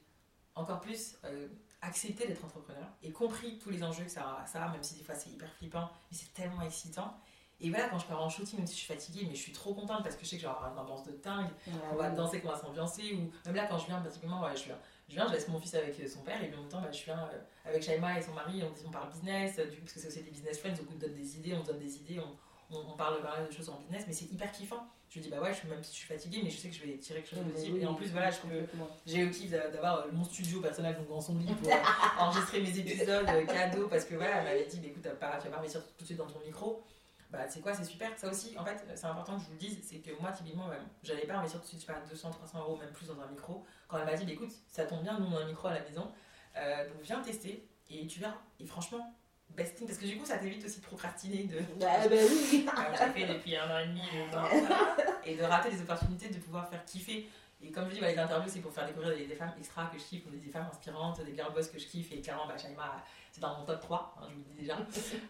encore 0.56 0.82
plus 0.82 1.18
euh, 1.24 1.48
accepté 1.86 2.28
d'être 2.28 2.44
entrepreneur 2.44 2.88
et 3.04 3.12
compris 3.12 3.60
tous 3.60 3.70
les 3.70 3.84
enjeux 3.84 4.04
que 4.04 4.12
ça 4.12 4.40
a, 4.42 4.46
ça, 4.46 4.68
même 4.68 4.84
si 4.84 4.96
des 4.96 5.04
fois 5.04 5.16
c'est 5.16 5.30
hyper 5.30 5.52
flippant, 5.54 5.90
mais 6.12 6.18
c'est 6.18 6.34
tellement 6.34 6.62
excitant. 6.62 7.16
Et 7.62 7.70
voilà, 7.70 7.88
quand 7.88 8.00
je 8.00 8.06
pars 8.06 8.22
en 8.22 8.30
shooting, 8.30 8.58
même 8.58 8.68
si 8.68 8.74
je 8.74 8.80
suis 8.80 8.94
fatiguée, 8.94 9.26
mais 9.30 9.36
je 9.36 9.42
suis 9.42 9.54
trop 9.54 9.74
contente 9.74 10.04
parce 10.04 10.16
que 10.16 10.26
je 10.26 10.30
sais 10.30 10.36
que 10.36 10.42
je 10.42 10.48
vais 10.48 10.54
avoir 10.54 10.74
une 10.74 10.80
ambiance 10.80 11.06
de 11.06 11.14
dingue, 11.14 11.48
on 11.92 11.96
va 11.96 12.10
danser, 12.10 12.42
qu'on 12.42 12.50
va 12.50 12.58
s'ambiancer, 12.58 13.14
ou 13.14 13.32
même 13.46 13.56
là, 13.56 13.66
quand 13.66 13.78
je 13.78 13.86
viens, 13.86 14.02
pratiquement, 14.02 14.44
ouais, 14.44 14.56
je 14.58 14.66
viens, 14.66 14.78
je 15.08 15.14
viens, 15.16 15.28
je 15.28 15.34
laisse 15.34 15.48
mon 15.48 15.60
fils 15.60 15.74
avec 15.76 15.98
euh, 16.00 16.08
son 16.08 16.22
père, 16.22 16.44
et 16.44 16.48
puis 16.48 16.58
en 16.58 16.62
même 16.62 16.70
temps, 16.70 16.82
bah, 16.82 16.92
je 16.92 17.04
viens 17.06 17.30
euh, 17.32 17.40
avec 17.64 17.82
Shaima 17.82 18.20
et 18.20 18.22
son 18.22 18.34
mari, 18.34 18.62
on, 18.64 18.88
on 18.88 18.92
parle 18.92 19.10
business, 19.10 19.56
du, 19.56 19.78
parce 19.78 19.94
que 19.94 20.00
c'est 20.02 20.08
aussi 20.08 20.24
des 20.24 20.32
business 20.32 20.60
friends, 20.60 20.74
donc 20.74 20.88
on 20.94 20.98
donne 20.98 21.14
des 21.14 21.38
idées, 21.38 21.54
on 21.54 21.64
donne 21.64 21.80
des 21.80 21.96
idées, 21.96 22.20
on, 22.20 22.78
on, 22.78 22.98
parle 22.98 23.22
de 23.48 23.54
choses 23.54 23.70
en 23.70 23.78
business, 23.80 24.04
mais 24.06 24.14
c'est 24.14 24.26
hyper 24.26 24.52
kiffant. 24.52 24.86
Je 25.16 25.22
dis, 25.22 25.30
bah 25.30 25.40
ouais, 25.40 25.54
je, 25.54 25.68
même 25.70 25.82
si 25.82 25.94
je 25.94 25.98
suis 25.98 26.08
fatiguée, 26.08 26.42
mais 26.44 26.50
je 26.50 26.58
sais 26.58 26.68
que 26.68 26.76
je 26.76 26.82
vais 26.82 26.98
tirer 26.98 27.22
quelque 27.22 27.36
chose 27.36 27.46
de 27.46 27.52
possible. 27.52 27.80
et 27.80 27.86
en 27.86 27.94
plus, 27.94 28.12
voilà, 28.12 28.30
j'ai 29.06 29.24
le 29.24 29.32
kiff 29.32 29.50
d'avoir 29.50 30.00
euh, 30.00 30.12
mon 30.12 30.26
studio 30.26 30.60
personnel 30.60 30.96
donc 30.98 31.08
dans 31.08 31.22
son 31.22 31.38
lit 31.38 31.54
pour 31.54 31.72
enregistrer 32.20 32.62
mes 32.62 32.78
épisodes 32.78 33.26
cadeaux, 33.48 33.88
parce 33.88 34.04
que 34.04 34.16
voilà, 34.16 34.40
elle 34.40 34.44
m'avait 34.44 34.66
dit, 34.66 34.80
bah, 34.80 34.88
écoute, 34.88 35.04
tu 35.04 35.10
vas 35.10 35.16
pas 35.16 35.58
investir 35.58 35.82
tout 35.98 36.04
de 36.04 36.06
suite 36.06 36.18
dans 36.18 36.28
ton 36.28 36.40
micro 36.40 36.84
bah 37.32 37.48
c'est 37.50 37.60
quoi, 37.60 37.74
c'est 37.74 37.84
super. 37.84 38.18
Ça 38.18 38.30
aussi, 38.30 38.58
en 38.58 38.64
fait, 38.64 38.86
c'est 38.96 39.06
important 39.06 39.36
que 39.36 39.42
je 39.42 39.46
vous 39.48 39.54
le 39.54 39.58
dise, 39.58 39.80
c'est 39.84 39.98
que 39.98 40.12
moi, 40.22 40.32
typiquement, 40.32 40.68
même, 40.68 40.88
j'allais 41.04 41.26
pas 41.26 41.36
investir 41.36 41.60
tout 41.60 41.66
de 41.66 41.70
suite, 41.70 41.82
je 41.82 41.86
sais 41.86 41.94
pas, 41.94 42.00
200, 42.08 42.32
300 42.32 42.60
euros, 42.60 42.78
même 42.78 42.92
plus 42.92 43.08
dans 43.08 43.20
un 43.20 43.28
micro. 43.28 43.66
Quand 43.88 43.98
elle 43.98 44.06
m'a 44.06 44.14
dit, 44.14 44.26
bah, 44.26 44.32
écoute, 44.32 44.52
ça 44.68 44.86
tombe 44.86 45.02
bien, 45.02 45.20
nous 45.20 45.26
on 45.26 45.36
a 45.36 45.42
un 45.42 45.48
micro 45.48 45.68
à 45.68 45.74
la 45.74 45.82
maison, 45.82 46.12
euh, 46.56 46.88
donc 46.88 47.02
viens 47.02 47.22
tester 47.22 47.68
et 47.90 48.08
tu 48.08 48.20
verras. 48.20 48.38
Et 48.60 48.66
franchement, 48.66 49.14
best 49.50 49.76
thing, 49.76 49.88
parce 49.88 50.00
que 50.00 50.06
du 50.06 50.18
coup, 50.18 50.26
ça 50.26 50.38
t'évite 50.38 50.66
aussi 50.66 50.80
de 50.80 50.86
procrastiner, 50.86 51.44
de. 51.44 51.58
Bah, 51.80 52.08
bah 52.10 52.10
oui! 52.10 52.66
j'ai 52.98 53.26
fait 53.26 53.34
depuis 53.34 53.56
un 53.56 53.70
an 53.70 53.80
et 53.80 53.88
demi, 53.88 54.02
et 55.26 55.36
de 55.36 55.44
rater 55.44 55.70
des 55.70 55.82
opportunités 55.82 56.30
de 56.30 56.40
pouvoir 56.40 56.70
faire 56.70 56.84
kiffer. 56.86 57.30
Et 57.62 57.72
comme 57.72 57.90
je 57.90 57.96
dis, 57.96 58.02
bah, 58.02 58.12
les 58.12 58.20
interviews, 58.20 58.50
c'est 58.52 58.60
pour 58.60 58.72
faire 58.72 58.86
découvrir 58.86 59.16
des, 59.16 59.36
femmes 59.36 59.54
extra 59.58 59.86
que 59.88 59.98
je 59.98 60.04
kiffe, 60.04 60.26
ou 60.28 60.30
des 60.30 60.52
femmes 60.52 60.68
inspirantes, 60.70 61.24
des 61.24 61.36
girl 61.36 61.54
boss 61.54 61.70
que 61.70 61.80
je 61.80 61.88
kiffe. 61.88 62.12
Et 62.12 62.22
clairement, 62.22 62.48
bah, 62.48 62.58
Shaima, 62.58 63.04
c'est 63.32 63.42
dans 63.42 63.58
mon 63.58 63.66
top 63.66 63.82
3, 63.82 64.16
hein, 64.18 64.28
je 64.30 64.36
vous 64.36 64.40
le 64.40 64.46
dis 64.46 64.62
déjà. 64.62 64.78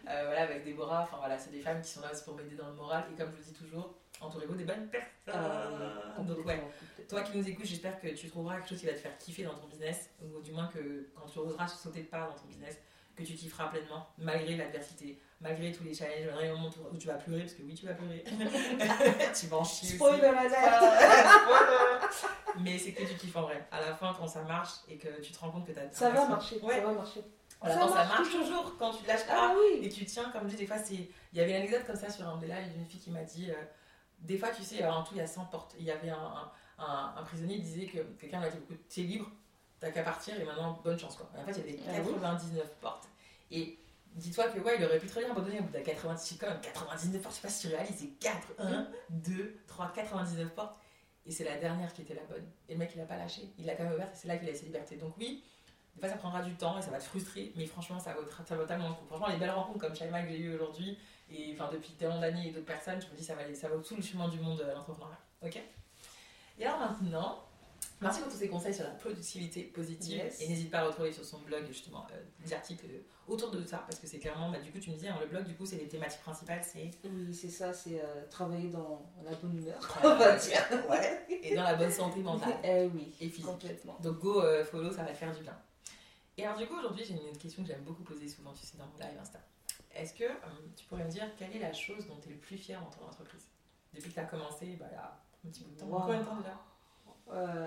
Euh, 0.08 0.22
voilà, 0.26 0.42
avec 0.42 0.64
Déborah, 0.64 1.02
enfin 1.02 1.16
voilà, 1.18 1.36
c'est 1.36 1.50
des 1.50 1.60
femmes 1.60 1.80
qui 1.82 1.90
sont 1.90 2.00
là 2.00 2.12
aussi 2.12 2.22
pour 2.22 2.36
m'aider 2.36 2.54
dans 2.54 2.68
le 2.68 2.74
moral. 2.74 3.04
Et 3.12 3.16
comme 3.16 3.28
je 3.30 3.32
vous 3.32 3.38
le 3.38 3.44
dis 3.44 3.52
toujours, 3.52 3.94
entourez-vous 4.20 4.54
des 4.54 4.64
bonnes 4.64 4.88
personnes. 4.88 5.12
Ah, 5.32 6.22
Donc 6.22 6.46
ouais, 6.46 6.62
toi 7.08 7.22
qui 7.22 7.36
nous 7.36 7.48
écoutes, 7.48 7.66
j'espère 7.66 8.00
que 8.00 8.08
tu 8.08 8.28
trouveras 8.28 8.56
quelque 8.56 8.68
chose 8.68 8.78
qui 8.78 8.86
va 8.86 8.92
te 8.92 8.98
faire 8.98 9.18
kiffer 9.18 9.42
dans 9.42 9.54
ton 9.54 9.66
business, 9.66 10.10
ou 10.22 10.40
du 10.40 10.52
moins 10.52 10.68
que 10.68 11.08
quand 11.14 11.26
tu 11.26 11.38
oseras 11.38 11.66
sauter 11.66 12.02
de 12.02 12.06
pas 12.06 12.28
dans 12.28 12.34
ton 12.34 12.46
business, 12.46 12.78
que 13.16 13.22
tu 13.22 13.34
kifferas 13.34 13.68
pleinement, 13.68 14.06
malgré 14.18 14.56
l'adversité, 14.56 15.18
malgré 15.40 15.72
tous 15.72 15.84
les 15.84 15.94
challenges, 15.94 16.26
malgré 16.26 16.44
les 16.44 16.52
moments 16.52 16.70
où 16.92 16.96
tu 16.98 17.06
vas 17.06 17.14
pleurer, 17.14 17.40
parce 17.40 17.54
que 17.54 17.62
oui, 17.62 17.74
tu 17.74 17.86
vas 17.86 17.94
pleurer. 17.94 18.22
tu 19.38 19.46
vas 19.46 19.56
en 19.56 19.64
chier 19.64 19.96
Spoiler 19.96 20.32
Mais 22.60 22.78
c'est 22.78 22.92
que 22.92 23.04
tu 23.04 23.14
kiffes 23.16 23.36
en 23.36 23.42
vrai. 23.42 23.66
À 23.70 23.80
la 23.80 23.94
fin, 23.94 24.14
quand 24.18 24.26
ça 24.28 24.42
marche 24.42 24.72
et 24.88 24.96
que 24.98 25.20
tu 25.20 25.32
te 25.32 25.38
rends 25.38 25.50
compte 25.50 25.66
que 25.66 25.72
tu 25.72 25.78
as... 25.78 25.90
Ça 25.90 26.10
va 26.10 26.26
marcher, 26.26 26.60
ça 26.60 26.80
va 26.80 26.92
marcher. 26.92 27.22
Voilà, 27.60 27.88
ça, 27.88 28.04
marche, 28.04 28.30
toujours 28.30 28.76
quand 28.78 28.92
tu 28.92 29.06
lâches 29.06 29.26
pas 29.26 29.50
ah 29.50 29.54
et 29.80 29.88
tu 29.88 30.04
tiens, 30.04 30.30
comme 30.30 30.42
je 30.42 30.56
dis, 30.56 30.56
des 30.56 30.66
fois, 30.66 30.76
il 30.90 31.08
y 31.32 31.40
avait 31.40 31.50
une 31.50 31.56
anecdote 31.56 31.86
comme 31.86 31.96
ça 31.96 32.10
sur 32.10 32.28
un 32.28 32.38
lives 32.40 32.72
d'une 32.74 32.84
fille 32.84 33.00
qui 33.00 33.10
m'a 33.10 33.22
dit, 33.22 33.50
euh, 33.50 33.54
des 34.20 34.36
fois, 34.36 34.50
tu 34.50 34.62
sais, 34.62 34.84
en 34.86 35.02
tout, 35.02 35.14
il 35.14 35.18
y 35.18 35.22
a 35.22 35.26
100 35.26 35.46
portes. 35.46 35.74
Il 35.78 35.84
y 35.84 35.90
avait 35.90 36.10
un, 36.10 36.50
un, 36.78 37.14
un, 37.16 37.22
prisonnier 37.22 37.56
qui 37.56 37.62
disait 37.62 37.86
que 37.86 37.98
quelqu'un 38.20 38.40
lui 38.40 38.48
a 38.48 38.50
dit, 38.50 38.58
tu 38.90 39.00
es 39.00 39.04
libre, 39.04 39.30
t'as 39.86 39.92
qu'à 39.92 40.02
partir 40.02 40.38
et 40.40 40.44
maintenant, 40.44 40.80
bonne 40.84 40.98
chance. 40.98 41.16
Quoi. 41.16 41.28
en 41.38 41.44
fait, 41.44 41.60
il 41.66 41.74
y 41.74 41.88
avait 41.88 42.02
99 42.02 42.62
ah 42.64 42.68
portes. 42.80 43.08
Et 43.50 43.78
dis-toi 44.14 44.48
que, 44.48 44.58
ouais, 44.60 44.76
il 44.78 44.84
aurait 44.84 44.98
pu 44.98 45.06
très 45.06 45.20
bien 45.20 45.30
abandonner 45.30 45.60
au 45.60 45.62
bout 45.62 45.72
de 45.72 45.78
90, 45.78 46.38
quand 46.38 46.48
même, 46.48 46.60
99 46.60 47.22
portes, 47.22 47.34
je 47.34 47.40
sais 47.40 47.46
pas 47.46 47.52
si 47.52 47.68
tu 47.68 47.74
réalises, 47.74 47.96
c'est 47.98 48.18
4, 48.18 48.54
1, 48.58 48.88
2, 49.10 49.56
3, 49.66 49.92
99 49.94 50.48
portes. 50.54 50.76
Et 51.26 51.32
c'est 51.32 51.44
la 51.44 51.56
dernière 51.56 51.92
qui 51.92 52.02
était 52.02 52.14
la 52.14 52.22
bonne. 52.22 52.46
Et 52.68 52.74
le 52.74 52.78
mec, 52.78 52.92
il 52.94 52.98
l'a 52.98 53.04
pas 53.04 53.16
lâché. 53.16 53.52
Il 53.58 53.66
l'a 53.66 53.74
quand 53.74 53.82
même 53.82 53.94
ouverte 53.94 54.14
et 54.14 54.16
c'est 54.16 54.28
là 54.28 54.36
qu'il 54.36 54.48
a 54.48 54.54
ses 54.54 54.66
libertés. 54.66 54.96
Donc 54.96 55.14
oui, 55.18 55.42
des 55.96 56.00
fois, 56.00 56.08
ça 56.08 56.16
prendra 56.16 56.42
du 56.42 56.54
temps 56.54 56.78
et 56.78 56.82
ça 56.82 56.90
va 56.90 56.98
te 56.98 57.04
frustrer, 57.04 57.52
mais 57.56 57.66
franchement, 57.66 57.98
ça 57.98 58.14
vaut, 58.14 58.20
ça 58.46 58.54
vaut 58.54 58.64
tellement 58.64 58.90
le 58.90 58.94
coup. 58.94 59.06
Franchement, 59.06 59.28
les 59.28 59.38
belles 59.38 59.50
rencontres 59.50 59.80
comme 59.80 59.96
Shaima 59.96 60.22
que 60.22 60.28
j'ai 60.28 60.38
eues 60.38 60.54
aujourd'hui, 60.54 60.96
et 61.30 61.52
enfin 61.54 61.68
depuis 61.72 61.92
tellement 61.94 62.20
d'années 62.20 62.48
et 62.48 62.52
d'autres 62.52 62.66
personnes, 62.66 63.00
je 63.00 63.06
me 63.08 63.16
dis 63.16 63.24
ça 63.24 63.34
va, 63.34 63.52
ça 63.54 63.68
vaut 63.68 63.80
tout 63.80 63.96
le 63.96 64.02
chemin 64.02 64.28
du 64.28 64.38
monde 64.38 64.58
de 64.58 64.64
euh, 64.64 64.74
l'entrepreneuriat. 64.74 65.18
Ok? 65.42 65.60
Et 66.58 66.66
alors 66.66 66.78
maintenant, 66.78 67.45
merci 68.00 68.20
pour 68.20 68.30
tous 68.30 68.38
ces 68.38 68.48
conseils 68.48 68.74
sur 68.74 68.84
la 68.84 68.90
productivité 68.90 69.62
positive. 69.62 70.22
Et 70.40 70.48
n'hésite 70.48 70.70
pas 70.70 70.78
à 70.78 70.84
retrouver 70.86 71.12
sur 71.12 71.24
son 71.24 71.40
blog 71.40 71.66
justement 71.66 72.06
euh, 72.12 72.22
des 72.44 72.52
articles 72.52 72.86
autour 73.26 73.50
de 73.50 73.64
ça, 73.64 73.78
parce 73.78 73.98
que 73.98 74.06
c'est 74.06 74.18
clairement, 74.18 74.50
bah, 74.50 74.58
du 74.58 74.70
coup, 74.70 74.78
tu 74.78 74.90
me 74.90 74.94
disais, 74.94 75.08
hein, 75.08 75.18
le 75.20 75.26
blog, 75.26 75.44
du 75.44 75.54
coup, 75.54 75.66
c'est 75.66 75.76
les 75.76 75.88
thématiques 75.88 76.20
principales, 76.20 76.62
c'est. 76.62 76.90
Oui, 77.04 77.34
c'est 77.34 77.48
ça, 77.48 77.72
c'est 77.72 78.00
euh, 78.00 78.26
travailler 78.30 78.68
dans 78.68 79.10
la 79.24 79.34
bonne 79.34 79.56
humeur, 79.56 79.80
on 80.04 80.14
va 80.14 80.36
dire. 80.36 80.62
Ouais. 80.88 81.26
Et 81.42 81.54
dans 81.54 81.64
la 81.64 81.74
bonne 81.74 81.90
santé 81.90 82.20
mentale. 82.20 82.54
eh 82.62 82.86
oui, 82.86 83.14
et 83.20 83.28
physique. 83.28 83.46
Complètement. 83.46 83.98
Donc 84.02 84.18
go 84.18 84.42
follow, 84.64 84.92
ça 84.92 85.02
va 85.02 85.14
faire 85.14 85.34
du 85.34 85.42
bien. 85.42 85.56
Et 86.38 86.44
alors, 86.44 86.58
du 86.58 86.66
coup, 86.66 86.76
aujourd'hui, 86.76 87.04
j'ai 87.04 87.14
une 87.14 87.38
question 87.38 87.62
que 87.62 87.68
j'aime 87.68 87.82
beaucoup 87.82 88.02
poser 88.02 88.28
souvent, 88.28 88.52
tu 88.52 88.66
sais, 88.66 88.76
dans 88.76 88.86
mon 88.86 88.98
live 88.98 89.18
Insta. 89.18 89.38
Est-ce 89.94 90.12
que 90.12 90.24
euh, 90.24 90.36
tu 90.76 90.84
pourrais 90.84 91.04
me 91.04 91.10
dire 91.10 91.24
quelle 91.38 91.56
est 91.56 91.60
la 91.60 91.72
chose 91.72 92.06
dont 92.06 92.16
tu 92.20 92.28
es 92.28 92.32
le 92.32 92.38
plus 92.38 92.58
fier 92.58 92.78
dans 92.78 92.90
ton 92.90 93.06
entreprise? 93.06 93.48
Depuis 93.94 94.10
que 94.10 94.14
tu 94.14 94.20
as 94.20 94.24
commencé, 94.24 94.76
bah, 94.78 94.86
il 94.90 94.94
y 94.94 94.98
a 94.98 95.18
un 95.44 95.48
petit 95.50 95.64
bout 95.64 95.70
de 95.70 95.80
temps. 95.80 95.86
Combien 95.88 96.20
de 96.20 96.24
temps 96.24 96.36
déjà 96.36 96.60
euh, 97.32 97.66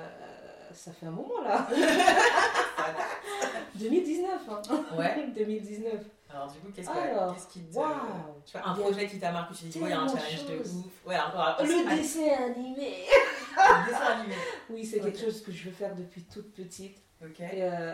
Ça 0.74 0.92
fait 0.92 1.06
un 1.06 1.12
moment 1.12 1.42
là 1.44 1.68
2019 3.76 4.32
hein. 4.50 4.62
Ouais 4.98 5.28
2019 5.36 5.94
alors 6.32 6.52
du 6.52 6.60
coup, 6.60 6.68
qu'est-ce, 6.72 6.88
que, 6.88 7.52
qui 7.52 7.60
te... 7.62 7.76
Wow. 7.76 7.86
Tu 8.46 8.56
vois, 8.56 8.68
un 8.68 8.76
projet 8.76 9.08
qui 9.08 9.18
t'a 9.18 9.32
marqué, 9.32 9.56
tu 9.56 9.64
te 9.64 9.70
dis, 9.70 9.80
ouais, 9.80 9.90
il 9.90 9.94
y 9.94 9.94
a 9.94 10.02
un 10.02 10.08
challenge 10.08 10.46
de 10.46 10.60
ouf. 10.60 11.08
Ouais, 11.08 11.16
alors, 11.16 11.58
le 11.60 11.98
dessin 11.98 12.20
animé 12.46 12.98
Le 13.58 13.90
dessin 13.90 14.06
animé 14.06 14.36
Oui, 14.70 14.86
c'est 14.86 15.00
quelque 15.00 15.18
chose 15.18 15.42
que 15.42 15.52
je 15.52 15.64
veux 15.66 15.72
faire 15.72 15.96
depuis 15.96 16.22
toute 16.26 16.54
petite. 16.54 17.00
Ok. 17.20 17.40
Et, 17.40 17.64
euh, 17.64 17.94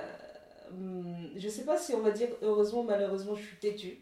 Hmm, 0.71 1.27
je 1.35 1.47
sais 1.47 1.63
pas 1.63 1.77
si 1.77 1.93
on 1.93 2.01
va 2.01 2.11
dire 2.11 2.29
heureusement, 2.41 2.83
malheureusement, 2.83 3.35
je 3.35 3.43
suis 3.43 3.57
têtue. 3.57 3.99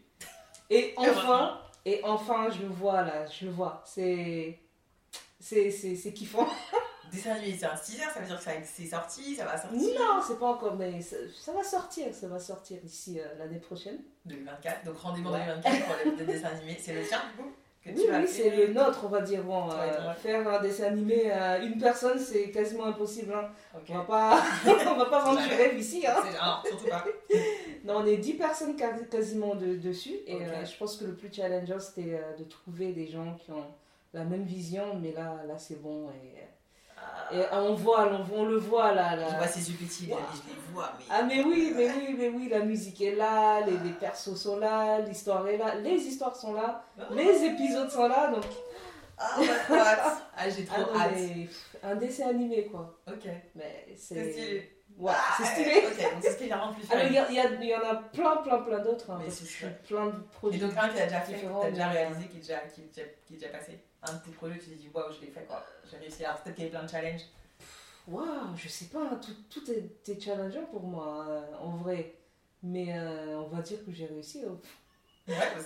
Et 0.70 0.94
enfin, 0.96 1.60
et 1.84 2.00
enfin, 2.04 2.48
je 2.50 2.62
le 2.62 2.68
vois 2.68 3.02
là, 3.02 3.26
je 3.26 3.46
le 3.46 3.52
vois. 3.52 3.82
C'est. 3.84 4.60
C'est, 5.40 5.70
c'est, 5.70 6.12
kiffant. 6.14 6.48
Dessin 7.14 7.32
animé, 7.32 7.56
c'est 7.58 7.66
un 7.66 7.76
teaser, 7.76 8.04
ça 8.12 8.20
veut 8.20 8.26
dire 8.26 8.38
que 8.38 8.50
c'est 8.64 8.86
sorti, 8.86 9.36
ça 9.36 9.44
va 9.44 9.56
sortir 9.56 9.80
Non, 9.80 10.22
c'est 10.26 10.38
pas 10.38 10.46
encore, 10.46 10.74
mais 10.76 11.00
ça, 11.00 11.52
va 11.52 11.62
sortir, 11.62 12.14
ça 12.14 12.28
va 12.28 12.38
sortir 12.38 12.78
d'ici 12.82 13.20
euh, 13.20 13.24
l'année 13.38 13.58
prochaine. 13.58 13.98
2024, 14.26 14.84
donc 14.84 14.98
rendez-vous 14.98 15.28
en 15.28 15.32
2024 15.32 15.84
pour 15.84 15.94
le, 16.18 16.24
dessin 16.26 16.48
animé. 16.48 16.76
C'est 16.80 16.94
le 16.94 17.06
tien 17.06 17.20
du 17.30 17.42
coup 17.42 17.50
oui, 17.86 18.06
oui, 18.10 18.26
c'est 18.26 18.50
le 18.50 18.72
nôtre, 18.72 19.00
on 19.04 19.08
va 19.08 19.20
dire. 19.20 19.42
Bon, 19.42 19.68
euh, 19.70 20.14
faire 20.14 20.46
un 20.48 20.62
dessin 20.62 20.84
animé 20.84 21.30
à 21.30 21.58
une 21.58 21.78
personne, 21.78 22.18
c'est 22.18 22.50
quasiment 22.50 22.86
impossible. 22.86 23.34
Hein. 23.34 23.50
On 23.88 23.94
va 23.94 24.04
pas, 24.04 24.42
on 24.66 24.96
va 24.96 25.04
pas 25.04 25.24
vendre 25.24 25.42
du 25.42 25.54
rêve 25.54 25.78
ici. 25.78 26.06
Hein. 26.06 26.14
Non, 26.24 26.56
surtout 26.64 26.88
pas. 26.88 27.04
non, 27.84 27.98
on 27.98 28.06
est 28.06 28.16
10 28.16 28.34
personnes 28.34 28.76
quasiment 29.10 29.54
de, 29.54 29.76
dessus. 29.76 30.16
Et 30.26 30.36
euh, 30.36 30.64
je 30.64 30.76
pense 30.78 30.96
que 30.96 31.04
le 31.04 31.14
plus 31.14 31.30
challengeant, 31.30 31.78
c'était 31.78 32.14
euh, 32.14 32.36
de 32.38 32.44
trouver 32.44 32.92
des 32.92 33.06
gens 33.06 33.36
qui 33.44 33.50
ont 33.50 33.66
la 34.14 34.24
même 34.24 34.44
vision. 34.44 34.98
Mais 35.00 35.12
là, 35.12 35.42
là 35.46 35.58
c'est 35.58 35.80
bon. 35.82 36.08
Et, 36.08 36.38
Et 37.32 37.42
on 37.52 37.74
voit, 37.74 38.08
on, 38.32 38.44
le 38.44 38.56
voit 38.58 38.92
là. 38.92 39.16
là. 39.16 39.28
Je 39.30 39.36
vois 39.36 39.46
ses 39.46 39.70
yeux 39.70 39.76
petits, 39.76 40.04
je 40.04 40.10
les 40.10 40.60
vois. 40.72 40.92
Mais... 40.98 41.04
Ah, 41.10 41.22
mais 41.22 41.42
oui, 41.42 41.72
mais 41.74 41.88
oui, 41.88 42.14
mais 42.18 42.28
oui, 42.28 42.48
la 42.48 42.60
musique 42.60 43.00
est 43.00 43.14
là, 43.14 43.60
les, 43.62 43.76
les 43.78 43.94
persos 43.94 44.36
sont 44.36 44.58
là, 44.58 45.00
l'histoire 45.00 45.46
est 45.48 45.56
là, 45.56 45.74
les 45.76 45.96
histoires 45.96 46.36
sont 46.36 46.52
là, 46.52 46.84
ah. 46.98 47.02
les 47.12 47.44
épisodes 47.44 47.90
sont 47.90 48.06
là, 48.06 48.30
donc. 48.30 48.44
Ah, 49.18 49.38
bah, 49.68 50.18
ah 50.36 50.50
j'ai 50.50 50.64
trop 50.64 50.82
ah, 50.94 51.04
hâte. 51.04 51.14
Un 51.82 51.96
dessin 51.96 52.28
animé, 52.28 52.66
quoi. 52.66 52.98
Ok. 53.08 53.28
Mais 53.54 53.86
c'est. 53.96 54.32
stylé. 54.32 54.70
Ouais, 54.96 55.12
c'est 55.36 55.44
stylé. 55.44 55.82
Ok, 55.86 56.02
donc 56.02 56.22
c'est 56.22 56.30
ce 56.30 56.36
qui 56.36 56.44
est 56.44 56.48
plus 56.48 56.90
Alors, 56.92 57.06
il 57.06 57.12
y, 57.12 57.64
y, 57.64 57.68
y, 57.68 57.74
en 57.74 57.80
a 57.80 57.94
plein, 57.96 58.36
plein, 58.36 58.58
plein 58.58 58.78
d'autres. 58.80 59.10
Hein, 59.10 59.20
mais 59.24 59.30
c'est 59.30 59.82
plein 59.82 60.06
de 60.06 60.20
projets. 60.32 60.56
Et 60.56 60.60
donc, 60.60 60.72
un 60.76 60.88
qui 60.88 61.00
a 61.00 61.04
déjà 61.04 61.20
fait, 61.20 61.34
qui 61.34 61.46
a 61.46 61.70
déjà 61.70 61.88
réalisé, 61.88 62.26
qui 62.28 62.36
est 62.36 62.40
déjà, 62.40 62.58
qui, 62.58 62.82
qui 63.26 63.34
est 63.34 63.36
déjà 63.36 63.48
passé. 63.48 63.78
Un 64.06 64.12
de 64.14 64.18
tes 64.24 64.30
projets, 64.30 64.58
tu 64.58 64.66
te 64.66 64.74
dis, 64.74 64.90
waouh, 64.92 65.12
je 65.12 65.20
l'ai 65.24 65.32
fait, 65.32 65.44
quoi. 65.44 65.64
J'ai 65.90 65.96
réussi. 65.96 66.24
Alors, 66.24 66.40
peut-être 66.42 66.56
qu'il 66.56 66.64
y 66.64 66.68
a 66.68 66.70
plein 66.70 66.82
de 66.82 66.90
challenges. 66.90 67.22
Waouh, 68.06 68.54
je 68.56 68.68
sais 68.68 68.86
pas, 68.86 69.16
tout, 69.16 69.34
tout 69.48 69.70
était 69.70 70.20
challengeant 70.20 70.66
pour 70.66 70.82
moi, 70.82 71.26
euh, 71.28 71.42
en 71.58 71.70
vrai. 71.76 72.14
Mais 72.62 72.98
euh, 72.98 73.38
on 73.38 73.48
va 73.48 73.62
dire 73.62 73.84
que 73.84 73.92
j'ai 73.92 74.06
réussi. 74.06 74.44
Au, 74.44 74.60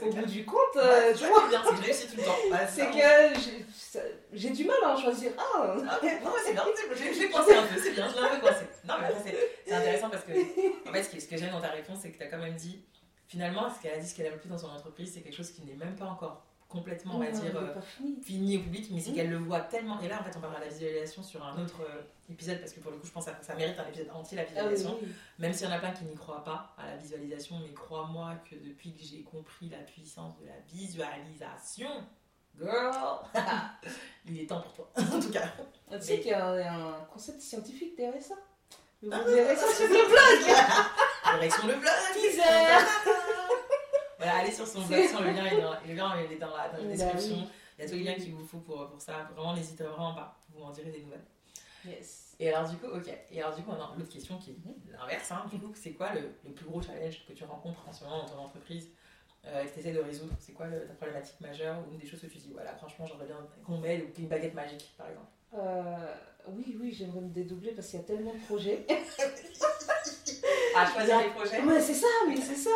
au 0.06 0.12
bout 0.12 0.26
du 0.26 0.44
compte, 0.44 0.76
euh, 0.76 1.12
tu 1.14 1.26
vois. 1.26 1.48
bien, 1.48 1.62
c'est 1.64 1.84
réussi 1.84 2.06
tout 2.08 2.16
le 2.16 2.24
temps. 2.24 2.36
c'est 2.68 2.86
que 2.86 4.10
j'ai 4.32 4.50
du 4.50 4.64
mal 4.64 4.76
à 4.84 4.94
en 4.94 4.96
choisir 4.96 5.32
un. 5.38 5.78
Ok, 5.78 6.02
non, 6.24 6.30
c'est 6.44 6.52
bien, 6.52 6.64
j'ai 7.12 7.28
pensé 7.28 7.54
un 7.54 7.66
peu, 7.66 7.80
c'est 7.80 7.90
bien, 7.90 8.08
je 8.08 8.14
l'ai 8.14 8.20
un 8.20 8.36
peu 8.36 8.40
pensé. 8.40 8.66
Non, 8.86 8.94
mais 9.00 9.08
c'est 9.66 9.74
intéressant 9.74 10.10
parce 10.10 10.22
que, 10.24 10.88
en 10.88 10.92
fait, 10.92 11.02
ce 11.02 11.10
que, 11.10 11.20
ce 11.20 11.26
que 11.26 11.36
j'aime 11.36 11.50
dans 11.50 11.60
ta 11.60 11.70
réponse, 11.70 11.98
c'est 12.02 12.12
que 12.12 12.18
tu 12.18 12.22
as 12.22 12.28
quand 12.28 12.38
même 12.38 12.54
dit, 12.54 12.84
finalement, 13.26 13.68
ce 13.68 13.82
qu'elle 13.82 13.94
a 13.94 13.98
dit, 13.98 14.08
ce 14.08 14.14
qu'elle 14.14 14.26
aime 14.26 14.34
le 14.34 14.38
plus 14.38 14.48
dans 14.48 14.58
son 14.58 14.68
entreprise, 14.68 15.12
c'est 15.14 15.22
quelque 15.22 15.36
chose 15.36 15.50
qui 15.50 15.62
n'est 15.62 15.74
même 15.74 15.96
pas 15.96 16.06
encore 16.06 16.46
complètement, 16.68 17.16
on 17.16 17.18
va 17.18 17.30
dire, 17.30 17.56
euh, 17.56 17.80
fini. 18.22 18.58
au 18.58 18.60
public, 18.60 18.88
mais 18.90 19.00
c'est 19.00 19.12
qu'elle 19.12 19.30
le 19.30 19.38
voit 19.38 19.60
tellement. 19.60 20.00
Et 20.00 20.08
là, 20.08 20.20
en 20.20 20.24
fait, 20.24 20.36
on 20.36 20.40
parlera 20.40 20.60
de 20.60 20.66
la 20.66 20.70
visualisation 20.70 21.22
sur 21.22 21.44
un 21.44 21.62
autre 21.62 21.80
euh, 21.80 22.02
épisode, 22.30 22.60
parce 22.60 22.72
que 22.72 22.80
pour 22.80 22.90
le 22.92 22.98
coup, 22.98 23.06
je 23.06 23.12
pense 23.12 23.24
que 23.24 23.30
ça, 23.40 23.54
mérite 23.54 23.78
un 23.78 23.86
épisode 23.88 24.10
entier, 24.12 24.36
la 24.36 24.42
ah 24.42 24.46
visualisation. 24.46 24.98
Même 25.38 25.52
s'il 25.52 25.66
y 25.66 25.70
en 25.70 25.74
a 25.74 25.78
plein 25.78 25.92
qui 25.92 26.04
n'y 26.04 26.14
croient 26.14 26.44
pas 26.44 26.74
à 26.76 26.86
la 26.86 26.96
visualisation, 26.96 27.58
mais 27.60 27.72
crois-moi 27.72 28.34
que 28.50 28.54
depuis 28.56 28.92
que 28.92 29.02
j'ai 29.02 29.22
compris 29.22 29.70
la 29.70 29.78
puissance 29.78 30.38
de 30.40 30.46
la 30.46 30.58
visualisation, 30.70 31.90
girl, 32.60 33.18
il 34.26 34.40
est 34.40 34.46
temps 34.46 34.60
pour 34.60 34.74
toi, 34.74 34.90
en 34.96 35.20
tout 35.20 35.30
cas. 35.30 35.50
Tu 35.90 36.00
sais 36.02 36.20
qu'il 36.20 36.32
y, 36.32 36.34
a 36.34 36.74
un 36.74 37.04
concept 37.10 37.40
scientifique 37.40 37.96
derrière 37.96 38.22
ça. 38.22 38.34
Vous 39.00 39.10
verrez 39.10 39.56
ça 39.56 39.72
sur 39.72 39.88
le 39.88 39.94
blog 39.94 40.56
Direction 41.38 41.68
le 41.68 41.74
blog 41.74 41.92
Teaser 42.14 43.17
voilà, 44.18 44.38
allez 44.38 44.50
sur 44.50 44.66
son 44.66 44.82
blog, 44.82 45.06
sur 45.06 45.22
le 45.22 45.30
lien, 45.30 45.46
il 45.46 45.58
est 45.58 45.62
dans, 45.62 45.72
le 45.72 45.94
lien, 45.94 46.26
il 46.28 46.32
est 46.32 46.38
dans 46.38 46.54
la, 46.54 46.68
dans 46.68 46.78
la 46.78 46.82
bah 46.82 46.88
description. 46.88 47.48
Il 47.78 47.84
y 47.84 47.86
a 47.86 47.88
tous 47.88 47.94
les 47.94 48.02
liens 48.02 48.14
qu'il 48.14 48.34
vous 48.34 48.44
faut 48.44 48.58
pour, 48.58 48.88
pour 48.88 49.00
ça. 49.00 49.30
Vraiment, 49.34 49.54
n'hésitez 49.54 49.84
vraiment 49.84 50.12
pas. 50.14 50.36
Vous 50.52 50.58
m'en 50.58 50.72
direz 50.72 50.90
des 50.90 51.02
nouvelles. 51.02 51.24
Yes. 51.86 52.34
Et 52.40 52.52
alors, 52.52 52.68
du 52.68 52.76
coup, 52.76 52.86
ok. 52.86 53.08
Et 53.30 53.40
alors, 53.40 53.54
du 53.54 53.62
coup, 53.62 53.70
on 53.70 53.80
a 53.80 53.94
l'autre 53.96 54.10
question 54.10 54.36
qui 54.38 54.50
est 54.50 54.56
l'inverse. 54.92 55.30
Hein. 55.30 55.44
Du 55.52 55.58
coup, 55.60 55.72
c'est 55.74 55.92
quoi 55.92 56.12
le, 56.12 56.32
le, 56.44 56.50
plus 56.50 56.66
gros 56.66 56.82
challenge 56.82 57.24
que 57.26 57.32
tu 57.32 57.44
rencontres 57.44 57.88
en 57.88 57.92
ce 57.92 58.02
moment 58.04 58.22
dans 58.22 58.28
ton 58.28 58.38
entreprise? 58.38 58.88
Euh, 59.46 59.64
que 59.64 59.72
tu 59.72 59.78
essaies 59.78 59.92
de 59.92 60.00
résoudre 60.00 60.34
C'est 60.40 60.52
quoi 60.52 60.66
le, 60.66 60.84
ta 60.86 60.94
problématique 60.94 61.40
majeure 61.40 61.76
ou 61.88 61.96
des 61.96 62.06
choses 62.06 62.20
que 62.20 62.26
tu 62.26 62.38
dis, 62.38 62.50
voilà, 62.52 62.74
franchement, 62.74 63.06
j'aimerais 63.06 63.26
bien 63.26 63.36
qu'on 63.64 63.78
m'aide 63.78 64.02
ou 64.02 64.20
une 64.20 64.26
baguette 64.26 64.54
magique, 64.54 64.92
par 64.98 65.08
exemple 65.08 65.28
euh, 65.54 66.14
Oui, 66.48 66.76
oui, 66.80 66.92
j'aimerais 66.92 67.20
me 67.20 67.30
dédoubler 67.30 67.70
parce 67.70 67.86
qu'il 67.86 68.00
y 68.00 68.02
a 68.02 68.04
tellement 68.04 68.34
de 68.34 68.40
projets. 68.40 68.84
à 70.76 70.86
choisir 70.86 71.20
les 71.20 71.30
projets 71.30 71.62
Ouais, 71.62 71.80
c'est 71.80 71.94
ça, 71.94 72.08
mais 72.26 72.36
c'est 72.36 72.56
ça 72.56 72.70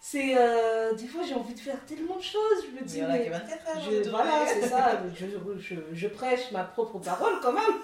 c'est 0.00 0.36
euh, 0.36 0.94
des 0.94 1.06
fois 1.06 1.22
j'ai 1.22 1.34
envie 1.34 1.54
de 1.54 1.60
faire 1.60 1.84
tellement 1.86 2.16
de 2.16 2.22
choses 2.22 2.64
je 2.64 2.80
me 2.80 2.86
dis 2.86 3.00
mais, 3.02 3.18
mais 3.18 3.28
24 3.30 3.68
heures, 3.68 3.82
je, 3.82 4.08
voilà 4.10 4.46
c'est 4.46 4.68
ça 4.68 5.02
je, 5.14 5.76
je, 5.92 6.08
prêche 6.08 6.52
ma 6.52 6.64
propre 6.64 6.98
parole 6.98 7.34
quand 7.42 7.52
même 7.52 7.80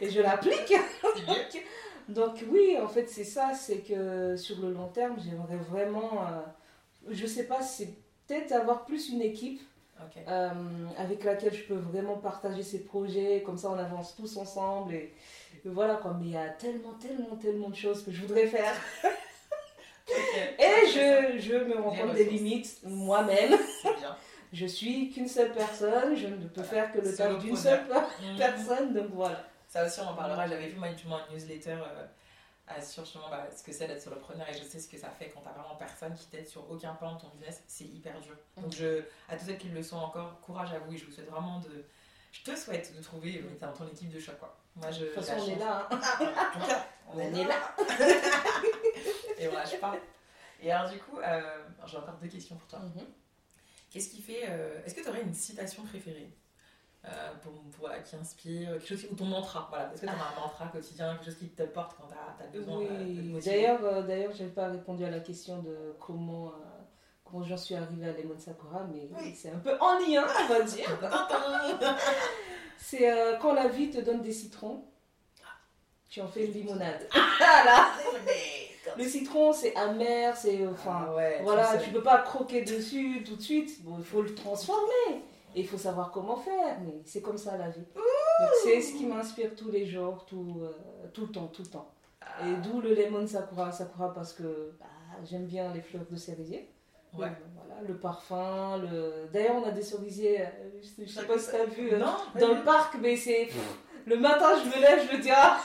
et 0.00 0.10
je 0.10 0.20
l'applique. 0.20 0.74
Donc 2.08 2.44
oui 2.50 2.76
en 2.80 2.88
fait 2.88 3.08
c'est 3.08 3.24
ça 3.24 3.52
c'est 3.54 3.78
que 3.78 4.36
sur 4.36 4.60
le 4.60 4.72
long 4.72 4.88
terme 4.88 5.16
j'aimerais 5.24 5.56
vraiment 5.56 6.22
euh, 6.22 6.40
je 7.10 7.26
sais 7.26 7.44
pas 7.44 7.62
c'est 7.62 7.94
peut-être 8.26 8.52
avoir 8.52 8.84
plus 8.84 9.08
une 9.08 9.22
équipe 9.22 9.60
euh, 10.28 10.50
avec 10.98 11.24
laquelle 11.24 11.54
je 11.54 11.64
peux 11.64 11.74
vraiment 11.74 12.16
partager 12.16 12.62
ces 12.62 12.84
projets 12.84 13.42
comme 13.44 13.56
ça 13.56 13.70
on 13.70 13.78
avance 13.78 14.14
tous 14.14 14.36
ensemble 14.36 14.94
et, 14.94 15.14
et 15.64 15.68
voilà 15.68 15.96
quoi. 15.96 16.14
Mais 16.20 16.26
il 16.26 16.32
y 16.32 16.36
a 16.36 16.48
tellement 16.50 16.92
tellement 16.94 17.36
tellement 17.36 17.70
de 17.70 17.76
choses 17.76 18.04
que 18.04 18.12
je 18.12 18.20
voudrais 18.22 18.46
faire 18.46 18.74
Et 20.08 20.86
je, 20.88 21.38
je 21.38 21.56
me 21.56 21.80
rends 21.80 21.94
compte 21.94 22.14
des 22.14 22.24
limites 22.24 22.80
moi-même. 22.84 23.58
Je 24.52 24.66
suis 24.66 25.10
qu'une 25.10 25.28
seule 25.28 25.52
personne, 25.52 26.14
je 26.14 26.28
ne 26.28 26.46
peux 26.48 26.62
faire 26.62 26.92
que 26.92 26.98
le 26.98 27.14
taf 27.14 27.38
d'une 27.38 27.56
seule 27.56 27.84
mhm. 27.84 28.36
personne, 28.38 28.94
donc 28.94 29.10
voilà. 29.12 29.44
Ça 29.68 29.84
aussi, 29.84 30.00
on 30.00 30.08
en 30.08 30.14
parlera. 30.14 30.46
J'avais 30.46 30.68
vu 30.68 30.78
moi 30.78 30.88
une 30.88 31.34
newsletter 31.34 31.76
euh, 31.76 32.80
sur 32.80 33.02
bah, 33.30 33.46
ce 33.54 33.62
que 33.62 33.72
c'est 33.72 33.86
d'être 33.88 34.00
solopreneur 34.00 34.48
et 34.48 34.54
je 34.54 34.62
sais 34.62 34.78
ce 34.78 34.88
que 34.88 34.96
ça 34.96 35.10
fait 35.10 35.28
quand 35.28 35.40
t'as 35.40 35.50
vraiment 35.50 35.74
personne 35.74 36.14
qui 36.14 36.26
t'aide 36.26 36.48
sur 36.48 36.70
aucun 36.70 36.94
plan 36.94 37.16
de 37.16 37.20
ton 37.20 37.28
business. 37.28 37.62
C'est 37.66 37.84
hyper 37.84 38.18
dur. 38.20 38.36
Mhm. 38.56 38.62
Donc, 38.62 38.72
je, 38.72 39.02
à 39.28 39.36
tous 39.36 39.46
ceux 39.46 39.54
qui 39.54 39.68
le 39.68 39.82
sont 39.82 39.98
encore, 39.98 40.40
courage 40.40 40.72
à 40.72 40.78
vous 40.78 40.94
et 40.94 40.96
je 40.96 41.04
vous 41.04 41.12
souhaite 41.12 41.30
vraiment 41.30 41.58
de. 41.60 41.84
Je 42.32 42.42
te 42.42 42.56
souhaite 42.56 42.96
de 42.96 43.02
trouver 43.02 43.38
euh, 43.38 43.58
dans 43.60 43.72
ton 43.72 43.86
équipe 43.88 44.10
de 44.10 44.20
choc. 44.20 44.38
Quoi. 44.38 44.56
Moi, 44.76 44.90
je, 44.90 45.00
de 45.00 45.06
toute 45.06 45.24
façon, 45.24 45.42
on 45.42 45.50
est 45.50 45.58
là. 45.58 45.88
Hein. 45.90 46.00
cas, 46.66 46.86
on, 47.12 47.18
est 47.18 47.44
là. 47.44 47.74
et 49.38 49.48
voilà, 49.48 49.64
je 49.64 49.76
parle. 49.76 49.98
Et 50.62 50.70
alors, 50.70 50.90
du 50.90 50.98
coup, 50.98 51.18
euh, 51.18 51.40
j'ai 51.86 51.96
encore 51.96 52.16
deux 52.20 52.28
questions 52.28 52.56
pour 52.56 52.68
toi. 52.68 52.78
Mhm. 52.80 53.06
Qu'est-ce 53.90 54.10
qui 54.10 54.20
fait. 54.20 54.44
Euh, 54.48 54.80
est-ce 54.84 54.94
que 54.94 55.02
tu 55.02 55.08
aurais 55.08 55.22
une 55.22 55.34
citation 55.34 55.82
préférée 55.84 56.30
euh, 57.04 57.34
pour, 57.42 57.52
pour, 57.72 57.90
qui 58.02 58.16
inspire, 58.16 58.72
quelque 58.72 58.86
chose 58.88 59.06
ou 59.10 59.14
ton 59.14 59.26
mantra 59.26 59.66
voilà. 59.70 59.92
Est-ce 59.92 60.00
que 60.00 60.06
tu 60.06 60.12
as 60.12 60.14
un 60.14 60.40
mantra 60.40 60.66
quotidien, 60.68 61.14
quelque 61.14 61.26
chose 61.26 61.38
qui 61.38 61.48
te 61.50 61.62
porte 61.62 61.96
quand 61.96 62.08
tu 62.08 62.42
as, 62.42 62.46
besoin 62.48 62.78
oui. 62.78 63.32
de 63.32 63.40
D'ailleurs, 63.40 64.04
d'ailleurs 64.04 64.32
je 64.32 64.42
n'ai 64.42 64.50
pas 64.50 64.68
répondu 64.68 65.04
à 65.04 65.10
la 65.10 65.20
question 65.20 65.62
de 65.62 65.94
comment, 66.00 66.52
comment 67.24 67.44
j'en 67.44 67.56
suis 67.56 67.76
arrivée 67.76 68.08
à 68.08 68.12
Lemon 68.12 68.36
Sakura, 68.38 68.88
mais 68.90 69.08
c'est 69.36 69.50
un 69.50 69.58
peu 69.58 69.78
en 69.78 70.00
lien, 70.00 70.26
on 70.26 70.46
va 70.48 70.62
dire. 70.62 70.98
c'est 72.78 73.38
quand 73.40 73.54
la 73.54 73.68
vie 73.68 73.90
te 73.90 74.00
donne 74.00 74.22
des 74.22 74.32
citrons, 74.32 74.84
tu 76.10 76.20
en 76.20 76.26
fais 76.26 76.46
une 76.46 76.52
limonade. 76.52 77.06
voilà 77.38 77.92
le 78.96 79.04
citron, 79.04 79.52
c'est 79.52 79.74
amer, 79.76 80.36
c'est. 80.36 80.66
Enfin, 80.66 81.06
ah 81.08 81.42
voilà, 81.42 81.78
tu 81.78 81.90
peux 81.90 82.02
pas 82.02 82.18
croquer 82.18 82.62
dessus 82.62 83.22
tout 83.24 83.36
de 83.36 83.42
suite. 83.42 83.82
Bon, 83.84 83.96
il 83.98 84.04
faut 84.04 84.22
le 84.22 84.34
transformer. 84.34 85.22
Et 85.54 85.60
il 85.60 85.66
faut 85.66 85.78
savoir 85.78 86.10
comment 86.10 86.36
faire. 86.36 86.78
Mais 86.84 87.00
c'est 87.04 87.22
comme 87.22 87.38
ça 87.38 87.56
la 87.56 87.70
vie. 87.70 87.80
Donc, 87.80 88.50
c'est 88.62 88.80
ce 88.80 88.92
qui 88.92 89.06
m'inspire 89.06 89.54
tous 89.54 89.70
les 89.70 89.86
jours, 89.86 90.26
tout, 90.26 90.60
euh, 90.60 91.08
tout 91.14 91.22
le 91.22 91.32
temps, 91.32 91.46
tout 91.46 91.62
le 91.62 91.68
temps. 91.68 91.90
Et 92.40 92.44
ah. 92.44 92.60
d'où 92.62 92.80
le 92.80 92.94
lemon 92.94 93.26
sakura. 93.26 93.72
Sakura 93.72 94.12
parce 94.12 94.32
que 94.32 94.74
bah, 94.78 94.86
j'aime 95.24 95.46
bien 95.46 95.72
les 95.72 95.80
fleurs 95.80 96.04
de 96.10 96.16
cerisier. 96.16 96.68
Ouais. 97.14 97.30
voilà, 97.54 97.80
le 97.86 97.96
parfum. 97.96 98.76
Le... 98.78 99.28
D'ailleurs, 99.32 99.56
on 99.56 99.66
a 99.66 99.70
des 99.70 99.82
cerisiers, 99.82 100.42
euh, 100.42 100.80
je, 100.82 101.06
sais 101.06 101.24
pas 101.24 101.38
si 101.38 101.48
tu 101.48 101.56
as 101.56 101.64
vu, 101.64 101.92
euh, 101.92 101.98
dans 102.38 102.54
le 102.54 102.62
parc, 102.62 102.96
mais 103.00 103.16
c'est. 103.16 103.48
Le 104.04 104.18
matin, 104.18 104.50
je 104.62 104.68
me 104.68 104.80
lève, 104.80 105.08
je 105.10 105.16
me 105.16 105.22
dis 105.22 105.30
ah! 105.32 105.58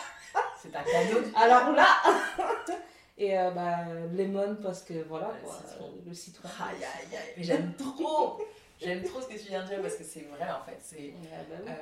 C'est 0.58 0.76
un 0.76 0.84
cadeau. 0.84 1.28
Alors 1.36 1.72
là, 1.74 1.86
et 3.22 3.38
euh, 3.38 3.52
bah, 3.52 3.86
lemon 4.12 4.58
parce 4.62 4.82
que 4.82 5.04
voilà, 5.04 5.32
le 6.06 6.14
citron. 6.14 6.50
Aïe 6.60 6.78
aïe 6.78 7.16
aïe, 7.16 7.34
mais 7.38 7.44
j'aime 7.44 7.74
trop 7.76 8.42
J'aime 8.82 9.04
trop 9.04 9.22
ce 9.22 9.28
que 9.28 9.40
tu 9.40 9.50
viens 9.50 9.62
de 9.62 9.68
dire 9.68 9.80
parce 9.80 9.96
que 9.96 10.04
c'est 10.04 10.22
vrai 10.22 10.50
en 10.50 10.64
fait. 10.64 10.80
C'est, 10.82 11.14
bah 11.22 11.56
euh, 11.68 11.74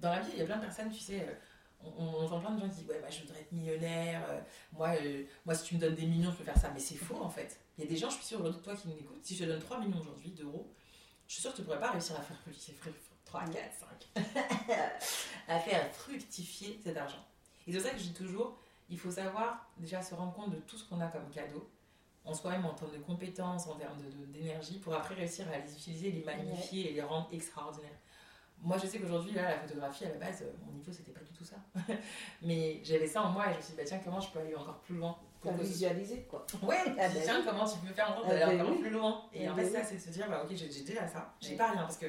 dans 0.00 0.10
la 0.10 0.18
vie, 0.18 0.30
il 0.32 0.40
y 0.40 0.42
a 0.42 0.46
plein 0.46 0.56
de 0.56 0.62
personnes, 0.62 0.90
tu 0.90 0.98
sais, 0.98 1.20
euh, 1.20 1.86
on, 1.96 2.24
entend 2.24 2.40
plein 2.40 2.50
de 2.50 2.60
gens 2.60 2.68
qui 2.68 2.80
disent 2.80 2.88
Ouais, 2.88 2.98
bah, 3.00 3.08
je 3.08 3.20
voudrais 3.20 3.42
être 3.42 3.52
millionnaire, 3.52 4.26
moi, 4.72 4.90
moi, 5.46 5.54
si 5.54 5.62
tu 5.62 5.76
me 5.76 5.80
donnes 5.80 5.94
des 5.94 6.06
millions, 6.06 6.32
je 6.32 6.38
peux 6.38 6.44
faire 6.44 6.58
ça. 6.58 6.72
Mais 6.74 6.80
c'est 6.80 6.96
faux 6.96 7.22
en 7.22 7.30
fait. 7.30 7.60
Il 7.78 7.84
y 7.84 7.86
a 7.86 7.90
des 7.90 7.96
gens, 7.96 8.10
je 8.10 8.16
suis 8.16 8.24
sûre, 8.24 8.40
aujourd'hui, 8.40 8.62
toi 8.62 8.74
qui 8.74 8.88
m'écoutes, 8.88 9.24
si 9.24 9.36
je 9.36 9.44
te 9.44 9.48
donne 9.48 9.60
3 9.60 9.78
millions 9.78 10.00
aujourd'hui 10.00 10.32
d'euros, 10.32 10.74
je 11.28 11.34
suis 11.34 11.42
sûre 11.42 11.52
que 11.52 11.56
tu 11.56 11.62
ne 11.62 11.66
pourrais 11.66 11.78
pas 11.78 11.92
réussir 11.92 12.16
à 12.18 12.22
faire 12.22 12.36
fructifier 12.40 12.74
3, 13.24 13.44
4, 13.44 13.54
5, 14.16 14.24
à 15.46 15.60
faire 15.60 15.94
fructifier 15.94 16.80
cet 16.82 16.96
argent. 16.96 17.24
Et 17.68 17.72
c'est 17.72 17.78
pour 17.78 17.86
ça 17.86 17.94
que 17.94 18.00
je 18.00 18.08
dis 18.08 18.12
toujours 18.12 18.58
il 18.90 18.98
faut 18.98 19.10
savoir 19.10 19.70
déjà 19.78 20.02
se 20.02 20.14
rendre 20.14 20.32
compte 20.32 20.50
de 20.50 20.60
tout 20.60 20.76
ce 20.76 20.88
qu'on 20.88 21.00
a 21.00 21.06
comme 21.06 21.28
cadeau 21.30 21.70
en 22.24 22.34
soi-même 22.34 22.66
en 22.66 22.74
termes 22.74 22.92
de 22.92 22.98
compétences, 22.98 23.66
en 23.66 23.76
termes 23.76 23.98
d'énergie, 24.28 24.78
pour 24.78 24.94
après 24.94 25.14
réussir 25.14 25.46
à 25.52 25.58
les 25.58 25.72
utiliser, 25.72 26.10
les 26.10 26.22
magnifier 26.22 26.90
et 26.90 26.94
les 26.94 27.02
rendre 27.02 27.28
extraordinaires. 27.32 27.98
Moi, 28.62 28.76
je 28.76 28.86
sais 28.86 28.98
qu'aujourd'hui, 28.98 29.32
là, 29.32 29.42
la 29.42 29.58
photographie, 29.58 30.04
à 30.04 30.10
la 30.10 30.16
base, 30.16 30.42
euh, 30.42 30.52
mon 30.66 30.72
niveau, 30.72 30.92
c'était 30.92 31.12
pas 31.12 31.20
du 31.20 31.32
tout 31.32 31.44
ça. 31.44 31.56
Mais 32.42 32.80
j'avais 32.84 33.06
ça 33.06 33.22
en 33.22 33.30
moi 33.30 33.48
et 33.48 33.52
je 33.52 33.56
me 33.56 33.62
suis 33.62 33.72
dit, 33.72 33.78
bah, 33.78 33.84
tiens, 33.86 34.00
comment 34.04 34.20
je 34.20 34.30
peux 34.30 34.38
aller 34.38 34.54
encore 34.54 34.80
plus 34.80 34.96
loin 34.96 35.16
pour 35.40 35.52
visualiser, 35.54 36.24
quoi. 36.24 36.46
Ouais, 36.62 36.76
ah, 36.86 37.08
bah 37.08 37.20
tiens, 37.24 37.42
comment 37.42 37.64
tu 37.64 37.78
peux 37.78 37.94
faire 37.94 38.10
en 38.10 38.16
sorte 38.16 38.26
ah, 38.28 38.34
d'aller 38.34 38.58
bah 38.58 38.64
encore 38.64 38.78
plus 38.78 38.90
loin? 38.90 39.24
Et 39.32 39.48
en 39.48 39.56
fait, 39.56 39.64
ça, 39.64 39.82
c'est 39.82 39.96
de 39.96 40.00
se 40.00 40.10
dire, 40.10 40.28
bah, 40.28 40.44
ok, 40.44 40.54
j'ai 40.54 40.82
déjà 40.82 41.08
ça, 41.08 41.34
j'ai 41.40 41.56
pas 41.56 41.70
rien. 41.70 41.80
Parce 41.82 41.96
que 41.96 42.06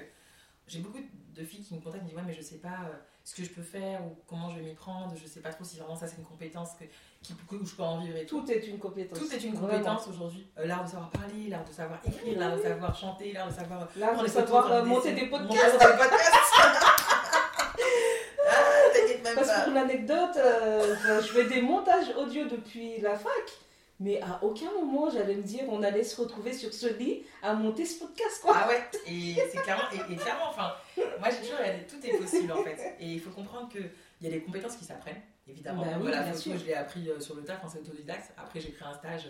j'ai 0.68 0.80
beaucoup 0.80 1.00
de 1.00 1.44
filles 1.46 1.64
qui 1.64 1.74
me 1.74 1.80
contactent 1.80 2.02
et 2.02 2.04
me 2.04 2.10
disent, 2.10 2.18
ouais, 2.18 2.26
mais 2.26 2.34
je 2.34 2.42
sais 2.42 2.58
pas. 2.58 2.90
Euh, 2.90 2.98
ce 3.24 3.36
que 3.36 3.44
je 3.44 3.50
peux 3.50 3.62
faire 3.62 4.04
ou 4.06 4.16
comment 4.28 4.50
je 4.50 4.58
vais 4.58 4.64
m'y 4.64 4.74
prendre. 4.74 5.14
Je 5.16 5.28
sais 5.28 5.42
pas 5.42 5.52
trop 5.52 5.64
si 5.64 5.78
vraiment 5.78 5.96
ça 5.96 6.08
c'est 6.08 6.18
une 6.18 6.24
compétence 6.24 6.72
que, 6.80 6.86
qui, 7.22 7.34
où 7.34 7.66
je 7.66 7.76
peux 7.76 7.84
en 7.84 8.00
vivre 8.00 8.18
et 8.18 8.26
tout. 8.26 8.42
Tout 8.42 8.52
est 8.52 8.68
une 8.68 8.80
compétence. 8.80 9.20
Tout 9.20 9.34
est 9.34 9.44
une 9.44 9.58
compétence 9.58 10.08
aujourd'hui. 10.08 10.48
Euh, 10.58 10.66
l'art 10.66 10.84
de 10.84 10.90
savoir 10.90 11.10
parler, 11.10 11.48
l'art 11.50 11.66
de 11.66 11.72
savoir 11.72 12.00
écrire, 12.06 12.40
l'art 12.40 12.58
de 12.58 12.62
savoir 12.62 12.96
chanter, 12.96 13.34
l'art 13.34 13.48
de 13.50 13.54
savoir. 13.54 13.88
L'art 13.96 14.22
de 14.22 14.28
savoir 14.28 14.86
monter 14.86 15.14
des 15.14 15.28
podcasts. 15.28 15.74
Monter 15.74 15.86
des 15.86 15.98
podcasts. 15.98 16.36
ah, 18.50 19.30
Parce 19.36 19.50
que 19.50 19.64
pour 19.66 19.74
l'anecdote, 19.74 20.38
euh, 20.38 21.22
je 21.22 21.28
fais 21.28 21.46
des 21.46 21.62
montages 21.62 22.14
audio 22.18 22.46
depuis 22.46 23.00
la 23.02 23.16
fac. 23.16 23.32
Mais 24.02 24.20
à 24.22 24.44
aucun 24.44 24.72
moment 24.72 25.12
j'allais 25.12 25.36
me 25.36 25.44
dire 25.44 25.64
on 25.70 25.84
allait 25.84 26.04
se 26.04 26.20
retrouver 26.20 26.54
sur 26.54 26.74
ce 26.74 26.88
lit 26.88 27.24
à 27.44 27.54
monter 27.54 27.86
ce 27.86 28.00
podcast 28.00 28.42
quoi. 28.42 28.54
Ah 28.56 28.68
ouais, 28.68 28.82
et 29.06 29.36
c'est 29.52 29.62
clairement, 29.62 29.84
et, 29.94 30.16
clairement, 30.16 30.50
enfin, 30.50 30.74
moi 30.98 31.30
j'ai 31.30 31.38
toujours 31.38 31.60
regardé 31.60 31.86
tout 31.86 32.04
est 32.04 32.18
possible 32.18 32.52
en 32.52 32.64
fait. 32.64 32.96
Et 33.00 33.06
il 33.06 33.20
faut 33.20 33.30
comprendre 33.30 33.70
qu'il 33.70 33.92
y 34.22 34.28
a 34.28 34.32
des 34.32 34.42
compétences 34.42 34.76
qui 34.76 34.86
s'apprennent, 34.86 35.22
évidemment. 35.48 35.86
Bah 35.86 36.10
la 36.10 36.34
photo, 36.34 36.58
je 36.58 36.66
l'ai 36.66 36.74
appris 36.74 37.10
euh, 37.10 37.20
sur 37.20 37.36
le 37.36 37.44
taf, 37.44 37.62
c'est 37.72 37.80
autodidacte. 37.80 38.32
Après 38.38 38.60
j'ai 38.60 38.72
pris 38.72 38.84
un 38.84 38.94
stage 38.96 39.28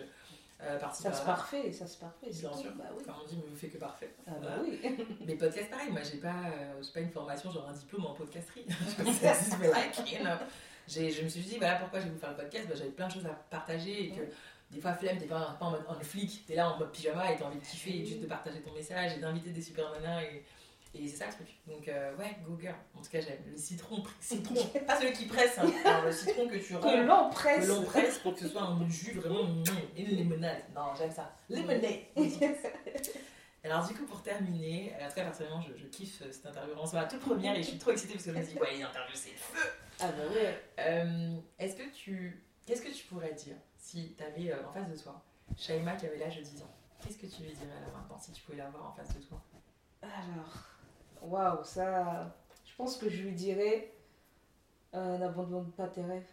euh, 0.64 0.78
ça 0.92 1.12
se 1.12 1.24
parfait, 1.24 1.72
ça 1.72 1.86
se 1.86 1.98
parfait. 1.98 2.28
Bien 2.30 2.52
sûr. 2.56 2.70
Bah, 2.76 2.84
oui. 2.96 3.02
Comme 3.04 3.14
on 3.22 3.26
dit, 3.26 3.36
me 3.36 3.56
fait 3.56 3.68
que 3.68 3.78
parfait. 3.78 4.14
Ah 4.28 4.32
bah 4.40 4.58
oui. 4.62 4.78
Mais 5.26 5.34
podcast, 5.34 5.68
pareil, 5.70 5.90
moi 5.90 6.02
j'ai 6.02 6.18
pas, 6.18 6.28
euh, 6.28 6.80
pas 6.94 7.00
une 7.00 7.10
formation, 7.10 7.50
genre 7.50 7.68
un 7.68 7.72
diplôme 7.72 8.06
en 8.06 8.14
podcasterie. 8.14 8.64
je. 10.88 11.10
Je 11.10 11.22
me 11.22 11.28
suis 11.28 11.40
dit, 11.40 11.58
voilà 11.58 11.76
pourquoi 11.76 11.98
j'ai 12.00 12.06
voulu 12.06 12.20
faire 12.20 12.30
le 12.30 12.36
podcast, 12.36 12.66
bah, 12.68 12.74
j'avais 12.76 12.90
plein 12.90 13.08
de 13.08 13.12
choses 13.12 13.26
à 13.26 13.34
partager 13.50 14.04
et 14.04 14.10
que 14.10 14.22
des 14.72 14.80
fois, 14.80 14.94
flemme, 14.94 15.18
t'es 15.18 15.26
pas, 15.26 15.56
en 15.60 15.70
mode 15.70 15.84
en 15.86 15.94
flic, 16.00 16.46
t'es 16.46 16.54
là 16.54 16.70
en 16.70 16.78
mode 16.78 16.92
pyjama 16.92 17.32
et 17.32 17.36
t'as 17.36 17.44
envie 17.44 17.58
de 17.58 17.64
kiffer 17.64 18.00
et 18.00 18.06
juste 18.06 18.20
de 18.20 18.26
partager 18.26 18.60
ton 18.62 18.72
message 18.72 19.16
et 19.16 19.20
d'inviter 19.20 19.50
des 19.50 19.62
super 19.62 19.90
nanas 19.92 20.22
et 20.22 20.44
et 20.94 21.08
c'est 21.08 21.16
ça 21.16 21.26
le 21.26 21.32
truc. 21.32 21.48
Donc, 21.66 21.88
euh, 21.88 22.14
ouais, 22.16 22.36
go 22.46 22.58
girl. 22.60 22.74
En 22.94 23.00
tout 23.00 23.10
cas, 23.10 23.20
j'aime 23.20 23.38
le 23.50 23.56
citron. 23.56 24.02
citron. 24.20 24.54
pas 24.86 25.00
celui 25.00 25.12
qui 25.12 25.24
presse, 25.24 25.58
hein. 25.58 25.64
le 26.04 26.12
citron 26.12 26.46
que 26.48 26.56
tu 26.56 26.74
Que 26.74 27.06
l'on 27.06 27.30
presse. 27.30 27.66
Que 27.66 27.72
l'on 27.72 27.82
presse 27.82 28.18
pour 28.18 28.34
que 28.34 28.40
ce 28.40 28.48
soit 28.48 28.62
un 28.62 28.86
jus 28.88 29.12
vraiment. 29.12 29.48
Une 29.96 30.04
limonade. 30.04 30.62
Non, 30.74 30.94
j'aime 30.96 31.10
ça. 31.10 31.34
Lemonade. 31.48 32.00
Alors, 33.64 33.86
du 33.86 33.94
coup, 33.94 34.04
pour 34.04 34.22
terminer, 34.22 34.92
tout 35.08 35.14
cas, 35.14 35.22
personnellement, 35.22 35.62
je, 35.62 35.80
je 35.80 35.86
kiffe 35.86 36.20
euh, 36.22 36.30
cette 36.30 36.46
interview. 36.46 36.74
C'est 36.84 36.96
ma 36.96 37.04
toute 37.04 37.20
première 37.20 37.56
et 37.56 37.62
je 37.62 37.68
suis 37.68 37.78
trop 37.78 37.92
excitée 37.92 38.14
parce 38.14 38.26
que 38.26 38.32
je 38.32 38.38
me 38.38 38.44
dis, 38.44 38.58
ouais, 38.58 38.78
l'interview, 38.78 39.14
c'est 39.14 39.30
le 39.30 39.36
feu. 39.36 39.68
Ah 40.00 40.08
bah 40.08 40.24
ouais. 40.34 40.58
Euh, 40.80 41.36
est-ce 41.58 41.76
que 41.76 41.88
tu. 41.94 42.42
Qu'est-ce 42.66 42.82
que 42.82 42.92
tu 42.92 43.04
pourrais 43.06 43.32
dire 43.32 43.56
si 43.82 44.14
tu 44.16 44.22
avais 44.22 44.54
en 44.54 44.72
face 44.72 44.88
de 44.88 44.96
toi 44.96 45.20
Shaima 45.56 45.96
qui 45.96 46.06
avait 46.06 46.16
l'âge 46.16 46.38
de 46.38 46.42
10 46.42 46.62
ans 46.62 46.74
Qu'est-ce 47.00 47.18
que 47.18 47.26
tu 47.26 47.42
lui 47.42 47.52
dirais 47.52 47.80
là 47.80 47.92
maintenant 47.92 48.16
si 48.18 48.30
tu 48.30 48.40
pouvais 48.42 48.58
l'avoir 48.58 48.90
en 48.90 48.92
face 48.92 49.14
de 49.14 49.22
toi? 49.22 49.42
Alors 50.00 50.72
waouh, 51.20 51.64
ça. 51.64 52.34
Je 52.64 52.74
pense 52.76 52.96
que 52.96 53.10
je 53.10 53.22
lui 53.22 53.32
dirais 53.32 53.92
euh, 54.94 55.18
n'abandonne 55.18 55.70
pas 55.72 55.88
tes 55.88 56.02
rêves. 56.02 56.30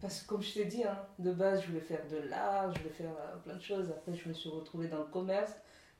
Parce 0.00 0.20
que 0.20 0.28
comme 0.28 0.42
je 0.42 0.54
t'ai 0.54 0.64
dit, 0.66 0.84
hein, 0.84 0.96
de 1.18 1.32
base, 1.32 1.62
je 1.62 1.68
voulais 1.68 1.80
faire 1.80 2.06
de 2.08 2.18
l'art, 2.28 2.72
je 2.72 2.78
voulais 2.78 2.94
faire 2.94 3.10
euh, 3.10 3.36
plein 3.38 3.56
de 3.56 3.62
choses. 3.62 3.90
Après, 3.90 4.14
je 4.14 4.28
me 4.28 4.34
suis 4.34 4.48
retrouvée 4.48 4.86
dans 4.86 4.98
le 4.98 5.04
commerce. 5.04 5.52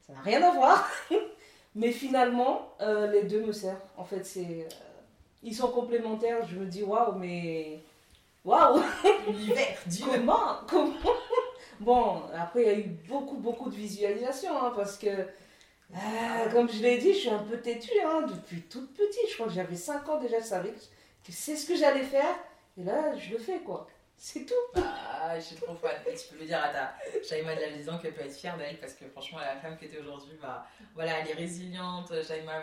Ça 0.07 0.12
n'a 0.12 0.20
rien 0.20 0.43
à 0.43 0.53
voir. 0.55 0.89
Mais 1.74 1.91
finalement, 1.91 2.74
euh, 2.80 3.11
les 3.11 3.24
deux 3.24 3.45
me 3.45 3.53
servent. 3.53 3.80
En 3.97 4.05
fait, 4.05 4.24
c'est, 4.24 4.68
ils 5.43 5.55
sont 5.55 5.68
complémentaires. 5.68 6.47
Je 6.47 6.57
me 6.59 6.66
dis, 6.66 6.82
waouh, 6.82 7.16
mais... 7.16 7.82
Waouh 8.49 8.82
L'univers, 9.26 9.76
Comment 10.01 10.61
Comment? 10.66 10.94
Bon, 11.80 12.22
après, 12.34 12.62
il 12.62 12.66
y 12.66 12.70
a 12.70 12.78
eu 12.78 12.88
beaucoup, 13.07 13.36
beaucoup 13.36 13.68
de 13.68 13.74
visualisation. 13.74 14.57
Hein, 14.57 14.72
parce 14.74 14.96
que 14.96 15.26
ah, 15.94 16.46
comme 16.51 16.70
je 16.70 16.80
l'ai 16.80 16.96
dit, 16.96 17.12
je 17.12 17.18
suis 17.18 17.28
un 17.28 17.42
peu 17.42 17.59
têtue 17.59 18.01
hein, 18.03 18.22
depuis 18.22 18.62
toute 18.62 18.94
petite. 18.94 19.28
Je 19.28 19.34
crois 19.34 19.49
que 19.49 19.53
j'avais 19.53 19.76
5 19.76 20.09
ans 20.09 20.18
déjà, 20.18 20.40
je 20.40 20.46
savais 20.46 20.70
que 20.70 21.30
c'est 21.30 21.57
ce 21.57 21.66
que 21.66 21.76
j'allais 21.76 22.05
faire. 22.05 22.34
Et 22.78 22.84
là, 22.84 23.14
je 23.18 23.32
le 23.32 23.38
fais 23.38 23.59
quoi. 23.59 23.86
C'est 24.16 24.46
tout. 24.46 24.80
Ah, 24.82 25.38
je 25.38 25.42
suis 25.42 25.57
trop 25.57 25.74
fan. 25.74 25.90
Et 26.07 26.14
tu 26.14 26.28
peux 26.28 26.40
le 26.40 26.46
dire 26.46 26.62
à 26.64 26.70
ta 26.70 26.94
Shaima 27.22 27.55
de 27.55 27.61
la 27.61 27.68
10 27.68 27.90
ans 27.90 27.99
qu'elle 27.99 28.14
peut 28.14 28.22
être 28.22 28.34
fière 28.34 28.57
d'elle 28.57 28.80
parce 28.80 28.94
que 28.94 29.05
franchement, 29.09 29.40
la 29.40 29.57
femme 29.57 29.76
que 29.76 29.84
tu 29.84 29.94
es 29.94 29.99
aujourd'hui, 29.99 30.38
bah, 30.40 30.66
voilà, 30.94 31.18
elle 31.18 31.28
est 31.28 31.34
résiliente. 31.34 32.11
Shaima, 32.26 32.62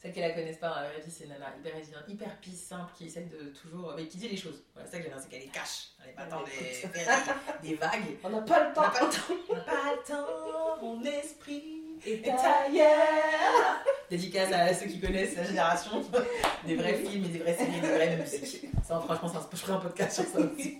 celle 0.00 0.12
qui 0.12 0.20
la 0.20 0.30
connaissent 0.30 0.58
pas, 0.58 0.70
en 0.70 1.00
vie, 1.00 1.10
c'est 1.10 1.24
une 1.24 1.30
nana 1.30 1.52
hyper 1.58 1.74
résiliente, 1.74 2.04
hyper 2.08 2.36
pisse, 2.40 2.66
simple, 2.66 2.92
qui 2.96 3.06
essaie 3.06 3.22
de 3.22 3.48
toujours. 3.48 3.94
Mais 3.96 4.06
qui 4.06 4.18
dit 4.18 4.28
les 4.28 4.36
choses. 4.36 4.62
Voilà, 4.72 4.88
c'est 4.88 4.96
ça 4.96 5.02
que 5.02 5.08
j'aime 5.08 5.18
c'est 5.20 5.28
qu'elle 5.28 5.40
les 5.40 5.48
cache. 5.48 5.88
Elle 6.00 6.10
n'est 6.10 6.12
pas 6.12 6.26
dans 6.26 6.44
des, 6.44 7.68
des, 7.68 7.74
vagues. 7.74 8.16
On 8.22 8.30
n'a 8.30 8.40
pas 8.42 8.68
le 8.68 8.74
temps. 8.74 8.80
On 8.80 8.84
n'a 8.84 8.90
pas 8.90 9.04
le 9.04 9.10
temps. 9.10 9.34
On 9.48 9.54
n'a 9.54 9.60
pas 9.60 9.94
le 9.94 10.06
temps, 10.06 10.82
mon 10.82 11.04
esprit 11.04 11.78
et 12.06 12.30
ailleurs. 12.30 13.84
Dédicace 14.08 14.52
à 14.52 14.72
ceux 14.72 14.86
qui 14.86 15.00
connaissent 15.00 15.36
la 15.36 15.44
génération, 15.44 16.02
des 16.66 16.76
vrais 16.76 16.94
films 16.94 17.24
et 17.24 17.28
des 17.28 17.38
vraies 17.40 17.56
séries, 17.56 17.80
des 17.80 17.88
vraies 17.88 18.16
musiques. 18.16 18.66
Ça, 18.86 19.00
franchement, 19.00 19.28
ça, 19.28 19.48
je 19.52 19.56
ferai 19.56 19.72
un 19.72 19.80
podcast 19.80 20.22
sur 20.22 20.24
ça 20.24 20.38
aussi. 20.38 20.78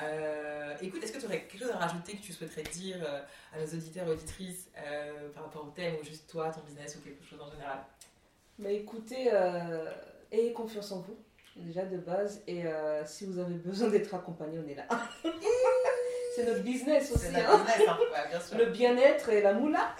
Euh, 0.00 0.74
écoute, 0.80 1.02
est-ce 1.02 1.12
que 1.12 1.18
tu 1.18 1.26
aurais 1.26 1.40
quelque 1.40 1.58
chose 1.58 1.72
à 1.72 1.78
rajouter 1.78 2.12
que 2.12 2.22
tu 2.22 2.32
souhaiterais 2.32 2.62
dire 2.62 2.98
euh, 3.02 3.20
à 3.52 3.58
nos 3.58 3.66
auditeurs 3.66 4.06
et 4.06 4.10
auditrices 4.10 4.68
euh, 4.76 5.28
par 5.30 5.44
rapport 5.44 5.66
au 5.66 5.70
thème 5.70 5.96
ou 6.00 6.04
juste 6.04 6.30
toi, 6.30 6.50
ton 6.50 6.60
business 6.60 6.96
ou 6.96 7.00
quelque 7.00 7.24
chose 7.24 7.40
en 7.40 7.50
général? 7.50 7.78
Mais 8.58 8.76
écoutez, 8.76 9.30
ayez 10.32 10.52
confiance 10.52 10.92
en 10.92 11.00
vous, 11.00 11.16
déjà 11.56 11.84
de 11.84 11.98
base, 11.98 12.42
et 12.46 12.64
si 13.06 13.26
vous 13.26 13.38
avez 13.38 13.54
besoin 13.54 13.88
d'être 13.88 14.14
accompagné, 14.14 14.58
on 14.64 14.68
est 14.68 14.74
là. 14.74 14.84
C'est 16.38 16.46
notre 16.46 16.62
business 16.62 17.10
aussi. 17.10 17.32
Notre 17.32 17.50
hein. 17.50 17.64
business, 17.64 17.88
hein. 17.88 17.98
Ouais, 17.98 18.28
bien 18.30 18.40
sûr. 18.40 18.58
Le 18.58 18.66
bien-être 18.66 19.28
et 19.30 19.42
la 19.42 19.54
moula. 19.54 19.92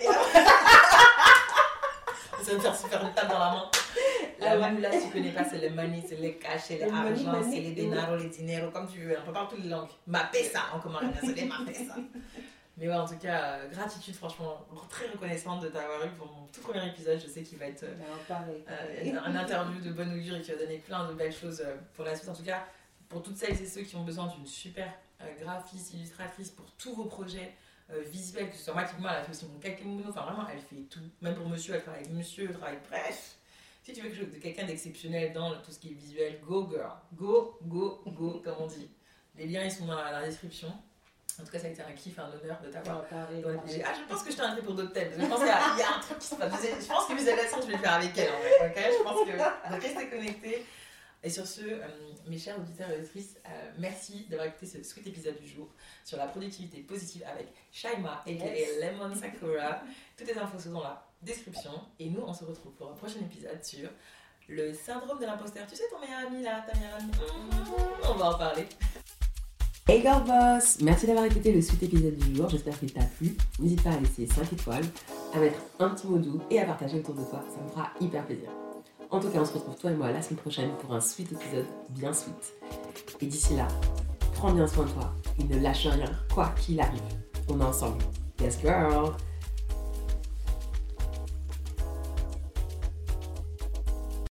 ça 2.40 2.54
me 2.54 2.61
faire 2.61 2.76
super 2.76 3.02
une 3.02 3.12
table 3.12 3.30
dans 3.32 3.40
la 3.40 3.50
main. 3.50 3.68
La 4.38 4.70
moula, 4.70 4.92
si 4.92 5.06
tu 5.06 5.12
connais 5.14 5.32
pas, 5.32 5.42
c'est 5.42 5.59
le 5.59 5.70
money, 5.74 6.00
c'est 6.09 6.14
les 6.14 6.36
cash, 6.36 6.61
c'est 6.68 6.78
l'argent, 6.78 7.42
c'est 7.42 7.59
les 7.59 7.72
dinero, 7.72 8.14
les 8.14 8.28
dinero, 8.28 8.70
comme 8.70 8.86
tu 8.86 9.00
veux. 9.00 9.16
On 9.20 9.26
peut 9.26 9.32
parler 9.32 9.48
toutes 9.50 9.64
les 9.64 9.68
langues. 9.68 9.88
Ma 10.06 10.30
ça, 10.32 10.61
en 10.72 10.78
commun, 10.78 11.00
c'est 11.20 11.34
les 11.34 11.46
ma 11.46 11.56
ça. 11.56 11.96
Mais 12.78 12.86
ouais, 12.86 12.94
en 12.94 13.06
tout 13.06 13.18
cas, 13.18 13.58
euh, 13.58 13.68
gratitude, 13.68 14.14
franchement, 14.14 14.64
très 14.88 15.08
reconnaissante 15.08 15.62
de 15.62 15.68
t'avoir 15.68 16.06
eu 16.06 16.10
pour 16.10 16.26
mon 16.26 16.46
tout 16.46 16.60
premier 16.60 16.86
épisode. 16.86 17.20
Je 17.20 17.26
sais 17.26 17.42
qu'il 17.42 17.58
va 17.58 17.66
être 17.66 17.82
euh, 17.82 17.94
euh, 18.30 19.20
un 19.24 19.34
interview 19.34 19.80
de 19.80 19.90
bonne 19.90 20.14
augure 20.14 20.36
et 20.36 20.40
qui 20.40 20.52
va 20.52 20.58
donner 20.58 20.78
plein 20.78 21.08
de 21.08 21.14
belles 21.14 21.34
choses 21.34 21.64
pour 21.94 22.04
la 22.04 22.14
suite. 22.14 22.28
En 22.28 22.34
tout 22.34 22.44
cas, 22.44 22.64
pour 23.08 23.22
toutes 23.22 23.36
celles 23.36 23.60
et 23.60 23.66
ceux 23.66 23.82
qui 23.82 23.96
ont 23.96 24.04
besoin 24.04 24.28
d'une 24.28 24.46
super 24.46 24.92
graphiste, 25.40 25.94
illustratrice 25.94 26.50
pour 26.50 26.66
tous 26.78 26.94
vos 26.94 27.06
projets 27.06 27.52
visuels, 28.06 28.50
que 28.50 28.56
ce 28.56 28.64
soit 28.64 28.74
moi 28.74 29.10
elle 29.10 29.16
a 29.16 29.24
fait 29.24 29.32
aussi 29.32 29.46
mon 29.46 29.58
kakemono, 29.58 30.10
enfin 30.10 30.20
vraiment, 30.20 30.46
elle 30.48 30.60
fait 30.60 30.84
tout. 30.88 31.00
Même 31.20 31.34
pour 31.34 31.48
monsieur, 31.48 31.74
elle 31.74 31.82
travaille 31.82 32.02
avec 32.02 32.14
monsieur, 32.14 32.46
elle 32.48 32.56
travaille. 32.56 32.78
Bref, 32.88 33.38
si 33.82 33.92
tu 33.92 34.02
veux 34.02 34.10
quelque 34.10 34.24
chose 34.24 34.34
de 34.34 34.38
quelqu'un 34.38 34.66
d'exceptionnel 34.66 35.32
dans 35.32 35.60
tout 35.62 35.72
ce 35.72 35.78
qui 35.80 35.88
est 35.90 35.94
visuel, 35.94 36.38
go 36.46 36.68
girl, 36.70 36.92
go, 37.14 37.58
go, 37.62 38.02
go, 38.06 38.40
comme 38.44 38.56
on 38.60 38.66
dit. 38.66 38.88
Les 39.34 39.46
liens, 39.46 39.64
ils 39.64 39.72
sont 39.72 39.86
dans 39.86 39.96
la, 39.96 40.24
description. 40.24 40.72
En 41.41 41.45
tout 41.45 41.53
cas, 41.53 41.59
ça 41.59 41.66
a 41.66 41.70
été 41.70 41.82
un 41.82 41.93
kiff, 41.93 42.18
un 42.18 42.30
honneur 42.30 42.61
de 42.61 42.68
t'avoir. 42.68 43.05
Ah, 43.12 43.26
je 43.32 44.12
pense 44.12 44.22
que 44.22 44.32
je 44.32 44.36
t'ai 44.36 44.43
invité 44.43 44.62
pour 44.62 44.74
d'autres 44.74 44.93
thèmes. 44.93 45.12
Je 45.16 45.26
pense 45.26 45.39
qu'il 45.39 45.47
y, 45.47 45.51
a 45.51 45.97
un 45.97 46.01
truc 46.01 46.18
qui 46.18 46.26
se 46.26 46.34
passe. 46.34 46.51
Je 46.62 46.86
pense 46.86 47.07
que 47.07 47.14
visualisation, 47.14 47.59
je 47.62 47.66
vais 47.66 47.72
le 47.74 47.78
faire 47.78 47.95
avec 47.95 48.18
elle 48.18 48.30
en 48.30 48.74
fait. 48.74 48.93
je 48.99 49.03
pense 49.03 49.26
que 49.26 49.80
restez 49.80 50.09
connectés. 50.09 50.66
Et 51.22 51.30
sur 51.30 51.47
ce, 51.47 51.62
euh, 51.62 51.89
mes 52.28 52.39
chers 52.39 52.57
auditeurs 52.59 52.91
et 52.91 52.99
auditrices, 52.99 53.36
euh, 53.45 53.70
merci 53.78 54.26
d'avoir 54.30 54.47
écouté 54.47 54.66
ce 54.66 54.82
sweet 54.84 55.09
épisode 55.09 55.36
du 55.41 55.49
jour 55.49 55.68
sur 56.05 56.16
la 56.16 56.28
productivité 56.28 56.80
positive 56.80 57.24
avec 57.28 57.49
Shaima 57.72 58.22
et 58.24 58.39
Lemon 58.80 59.12
Sakura. 59.14 59.82
Toutes 60.16 60.28
les 60.28 60.39
infos 60.39 60.61
sont 60.61 60.70
dans 60.70 60.84
la 60.84 61.09
description. 61.22 61.72
Et 61.99 62.09
nous, 62.09 62.22
on 62.24 62.32
se 62.32 62.45
retrouve 62.45 62.72
pour 62.74 62.91
un 62.91 62.95
prochain 62.95 63.18
épisode 63.20 63.64
sur 63.64 63.91
le 64.49 64.72
syndrome 64.72 65.18
de 65.18 65.26
l'imposteur. 65.26 65.66
Tu 65.66 65.74
sais, 65.74 65.89
ton 65.91 65.99
meilleur 65.99 66.26
ami 66.26 66.43
là, 66.43 66.64
ta 66.66 66.78
meilleure 66.78 66.97
amie 66.97 67.11
On 68.09 68.14
va 68.14 68.30
en 68.30 68.39
parler. 68.39 68.66
Hey 69.91 70.03
girl 70.03 70.22
boss 70.22 70.82
Merci 70.82 71.07
d'avoir 71.07 71.24
écouté 71.24 71.51
le 71.51 71.62
sweet 71.62 71.84
épisode 71.84 72.14
du 72.14 72.36
jour. 72.36 72.47
J'espère 72.51 72.78
qu'il 72.78 72.93
t'a 72.93 73.05
plu. 73.05 73.34
N'hésite 73.59 73.82
pas 73.82 73.93
à 73.93 73.99
laisser 73.99 74.26
5 74.26 74.53
étoiles, 74.53 74.84
à 75.34 75.39
mettre 75.39 75.59
un 75.78 75.89
petit 75.89 76.07
mot 76.07 76.18
doux 76.18 76.43
et 76.51 76.61
à 76.61 76.66
partager 76.66 76.99
autour 76.99 77.14
de 77.14 77.22
toi. 77.22 77.43
Ça 77.49 77.62
me 77.64 77.70
fera 77.70 77.89
hyper 77.99 78.26
plaisir. 78.26 78.51
En 79.11 79.18
tout 79.18 79.30
cas, 79.30 79.39
on 79.41 79.47
se 79.47 79.55
retrouve 79.55 79.76
toi 79.76 79.91
et 79.91 79.95
moi 79.95 80.12
la 80.12 80.20
semaine 80.20 80.41
prochaine 80.41 80.70
pour 80.82 80.93
un 80.93 81.01
sweet 81.01 81.32
épisode 81.32 81.64
bien 81.89 82.12
sweet. 82.12 82.53
Et 83.22 83.26
d'ici 83.26 83.57
là, 83.57 83.66
prends 84.34 84.53
bien 84.53 84.66
soin 84.66 84.84
de 84.84 84.91
toi 84.91 85.14
et 85.41 85.45
ne 85.45 85.59
lâche 85.59 85.86
rien, 85.86 86.12
quoi 86.34 86.53
qu'il 86.61 86.78
arrive. 86.82 87.01
On 87.49 87.59
est 87.59 87.64
ensemble. 87.64 88.05
Yes, 88.43 88.59
girl! 88.61 89.14